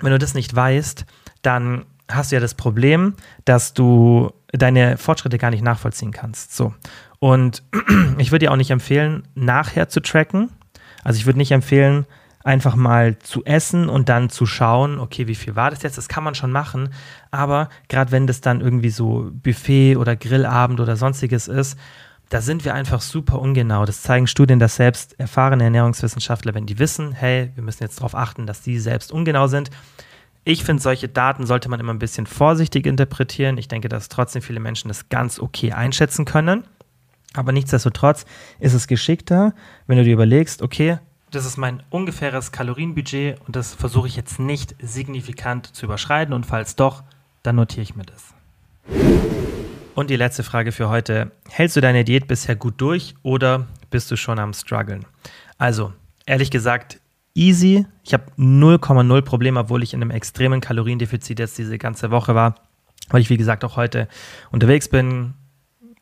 Wenn 0.00 0.12
du 0.12 0.18
das 0.18 0.34
nicht 0.34 0.54
weißt, 0.54 1.04
dann 1.42 1.84
hast 2.10 2.32
du 2.32 2.36
ja 2.36 2.40
das 2.40 2.54
Problem, 2.54 3.14
dass 3.44 3.74
du 3.74 4.32
deine 4.52 4.96
Fortschritte 4.96 5.38
gar 5.38 5.50
nicht 5.50 5.62
nachvollziehen 5.62 6.12
kannst. 6.12 6.56
So. 6.56 6.74
Und 7.18 7.62
ich 8.18 8.32
würde 8.32 8.46
dir 8.46 8.52
auch 8.52 8.56
nicht 8.56 8.70
empfehlen, 8.70 9.28
nachher 9.34 9.88
zu 9.88 10.00
tracken, 10.00 10.50
Also 11.04 11.18
ich 11.18 11.26
würde 11.26 11.38
nicht 11.38 11.52
empfehlen, 11.52 12.06
einfach 12.44 12.74
mal 12.74 13.18
zu 13.18 13.44
essen 13.44 13.88
und 13.88 14.08
dann 14.08 14.30
zu 14.30 14.46
schauen, 14.46 14.98
okay, 14.98 15.26
wie 15.26 15.34
viel 15.34 15.56
war 15.56 15.70
das 15.70 15.82
jetzt? 15.82 15.98
Das 15.98 16.08
kann 16.08 16.24
man 16.24 16.34
schon 16.34 16.52
machen, 16.52 16.90
aber 17.30 17.68
gerade 17.88 18.10
wenn 18.10 18.26
das 18.26 18.40
dann 18.40 18.60
irgendwie 18.60 18.90
so 18.90 19.30
Buffet 19.32 19.96
oder 19.96 20.16
Grillabend 20.16 20.80
oder 20.80 20.96
sonstiges 20.96 21.48
ist, 21.48 21.78
da 22.28 22.40
sind 22.40 22.64
wir 22.64 22.72
einfach 22.72 23.02
super 23.02 23.38
ungenau. 23.40 23.84
Das 23.84 24.00
zeigen 24.00 24.26
Studien, 24.26 24.58
dass 24.58 24.76
selbst 24.76 25.20
erfahrene 25.20 25.64
Ernährungswissenschaftler, 25.64 26.54
wenn 26.54 26.64
die 26.64 26.78
wissen, 26.78 27.12
hey, 27.12 27.50
wir 27.54 27.62
müssen 27.62 27.82
jetzt 27.82 27.98
darauf 27.98 28.14
achten, 28.14 28.46
dass 28.46 28.62
die 28.62 28.78
selbst 28.78 29.12
ungenau 29.12 29.48
sind. 29.48 29.68
Ich 30.44 30.64
finde, 30.64 30.82
solche 30.82 31.08
Daten 31.08 31.44
sollte 31.44 31.68
man 31.68 31.78
immer 31.78 31.92
ein 31.92 31.98
bisschen 31.98 32.26
vorsichtig 32.26 32.86
interpretieren. 32.86 33.58
Ich 33.58 33.68
denke, 33.68 33.90
dass 33.90 34.08
trotzdem 34.08 34.40
viele 34.40 34.60
Menschen 34.60 34.88
das 34.88 35.10
ganz 35.10 35.38
okay 35.38 35.72
einschätzen 35.72 36.24
können. 36.24 36.64
Aber 37.34 37.52
nichtsdestotrotz 37.52 38.24
ist 38.58 38.72
es 38.72 38.86
geschickter, 38.86 39.54
wenn 39.86 39.98
du 39.98 40.04
dir 40.04 40.14
überlegst, 40.14 40.62
okay, 40.62 40.98
das 41.32 41.46
ist 41.46 41.56
mein 41.56 41.82
ungefähres 41.90 42.52
Kalorienbudget 42.52 43.40
und 43.46 43.56
das 43.56 43.74
versuche 43.74 44.06
ich 44.06 44.16
jetzt 44.16 44.38
nicht 44.38 44.76
signifikant 44.80 45.74
zu 45.74 45.86
überschreiten 45.86 46.34
und 46.34 46.46
falls 46.46 46.76
doch, 46.76 47.02
dann 47.42 47.56
notiere 47.56 47.82
ich 47.82 47.96
mir 47.96 48.04
das. 48.04 48.34
Und 49.94 50.10
die 50.10 50.16
letzte 50.16 50.42
Frage 50.42 50.72
für 50.72 50.88
heute. 50.88 51.32
Hältst 51.48 51.76
du 51.76 51.80
deine 51.80 52.04
Diät 52.04 52.28
bisher 52.28 52.54
gut 52.54 52.74
durch 52.78 53.14
oder 53.22 53.66
bist 53.90 54.10
du 54.10 54.16
schon 54.16 54.38
am 54.38 54.52
struggeln? 54.52 55.04
Also, 55.58 55.92
ehrlich 56.26 56.50
gesagt, 56.50 57.00
easy. 57.34 57.86
Ich 58.04 58.12
habe 58.12 58.24
0,0 58.38 59.22
Probleme, 59.22 59.60
obwohl 59.60 59.82
ich 59.82 59.94
in 59.94 60.02
einem 60.02 60.10
extremen 60.10 60.60
Kaloriendefizit 60.60 61.38
jetzt 61.38 61.58
diese 61.58 61.78
ganze 61.78 62.10
Woche 62.10 62.34
war, 62.34 62.56
weil 63.08 63.20
ich, 63.20 63.30
wie 63.30 63.36
gesagt, 63.36 63.64
auch 63.64 63.76
heute 63.76 64.08
unterwegs 64.50 64.88
bin, 64.88 65.34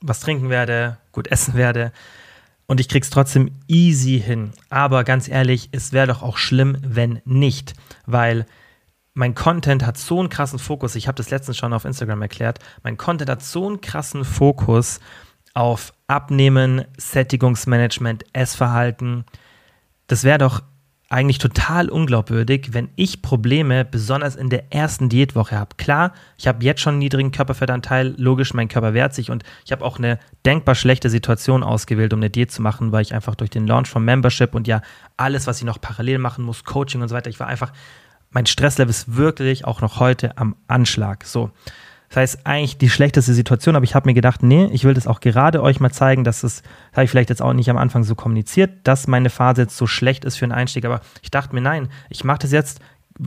was 0.00 0.20
trinken 0.20 0.50
werde, 0.50 0.98
gut 1.12 1.28
essen 1.28 1.54
werde. 1.54 1.92
Und 2.70 2.78
ich 2.78 2.88
krieg's 2.88 3.10
trotzdem 3.10 3.50
easy 3.66 4.20
hin. 4.20 4.52
Aber 4.68 5.02
ganz 5.02 5.26
ehrlich, 5.26 5.70
es 5.72 5.92
wäre 5.92 6.06
doch 6.06 6.22
auch 6.22 6.36
schlimm, 6.36 6.78
wenn 6.82 7.20
nicht. 7.24 7.74
Weil 8.06 8.46
mein 9.12 9.34
Content 9.34 9.84
hat 9.84 9.98
so 9.98 10.20
einen 10.20 10.28
krassen 10.28 10.60
Fokus, 10.60 10.94
ich 10.94 11.08
habe 11.08 11.16
das 11.16 11.30
letztens 11.30 11.56
schon 11.56 11.72
auf 11.72 11.84
Instagram 11.84 12.22
erklärt, 12.22 12.60
mein 12.84 12.96
Content 12.96 13.28
hat 13.28 13.42
so 13.42 13.66
einen 13.66 13.80
krassen 13.80 14.24
Fokus 14.24 15.00
auf 15.52 15.92
Abnehmen, 16.06 16.84
Sättigungsmanagement, 16.96 18.24
Essverhalten. 18.32 19.24
Das 20.06 20.22
wäre 20.22 20.38
doch 20.38 20.62
eigentlich 21.10 21.38
total 21.38 21.90
unglaubwürdig, 21.90 22.68
wenn 22.72 22.88
ich 22.96 23.20
Probleme 23.20 23.84
besonders 23.84 24.36
in 24.36 24.48
der 24.48 24.72
ersten 24.72 25.08
Diätwoche 25.08 25.58
habe. 25.58 25.76
Klar, 25.76 26.12
ich 26.38 26.46
habe 26.46 26.64
jetzt 26.64 26.80
schon 26.80 26.94
einen 26.94 27.00
niedrigen 27.00 27.32
Körperfettanteil, 27.32 28.14
logisch, 28.16 28.54
mein 28.54 28.68
Körper 28.68 28.94
wehrt 28.94 29.12
sich 29.12 29.30
und 29.30 29.42
ich 29.64 29.72
habe 29.72 29.84
auch 29.84 29.98
eine 29.98 30.18
denkbar 30.46 30.76
schlechte 30.76 31.10
Situation 31.10 31.62
ausgewählt, 31.62 32.12
um 32.14 32.20
eine 32.20 32.30
Diät 32.30 32.52
zu 32.52 32.62
machen, 32.62 32.92
weil 32.92 33.02
ich 33.02 33.12
einfach 33.12 33.34
durch 33.34 33.50
den 33.50 33.66
Launch 33.66 33.88
vom 33.88 34.04
Membership 34.04 34.54
und 34.54 34.68
ja 34.68 34.82
alles, 35.16 35.46
was 35.46 35.58
ich 35.58 35.64
noch 35.64 35.80
parallel 35.80 36.18
machen 36.18 36.44
muss, 36.44 36.64
Coaching 36.64 37.02
und 37.02 37.08
so 37.08 37.14
weiter, 37.14 37.28
ich 37.28 37.40
war 37.40 37.48
einfach 37.48 37.72
mein 38.30 38.46
Stresslevel 38.46 38.90
ist 38.90 39.16
wirklich 39.16 39.64
auch 39.64 39.80
noch 39.80 39.98
heute 40.00 40.36
am 40.38 40.56
Anschlag. 40.68 41.24
So. 41.24 41.50
Das 42.10 42.16
heißt, 42.16 42.38
eigentlich 42.44 42.76
die 42.76 42.90
schlechteste 42.90 43.32
Situation, 43.32 43.76
aber 43.76 43.84
ich 43.84 43.94
habe 43.94 44.08
mir 44.08 44.14
gedacht, 44.14 44.42
nee, 44.42 44.68
ich 44.72 44.84
will 44.84 44.94
das 44.94 45.06
auch 45.06 45.20
gerade 45.20 45.62
euch 45.62 45.78
mal 45.78 45.92
zeigen, 45.92 46.24
dass 46.24 46.42
es, 46.42 46.62
das 46.62 46.96
habe 46.96 47.04
ich 47.04 47.10
vielleicht 47.10 47.30
jetzt 47.30 47.40
auch 47.40 47.52
nicht 47.52 47.70
am 47.70 47.76
Anfang 47.76 48.02
so 48.02 48.16
kommuniziert, 48.16 48.72
dass 48.82 49.06
meine 49.06 49.30
Phase 49.30 49.62
jetzt 49.62 49.76
so 49.76 49.86
schlecht 49.86 50.24
ist 50.24 50.36
für 50.36 50.44
einen 50.44 50.52
Einstieg, 50.52 50.84
aber 50.84 51.02
ich 51.22 51.30
dachte 51.30 51.54
mir, 51.54 51.60
nein, 51.60 51.88
ich 52.08 52.24
mache 52.24 52.40
das 52.40 52.50
jetzt. 52.50 52.80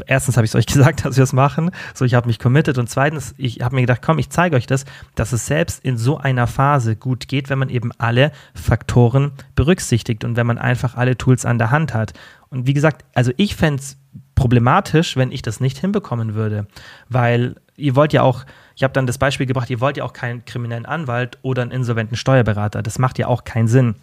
Erstens 0.06 0.36
habe 0.36 0.44
ich 0.44 0.52
es 0.52 0.56
euch 0.56 0.66
gesagt, 0.74 1.06
dass 1.06 1.16
wir 1.16 1.24
es 1.24 1.32
machen, 1.32 1.72
so 1.94 2.04
ich 2.04 2.14
habe 2.14 2.28
mich 2.28 2.40
committed 2.40 2.78
und 2.78 2.90
zweitens, 2.90 3.34
ich 3.38 3.62
habe 3.62 3.76
mir 3.76 3.82
gedacht, 3.82 4.02
komm, 4.02 4.20
ich 4.20 4.30
zeige 4.30 4.58
euch 4.58 4.68
das, 4.68 4.84
dass 5.16 5.32
es 5.32 5.46
selbst 5.46 5.86
in 5.86 5.98
so 5.98 6.18
einer 6.18 6.46
Phase 6.46 6.98
gut 6.98 7.30
geht, 7.30 7.50
wenn 7.50 7.60
man 7.60 7.70
eben 7.70 7.94
alle 8.00 8.34
Faktoren 8.54 9.32
berücksichtigt 9.56 10.26
und 10.26 10.36
wenn 10.36 10.48
man 10.48 10.58
einfach 10.58 10.96
alle 10.96 11.18
Tools 11.18 11.46
an 11.46 11.58
der 11.58 11.72
Hand 11.72 11.94
hat. 11.94 12.12
Und 12.50 12.68
wie 12.68 12.74
gesagt, 12.74 13.06
also 13.14 13.32
ich 13.38 13.56
fände 13.56 13.82
es 13.82 13.98
problematisch, 14.36 15.16
wenn 15.16 15.32
ich 15.32 15.42
das 15.42 15.62
nicht 15.62 15.78
hinbekommen 15.78 16.36
würde. 16.36 16.68
Weil 17.08 17.56
ihr 17.78 17.96
wollt 17.96 18.12
ja 18.12 18.24
auch, 18.24 18.46
ich 18.76 18.84
habe 18.84 18.94
dann 18.94 19.08
das 19.08 19.18
Beispiel 19.18 19.46
gebracht, 19.46 19.70
ihr 19.70 19.80
wollt 19.80 19.98
ja 19.98 20.04
auch 20.04 20.14
keinen 20.14 20.46
kriminellen 20.46 20.86
Anwalt 20.86 21.38
oder 21.42 21.62
einen 21.62 21.72
insolventen 21.72 22.18
Steuerberater. 22.18 22.82
Das 22.82 23.00
macht 23.00 23.20
ja 23.20 23.28
auch 23.28 23.44
keinen 23.44 23.68
Sinn. 23.68 23.96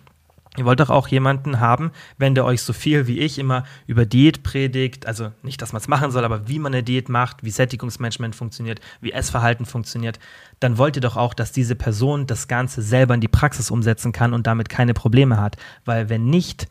Ihr 0.56 0.64
wollt 0.64 0.80
doch 0.80 0.90
auch 0.90 1.06
jemanden 1.06 1.60
haben, 1.60 1.92
wenn 2.18 2.34
der 2.34 2.44
euch 2.44 2.62
so 2.62 2.72
viel 2.72 3.06
wie 3.06 3.20
ich 3.20 3.38
immer 3.38 3.62
über 3.86 4.04
Diät 4.04 4.42
predigt, 4.42 5.06
also 5.06 5.30
nicht, 5.44 5.62
dass 5.62 5.72
man 5.72 5.80
es 5.80 5.86
machen 5.86 6.10
soll, 6.10 6.24
aber 6.24 6.48
wie 6.48 6.58
man 6.58 6.74
eine 6.74 6.82
Diät 6.82 7.08
macht, 7.08 7.44
wie 7.44 7.50
Sättigungsmanagement 7.50 8.34
funktioniert, 8.34 8.80
wie 9.00 9.12
Essverhalten 9.12 9.64
funktioniert, 9.64 10.18
dann 10.58 10.76
wollt 10.76 10.96
ihr 10.96 11.02
doch 11.02 11.16
auch, 11.16 11.34
dass 11.34 11.52
diese 11.52 11.76
Person 11.76 12.26
das 12.26 12.48
Ganze 12.48 12.82
selber 12.82 13.14
in 13.14 13.20
die 13.20 13.28
Praxis 13.28 13.70
umsetzen 13.70 14.10
kann 14.10 14.34
und 14.34 14.48
damit 14.48 14.68
keine 14.68 14.92
Probleme 14.92 15.40
hat. 15.40 15.56
Weil 15.84 16.08
wenn 16.08 16.26
nicht, 16.26 16.66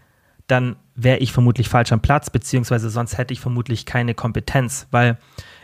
dann 0.47 0.75
wäre 0.95 1.19
ich 1.19 1.31
vermutlich 1.31 1.69
falsch 1.69 1.93
am 1.93 2.01
Platz, 2.01 2.29
beziehungsweise 2.29 2.89
sonst 2.89 3.17
hätte 3.17 3.33
ich 3.33 3.39
vermutlich 3.39 3.85
keine 3.85 4.13
Kompetenz, 4.13 4.87
weil 4.91 5.17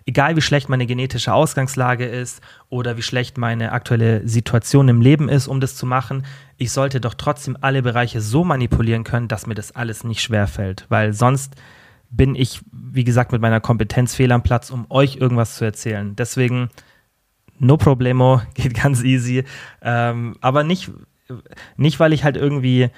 egal 0.05 0.35
wie 0.35 0.41
schlecht 0.41 0.69
meine 0.69 0.85
genetische 0.85 1.33
Ausgangslage 1.33 2.05
ist 2.05 2.41
oder 2.69 2.97
wie 2.97 3.01
schlecht 3.01 3.37
meine 3.37 3.71
aktuelle 3.71 4.27
Situation 4.27 4.87
im 4.87 5.01
Leben 5.01 5.29
ist, 5.29 5.47
um 5.47 5.59
das 5.59 5.75
zu 5.75 5.85
machen, 5.85 6.25
ich 6.57 6.71
sollte 6.71 7.01
doch 7.01 7.15
trotzdem 7.15 7.57
alle 7.61 7.81
Bereiche 7.81 8.21
so 8.21 8.43
manipulieren 8.43 9.03
können, 9.03 9.27
dass 9.27 9.47
mir 9.47 9.55
das 9.55 9.71
alles 9.71 10.03
nicht 10.03 10.21
schwerfällt, 10.21 10.85
weil 10.89 11.13
sonst 11.13 11.55
bin 12.09 12.35
ich, 12.35 12.61
wie 12.71 13.03
gesagt, 13.03 13.31
mit 13.31 13.41
meiner 13.41 13.59
Kompetenz 13.59 14.15
fehl 14.15 14.31
am 14.31 14.43
Platz, 14.43 14.69
um 14.69 14.85
euch 14.89 15.17
irgendwas 15.17 15.55
zu 15.55 15.65
erzählen. 15.65 16.15
Deswegen, 16.15 16.69
no 17.57 17.77
problemo, 17.77 18.41
geht 18.53 18.75
ganz 18.75 19.03
easy, 19.03 19.43
ähm, 19.81 20.37
aber 20.39 20.63
nicht, 20.63 20.91
nicht, 21.77 21.99
weil 21.99 22.13
ich 22.13 22.23
halt 22.23 22.37
irgendwie 22.37 22.91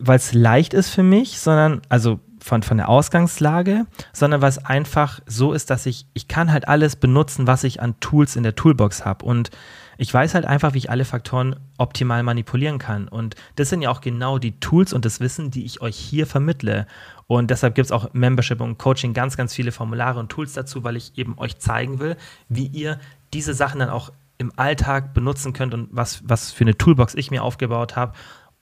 weil 0.00 0.16
es 0.16 0.32
leicht 0.32 0.74
ist 0.74 0.90
für 0.90 1.02
mich, 1.02 1.40
sondern, 1.40 1.82
also 1.88 2.20
von, 2.46 2.62
von 2.62 2.76
der 2.76 2.88
Ausgangslage, 2.88 3.86
sondern 4.12 4.40
weil 4.40 4.50
es 4.50 4.64
einfach 4.64 5.20
so 5.26 5.52
ist, 5.52 5.68
dass 5.68 5.84
ich, 5.84 6.06
ich 6.14 6.28
kann 6.28 6.52
halt 6.52 6.68
alles 6.68 6.94
benutzen, 6.94 7.48
was 7.48 7.64
ich 7.64 7.82
an 7.82 7.98
Tools 7.98 8.36
in 8.36 8.44
der 8.44 8.54
Toolbox 8.54 9.04
habe. 9.04 9.24
Und 9.24 9.50
ich 9.98 10.14
weiß 10.14 10.34
halt 10.34 10.44
einfach, 10.44 10.72
wie 10.72 10.78
ich 10.78 10.88
alle 10.88 11.04
Faktoren 11.04 11.56
optimal 11.76 12.22
manipulieren 12.22 12.78
kann. 12.78 13.08
Und 13.08 13.34
das 13.56 13.68
sind 13.68 13.82
ja 13.82 13.90
auch 13.90 14.00
genau 14.00 14.38
die 14.38 14.60
Tools 14.60 14.92
und 14.92 15.04
das 15.04 15.18
Wissen, 15.18 15.50
die 15.50 15.64
ich 15.64 15.80
euch 15.80 15.96
hier 15.96 16.26
vermittle. 16.26 16.86
Und 17.26 17.50
deshalb 17.50 17.74
gibt 17.74 17.86
es 17.86 17.92
auch 17.92 18.12
Membership 18.12 18.60
und 18.60 18.78
Coaching 18.78 19.12
ganz, 19.12 19.36
ganz 19.36 19.52
viele 19.52 19.72
Formulare 19.72 20.20
und 20.20 20.28
Tools 20.28 20.52
dazu, 20.52 20.84
weil 20.84 20.94
ich 20.96 21.18
eben 21.18 21.36
euch 21.38 21.58
zeigen 21.58 21.98
will, 21.98 22.16
wie 22.48 22.66
ihr 22.66 23.00
diese 23.34 23.54
Sachen 23.54 23.80
dann 23.80 23.90
auch 23.90 24.12
im 24.38 24.52
Alltag 24.56 25.14
benutzen 25.14 25.52
könnt 25.52 25.74
und 25.74 25.88
was, 25.90 26.20
was 26.28 26.52
für 26.52 26.62
eine 26.62 26.78
Toolbox 26.78 27.14
ich 27.16 27.32
mir 27.32 27.42
aufgebaut 27.42 27.96
habe. 27.96 28.12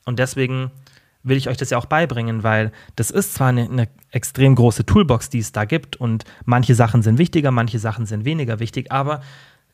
Und 0.07 0.19
deswegen 0.19 0.71
will 1.25 1.37
ich 1.37 1.49
euch 1.49 1.57
das 1.57 1.71
ja 1.71 1.79
auch 1.79 1.87
beibringen, 1.87 2.43
weil 2.43 2.71
das 2.95 3.11
ist 3.11 3.35
zwar 3.35 3.49
eine, 3.49 3.65
eine, 3.65 3.89
extrem 4.11 4.55
große 4.55 4.87
Toolbox, 4.87 5.31
die 5.31 5.41
es 5.41 5.51
da 5.51 5.65
gibt 5.65 5.97
und 5.97 6.25
manche 6.45 6.77
Sachen 6.77 7.03
sind 7.03 7.19
wichtiger, 7.19 7.51
manche 7.51 7.81
Sachen 7.81 8.07
sind 8.07 8.25
weniger 8.25 8.61
wichtig, 8.61 8.93
aber 8.93 9.23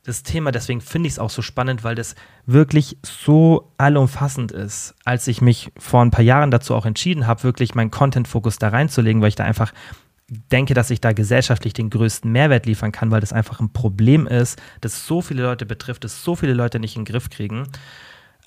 das 0.03 0.23
Thema, 0.23 0.51
deswegen 0.51 0.81
finde 0.81 1.09
ich 1.09 1.15
es 1.15 1.19
auch 1.19 1.29
so 1.29 1.43
spannend, 1.43 1.85
weil 1.85 1.95
das 1.95 2.15
wirklich 2.47 2.97
so 3.03 3.71
allumfassend 3.77 4.51
ist. 4.51 4.95
Als 5.05 5.27
ich 5.29 5.43
mich 5.43 5.73
vor 5.77 6.01
ein 6.03 6.11
paar 6.11 6.25
Jahren 6.25 6.51
dazu 6.51 6.75
auch 6.75 6.87
entschieden 6.87 7.27
habe, 7.27 7.43
wirklich 7.43 7.75
meinen 7.75 7.91
Content-Fokus 7.91 8.57
da 8.59 8.69
reinzulegen, 8.69 9.21
weil 9.21 9.29
ich 9.29 9.35
da 9.35 9.45
einfach 9.45 9.75
denke, 10.31 10.73
dass 10.73 10.91
ich 10.91 11.03
da 11.03 11.13
gesellschaftlich 11.13 11.75
den 11.75 11.91
größten 11.91 12.33
Mehrwert 12.33 12.65
liefern 12.65 12.93
kann, 12.93 13.11
weil 13.11 13.21
das 13.21 13.35
einfach 13.35 13.61
ein 13.61 13.73
Problem 13.73 14.27
ist, 14.27 14.59
das 14.81 15.07
so 15.07 15.21
viele 15.21 15.43
Leute 15.43 15.67
betrifft, 15.67 16.05
das 16.05 16.25
so 16.25 16.35
viele 16.35 16.55
Leute 16.55 16.81
nicht 16.81 16.97
in 16.97 17.05
den 17.05 17.13
Griff 17.13 17.29
kriegen 17.29 17.67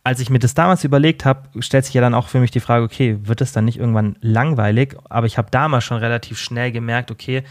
als 0.04 0.20
ich 0.20 0.30
mir 0.30 0.40
das 0.40 0.54
damals 0.54 0.84
überlegt 0.84 1.24
habe, 1.24 1.62
stellt 1.62 1.86
sich 1.86 1.94
ja 1.94 2.02
dann 2.02 2.14
auch 2.14 2.28
für 2.28 2.40
mich 2.40 2.52
die 2.52 2.60
Frage, 2.60 2.84
okay, 2.84 3.18
wird 3.24 3.40
es 3.40 3.54
dann 3.54 3.66
nicht 3.66 3.80
irgendwann 3.80 4.18
langweilig? 4.20 4.98
Aber 5.10 5.28
ich 5.28 5.38
habe 5.38 5.50
damals 5.50 5.86
schon 5.86 5.98
relativ 5.98 6.38
schnell 6.38 6.72
gemerkt, 6.74 7.10
okay, 7.10 7.44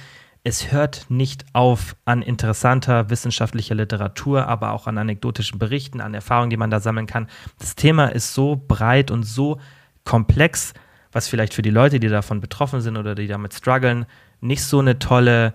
es 0.45 0.73
hört 0.73 1.07
nicht 1.09 1.47
auf 1.55 1.97
an 2.05 2.21
interessanter 2.21 3.09
wissenschaftlicher 3.09 3.75
Literatur, 3.75 4.49
aber 4.49 4.73
auch 4.73 4.87
an 4.87 4.99
anekdotischen 4.99 5.59
Berichten, 5.59 6.01
an 6.01 6.15
Erfahrungen, 6.15 6.51
die 6.51 6.57
man 6.57 6.71
da 6.71 6.81
sammeln 6.81 7.07
kann. 7.07 7.29
Das 7.59 7.75
Thema 7.75 8.07
ist 8.07 8.35
so 8.35 8.61
breit 8.69 9.11
und 9.11 9.23
so 9.23 9.59
komplex, 10.05 10.75
was 11.13 11.29
vielleicht 11.29 11.55
für 11.55 11.63
die 11.63 11.71
Leute, 11.71 12.01
die 12.01 12.09
davon 12.09 12.41
betroffen 12.41 12.81
sind 12.81 12.97
oder 12.97 13.15
die 13.15 13.29
damit 13.29 13.55
strugglen, 13.55 14.05
nicht 14.41 14.65
so 14.65 14.81
eine 14.81 14.99
tolle, 14.99 15.55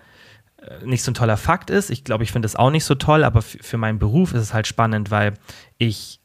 äh, 0.62 0.86
nicht 0.86 1.04
so 1.04 1.12
ein 1.12 1.16
toller 1.16 1.38
Fakt 1.38 1.70
ist. 1.70 1.90
Ich 1.90 2.06
glaube, 2.06 2.24
ich 2.24 2.32
finde 2.32 2.46
es 2.46 2.56
auch 2.56 2.72
nicht 2.72 2.86
so 2.86 2.96
toll, 2.96 3.24
aber 3.26 3.42
für 3.42 3.78
meinen 3.78 4.00
Beruf 4.00 4.34
ist 4.34 4.42
es 4.42 4.54
halt 4.54 4.68
spannend, 4.68 5.12
weil 5.12 5.34
ich 5.78 6.22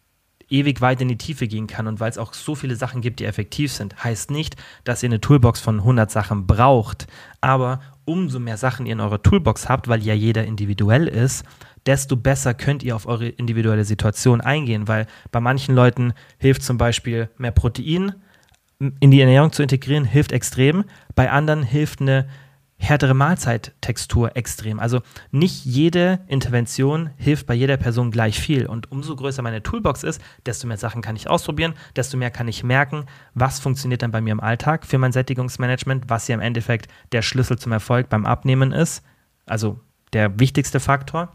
ewig 0.53 0.81
weit 0.81 1.01
in 1.01 1.09
die 1.09 1.19
Tiefe 1.19 1.49
gehen 1.49 1.67
kann 1.67 1.87
und 1.87 1.99
weil 1.99 2.11
es 2.11 2.19
auch 2.19 2.35
so 2.35 2.55
viele 2.55 2.77
Sachen 2.77 3.01
gibt, 3.01 3.21
die 3.21 3.25
effektiv 3.25 3.73
sind, 3.73 4.05
heißt 4.05 4.31
nicht, 4.31 4.57
dass 4.85 5.03
ihr 5.03 5.09
eine 5.09 5.21
Toolbox 5.21 5.61
von 5.61 5.79
100 5.79 6.11
Sachen 6.11 6.47
braucht, 6.47 7.07
aber 7.41 7.81
umso 8.05 8.39
mehr 8.39 8.57
Sachen 8.57 8.87
ihr 8.87 8.93
in 8.93 9.01
eurer 9.01 9.23
Toolbox 9.23 9.69
habt, 9.69 9.89
weil 9.89 10.03
ja 10.03 10.15
jeder 10.15 10.45
individuell 10.45 11.09
ist, 11.09 11.45
desto 11.87 12.17
besser 12.17 12.55
könnt 12.55 12.83
ihr 12.83 12.95
auf 12.95 13.07
eure 13.07 13.29
individuelle 13.29 13.85
Situation 13.85 14.41
eingehen, 14.41 14.87
weil 14.87 15.07
bei 15.31 15.41
manchen 15.41 15.75
Leuten 15.75 16.13
hilft 16.39 16.63
zum 16.63 16.79
Beispiel 16.79 17.29
mehr 17.39 17.51
Protein 17.51 18.15
in 19.01 19.11
die 19.11 19.21
Ernährung 19.21 19.53
zu 19.53 19.63
integrieren, 19.63 20.05
hilft 20.05 20.33
extrem, 20.33 20.85
bei 21.15 21.31
anderen 21.31 21.63
hilft 21.63 22.01
eine 22.01 22.29
härtere 22.83 23.15
Mahlzeittextur 23.15 24.37
extrem. 24.37 24.81
Also 24.81 25.03
nicht 25.31 25.65
jede 25.65 26.19
Intervention 26.27 27.11
hilft 27.17 27.47
bei 27.47 27.55
jeder 27.55 27.77
Person 27.77 28.11
gleich 28.11 28.41
viel. 28.41 28.67
Und 28.67 28.91
umso 28.91 29.15
größer 29.15 29.41
meine 29.41 29.63
Toolbox 29.63 30.03
ist, 30.03 30.21
desto 30.47 30.67
mehr 30.67 30.77
Sachen 30.77 31.01
kann 31.01 31.15
ich 31.15 31.31
ausprobieren, 31.31 31.75
desto 31.95 32.17
mehr 32.17 32.33
kann 32.33 32.49
ich 32.49 32.65
merken, 32.65 33.07
was 33.35 33.61
funktioniert 33.61 34.03
dann 34.03 34.11
bei 34.11 34.21
mir 34.21 34.33
im 34.33 34.41
Alltag 34.41 34.85
für 34.85 34.99
mein 34.99 35.13
Sättigungsmanagement, 35.13 36.05
was 36.09 36.27
ja 36.27 36.35
im 36.35 36.41
Endeffekt 36.41 36.91
der 37.13 37.23
Schlüssel 37.23 37.57
zum 37.59 37.71
Erfolg 37.71 38.09
beim 38.09 38.27
Abnehmen 38.27 38.73
ist. 38.73 39.05
Also 39.47 39.79
der 40.13 40.41
wichtigste 40.41 40.81
Faktor. 40.81 41.33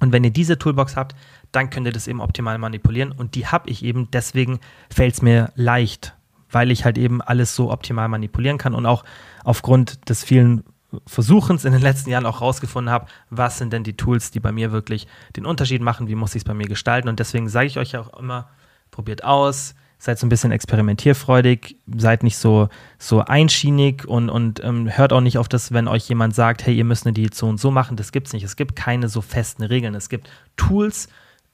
Und 0.00 0.12
wenn 0.12 0.22
ihr 0.22 0.30
diese 0.30 0.58
Toolbox 0.58 0.96
habt, 0.96 1.16
dann 1.50 1.70
könnt 1.70 1.86
ihr 1.86 1.92
das 1.92 2.06
eben 2.06 2.20
optimal 2.20 2.56
manipulieren. 2.58 3.10
Und 3.10 3.34
die 3.34 3.46
habe 3.46 3.68
ich 3.68 3.84
eben, 3.84 4.10
deswegen 4.12 4.60
fällt 4.90 5.14
es 5.14 5.22
mir 5.22 5.50
leicht, 5.56 6.14
weil 6.50 6.70
ich 6.70 6.84
halt 6.84 6.98
eben 6.98 7.20
alles 7.20 7.54
so 7.54 7.70
optimal 7.70 8.08
manipulieren 8.08 8.58
kann 8.58 8.74
und 8.74 8.86
auch 8.86 9.04
aufgrund 9.44 10.08
des 10.08 10.24
vielen 10.24 10.64
Versuchens 11.06 11.64
in 11.66 11.72
den 11.72 11.82
letzten 11.82 12.10
Jahren 12.10 12.24
auch 12.24 12.40
rausgefunden 12.40 12.90
habe, 12.90 13.06
was 13.28 13.58
sind 13.58 13.72
denn 13.72 13.84
die 13.84 13.96
Tools, 13.96 14.30
die 14.30 14.40
bei 14.40 14.52
mir 14.52 14.72
wirklich 14.72 15.06
den 15.36 15.44
Unterschied 15.44 15.82
machen, 15.82 16.08
wie 16.08 16.14
muss 16.14 16.34
ich 16.34 16.40
es 16.40 16.44
bei 16.44 16.54
mir 16.54 16.66
gestalten. 16.66 17.08
Und 17.08 17.18
deswegen 17.18 17.48
sage 17.48 17.66
ich 17.66 17.78
euch 17.78 17.92
ja 17.92 18.00
auch 18.00 18.18
immer, 18.18 18.48
probiert 18.90 19.22
aus, 19.22 19.74
seid 19.98 20.18
so 20.18 20.26
ein 20.26 20.30
bisschen 20.30 20.50
experimentierfreudig, 20.50 21.76
seid 21.94 22.22
nicht 22.22 22.38
so, 22.38 22.68
so 22.98 23.20
einschienig 23.20 24.06
und, 24.06 24.30
und 24.30 24.64
ähm, 24.64 24.96
hört 24.96 25.12
auch 25.12 25.20
nicht 25.20 25.36
auf 25.36 25.48
das, 25.48 25.72
wenn 25.72 25.88
euch 25.88 26.08
jemand 26.08 26.34
sagt, 26.34 26.64
hey, 26.64 26.74
ihr 26.74 26.84
müsst 26.84 27.04
eine 27.04 27.12
Diät 27.12 27.34
so 27.34 27.48
und 27.48 27.60
so 27.60 27.70
machen. 27.70 27.96
Das 27.96 28.12
gibt 28.12 28.28
es 28.28 28.32
nicht. 28.32 28.44
Es 28.44 28.56
gibt 28.56 28.74
keine 28.74 29.08
so 29.08 29.20
festen 29.20 29.64
Regeln. 29.64 29.94
Es 29.94 30.08
gibt 30.08 30.30
Tools, 30.56 31.08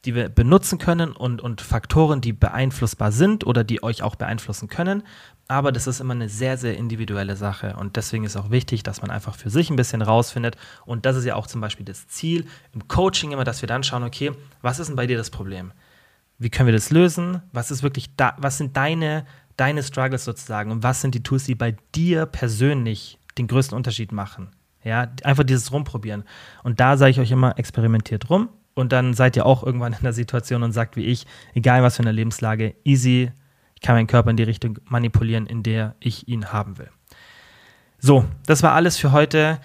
die 0.04 0.14
wir 0.14 0.28
benutzen 0.28 0.78
können 0.78 1.12
und, 1.12 1.40
und 1.40 1.60
Faktoren, 1.60 2.20
die 2.20 2.32
beeinflussbar 2.32 3.12
sind 3.12 3.46
oder 3.46 3.64
die 3.64 3.82
euch 3.82 4.02
auch 4.02 4.16
beeinflussen 4.16 4.68
können. 4.68 5.02
Aber 5.48 5.72
das 5.72 5.86
ist 5.86 6.00
immer 6.00 6.14
eine 6.14 6.28
sehr, 6.28 6.56
sehr 6.56 6.76
individuelle 6.76 7.36
Sache. 7.36 7.76
Und 7.76 7.96
deswegen 7.96 8.24
ist 8.24 8.36
auch 8.36 8.50
wichtig, 8.50 8.82
dass 8.82 9.02
man 9.02 9.10
einfach 9.10 9.34
für 9.34 9.50
sich 9.50 9.70
ein 9.70 9.76
bisschen 9.76 10.02
rausfindet. 10.02 10.56
Und 10.86 11.06
das 11.06 11.16
ist 11.16 11.24
ja 11.24 11.34
auch 11.36 11.46
zum 11.46 11.60
Beispiel 11.60 11.84
das 11.84 12.08
Ziel 12.08 12.46
im 12.72 12.88
Coaching 12.88 13.32
immer, 13.32 13.44
dass 13.44 13.62
wir 13.62 13.66
dann 13.66 13.82
schauen, 13.82 14.04
okay, 14.04 14.32
was 14.62 14.78
ist 14.78 14.88
denn 14.88 14.96
bei 14.96 15.06
dir 15.06 15.16
das 15.16 15.30
Problem? 15.30 15.72
Wie 16.38 16.50
können 16.50 16.66
wir 16.66 16.72
das 16.72 16.90
lösen? 16.90 17.42
Was 17.52 17.70
ist 17.70 17.82
wirklich 17.82 18.16
da, 18.16 18.34
was 18.38 18.58
sind 18.58 18.76
deine, 18.76 19.26
deine 19.56 19.82
Struggles 19.82 20.24
sozusagen? 20.24 20.70
Und 20.70 20.82
was 20.82 21.00
sind 21.00 21.14
die 21.14 21.22
Tools, 21.22 21.44
die 21.44 21.54
bei 21.54 21.76
dir 21.94 22.26
persönlich 22.26 23.18
den 23.38 23.46
größten 23.46 23.76
Unterschied 23.76 24.12
machen? 24.12 24.48
Ja, 24.82 25.08
einfach 25.22 25.44
dieses 25.44 25.72
Rumprobieren. 25.72 26.24
Und 26.62 26.80
da 26.80 26.96
sage 26.96 27.10
ich 27.10 27.20
euch 27.20 27.30
immer, 27.30 27.58
experimentiert 27.58 28.28
rum, 28.28 28.48
und 28.74 28.92
dann 28.92 29.14
seid 29.14 29.36
ihr 29.36 29.46
auch 29.46 29.62
irgendwann 29.62 29.92
in 29.92 30.02
der 30.02 30.12
Situation 30.12 30.62
und 30.62 30.72
sagt 30.72 30.96
wie 30.96 31.04
ich, 31.04 31.26
egal 31.54 31.82
was 31.82 31.96
für 31.96 32.02
eine 32.02 32.12
Lebenslage, 32.12 32.74
easy, 32.84 33.32
ich 33.74 33.80
kann 33.80 33.94
meinen 33.94 34.06
Körper 34.06 34.30
in 34.30 34.36
die 34.36 34.42
Richtung 34.42 34.78
manipulieren, 34.84 35.46
in 35.46 35.62
der 35.62 35.94
ich 36.00 36.28
ihn 36.28 36.52
haben 36.52 36.78
will. 36.78 36.90
So, 37.98 38.24
das 38.46 38.62
war 38.62 38.72
alles 38.72 38.98
für 38.98 39.12
heute. 39.12 39.58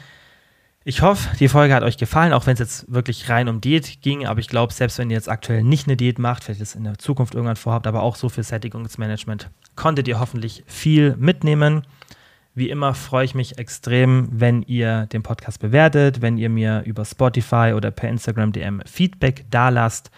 Ich 0.85 1.01
hoffe, 1.01 1.35
die 1.37 1.49
Folge 1.49 1.75
hat 1.75 1.83
euch 1.83 1.97
gefallen, 1.97 2.31
auch 2.31 2.45
wenn 2.45 2.53
es 2.53 2.59
jetzt 2.59 2.91
wirklich 2.91 3.29
rein 3.29 3.49
um 3.49 3.59
Diät 3.59 4.01
ging. 4.01 4.25
Aber 4.25 4.39
ich 4.39 4.47
glaube, 4.47 4.73
selbst 4.73 4.97
wenn 4.97 5.09
ihr 5.09 5.15
jetzt 5.15 5.29
aktuell 5.29 5.61
nicht 5.61 5.87
eine 5.87 5.97
Diät 5.97 6.19
macht, 6.19 6.43
vielleicht 6.43 6.61
es 6.61 6.73
in 6.73 6.85
der 6.85 6.97
Zukunft 6.97 7.35
irgendwann 7.35 7.57
vorhabt, 7.57 7.85
aber 7.85 8.01
auch 8.01 8.15
so 8.15 8.29
für 8.29 8.43
Sättigungsmanagement, 8.43 9.49
konntet 9.75 10.07
ihr 10.07 10.19
hoffentlich 10.19 10.63
viel 10.67 11.15
mitnehmen. 11.17 11.85
Wie 12.55 12.69
immer 12.69 12.93
freue 12.93 13.25
ich 13.25 13.35
mich 13.35 13.57
extrem, 13.57 14.27
wenn 14.31 14.63
ihr 14.63 15.05
den 15.07 15.23
Podcast 15.23 15.59
bewertet, 15.59 16.21
wenn 16.21 16.37
ihr 16.37 16.49
mir 16.49 16.83
über 16.85 17.05
Spotify 17.05 17.73
oder 17.75 17.91
per 17.91 18.09
Instagram 18.09 18.51
DM 18.51 18.81
Feedback 18.85 19.45
dalasst 19.49 20.11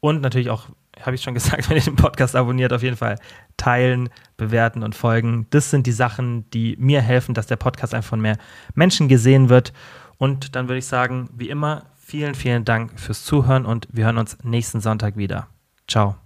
und 0.00 0.20
natürlich 0.20 0.50
auch, 0.50 0.68
habe 1.00 1.14
ich 1.14 1.22
schon 1.22 1.34
gesagt, 1.34 1.68
wenn 1.68 1.76
ihr 1.76 1.82
den 1.82 1.96
Podcast 1.96 2.36
abonniert, 2.36 2.72
auf 2.72 2.82
jeden 2.82 2.96
Fall 2.96 3.18
teilen, 3.56 4.10
bewerten 4.36 4.82
und 4.82 4.94
folgen. 4.94 5.46
Das 5.50 5.70
sind 5.70 5.86
die 5.86 5.92
Sachen, 5.92 6.48
die 6.50 6.76
mir 6.78 7.00
helfen, 7.00 7.34
dass 7.34 7.46
der 7.46 7.56
Podcast 7.56 7.94
einfach 7.94 8.10
von 8.10 8.20
mehr 8.20 8.38
Menschen 8.74 9.08
gesehen 9.08 9.48
wird. 9.48 9.72
Und 10.18 10.54
dann 10.54 10.68
würde 10.68 10.78
ich 10.78 10.86
sagen, 10.86 11.30
wie 11.36 11.48
immer, 11.48 11.86
vielen, 11.96 12.34
vielen 12.34 12.64
Dank 12.64 12.98
fürs 12.98 13.24
Zuhören 13.24 13.64
und 13.66 13.88
wir 13.90 14.04
hören 14.04 14.18
uns 14.18 14.38
nächsten 14.42 14.80
Sonntag 14.80 15.16
wieder. 15.16 15.48
Ciao. 15.88 16.21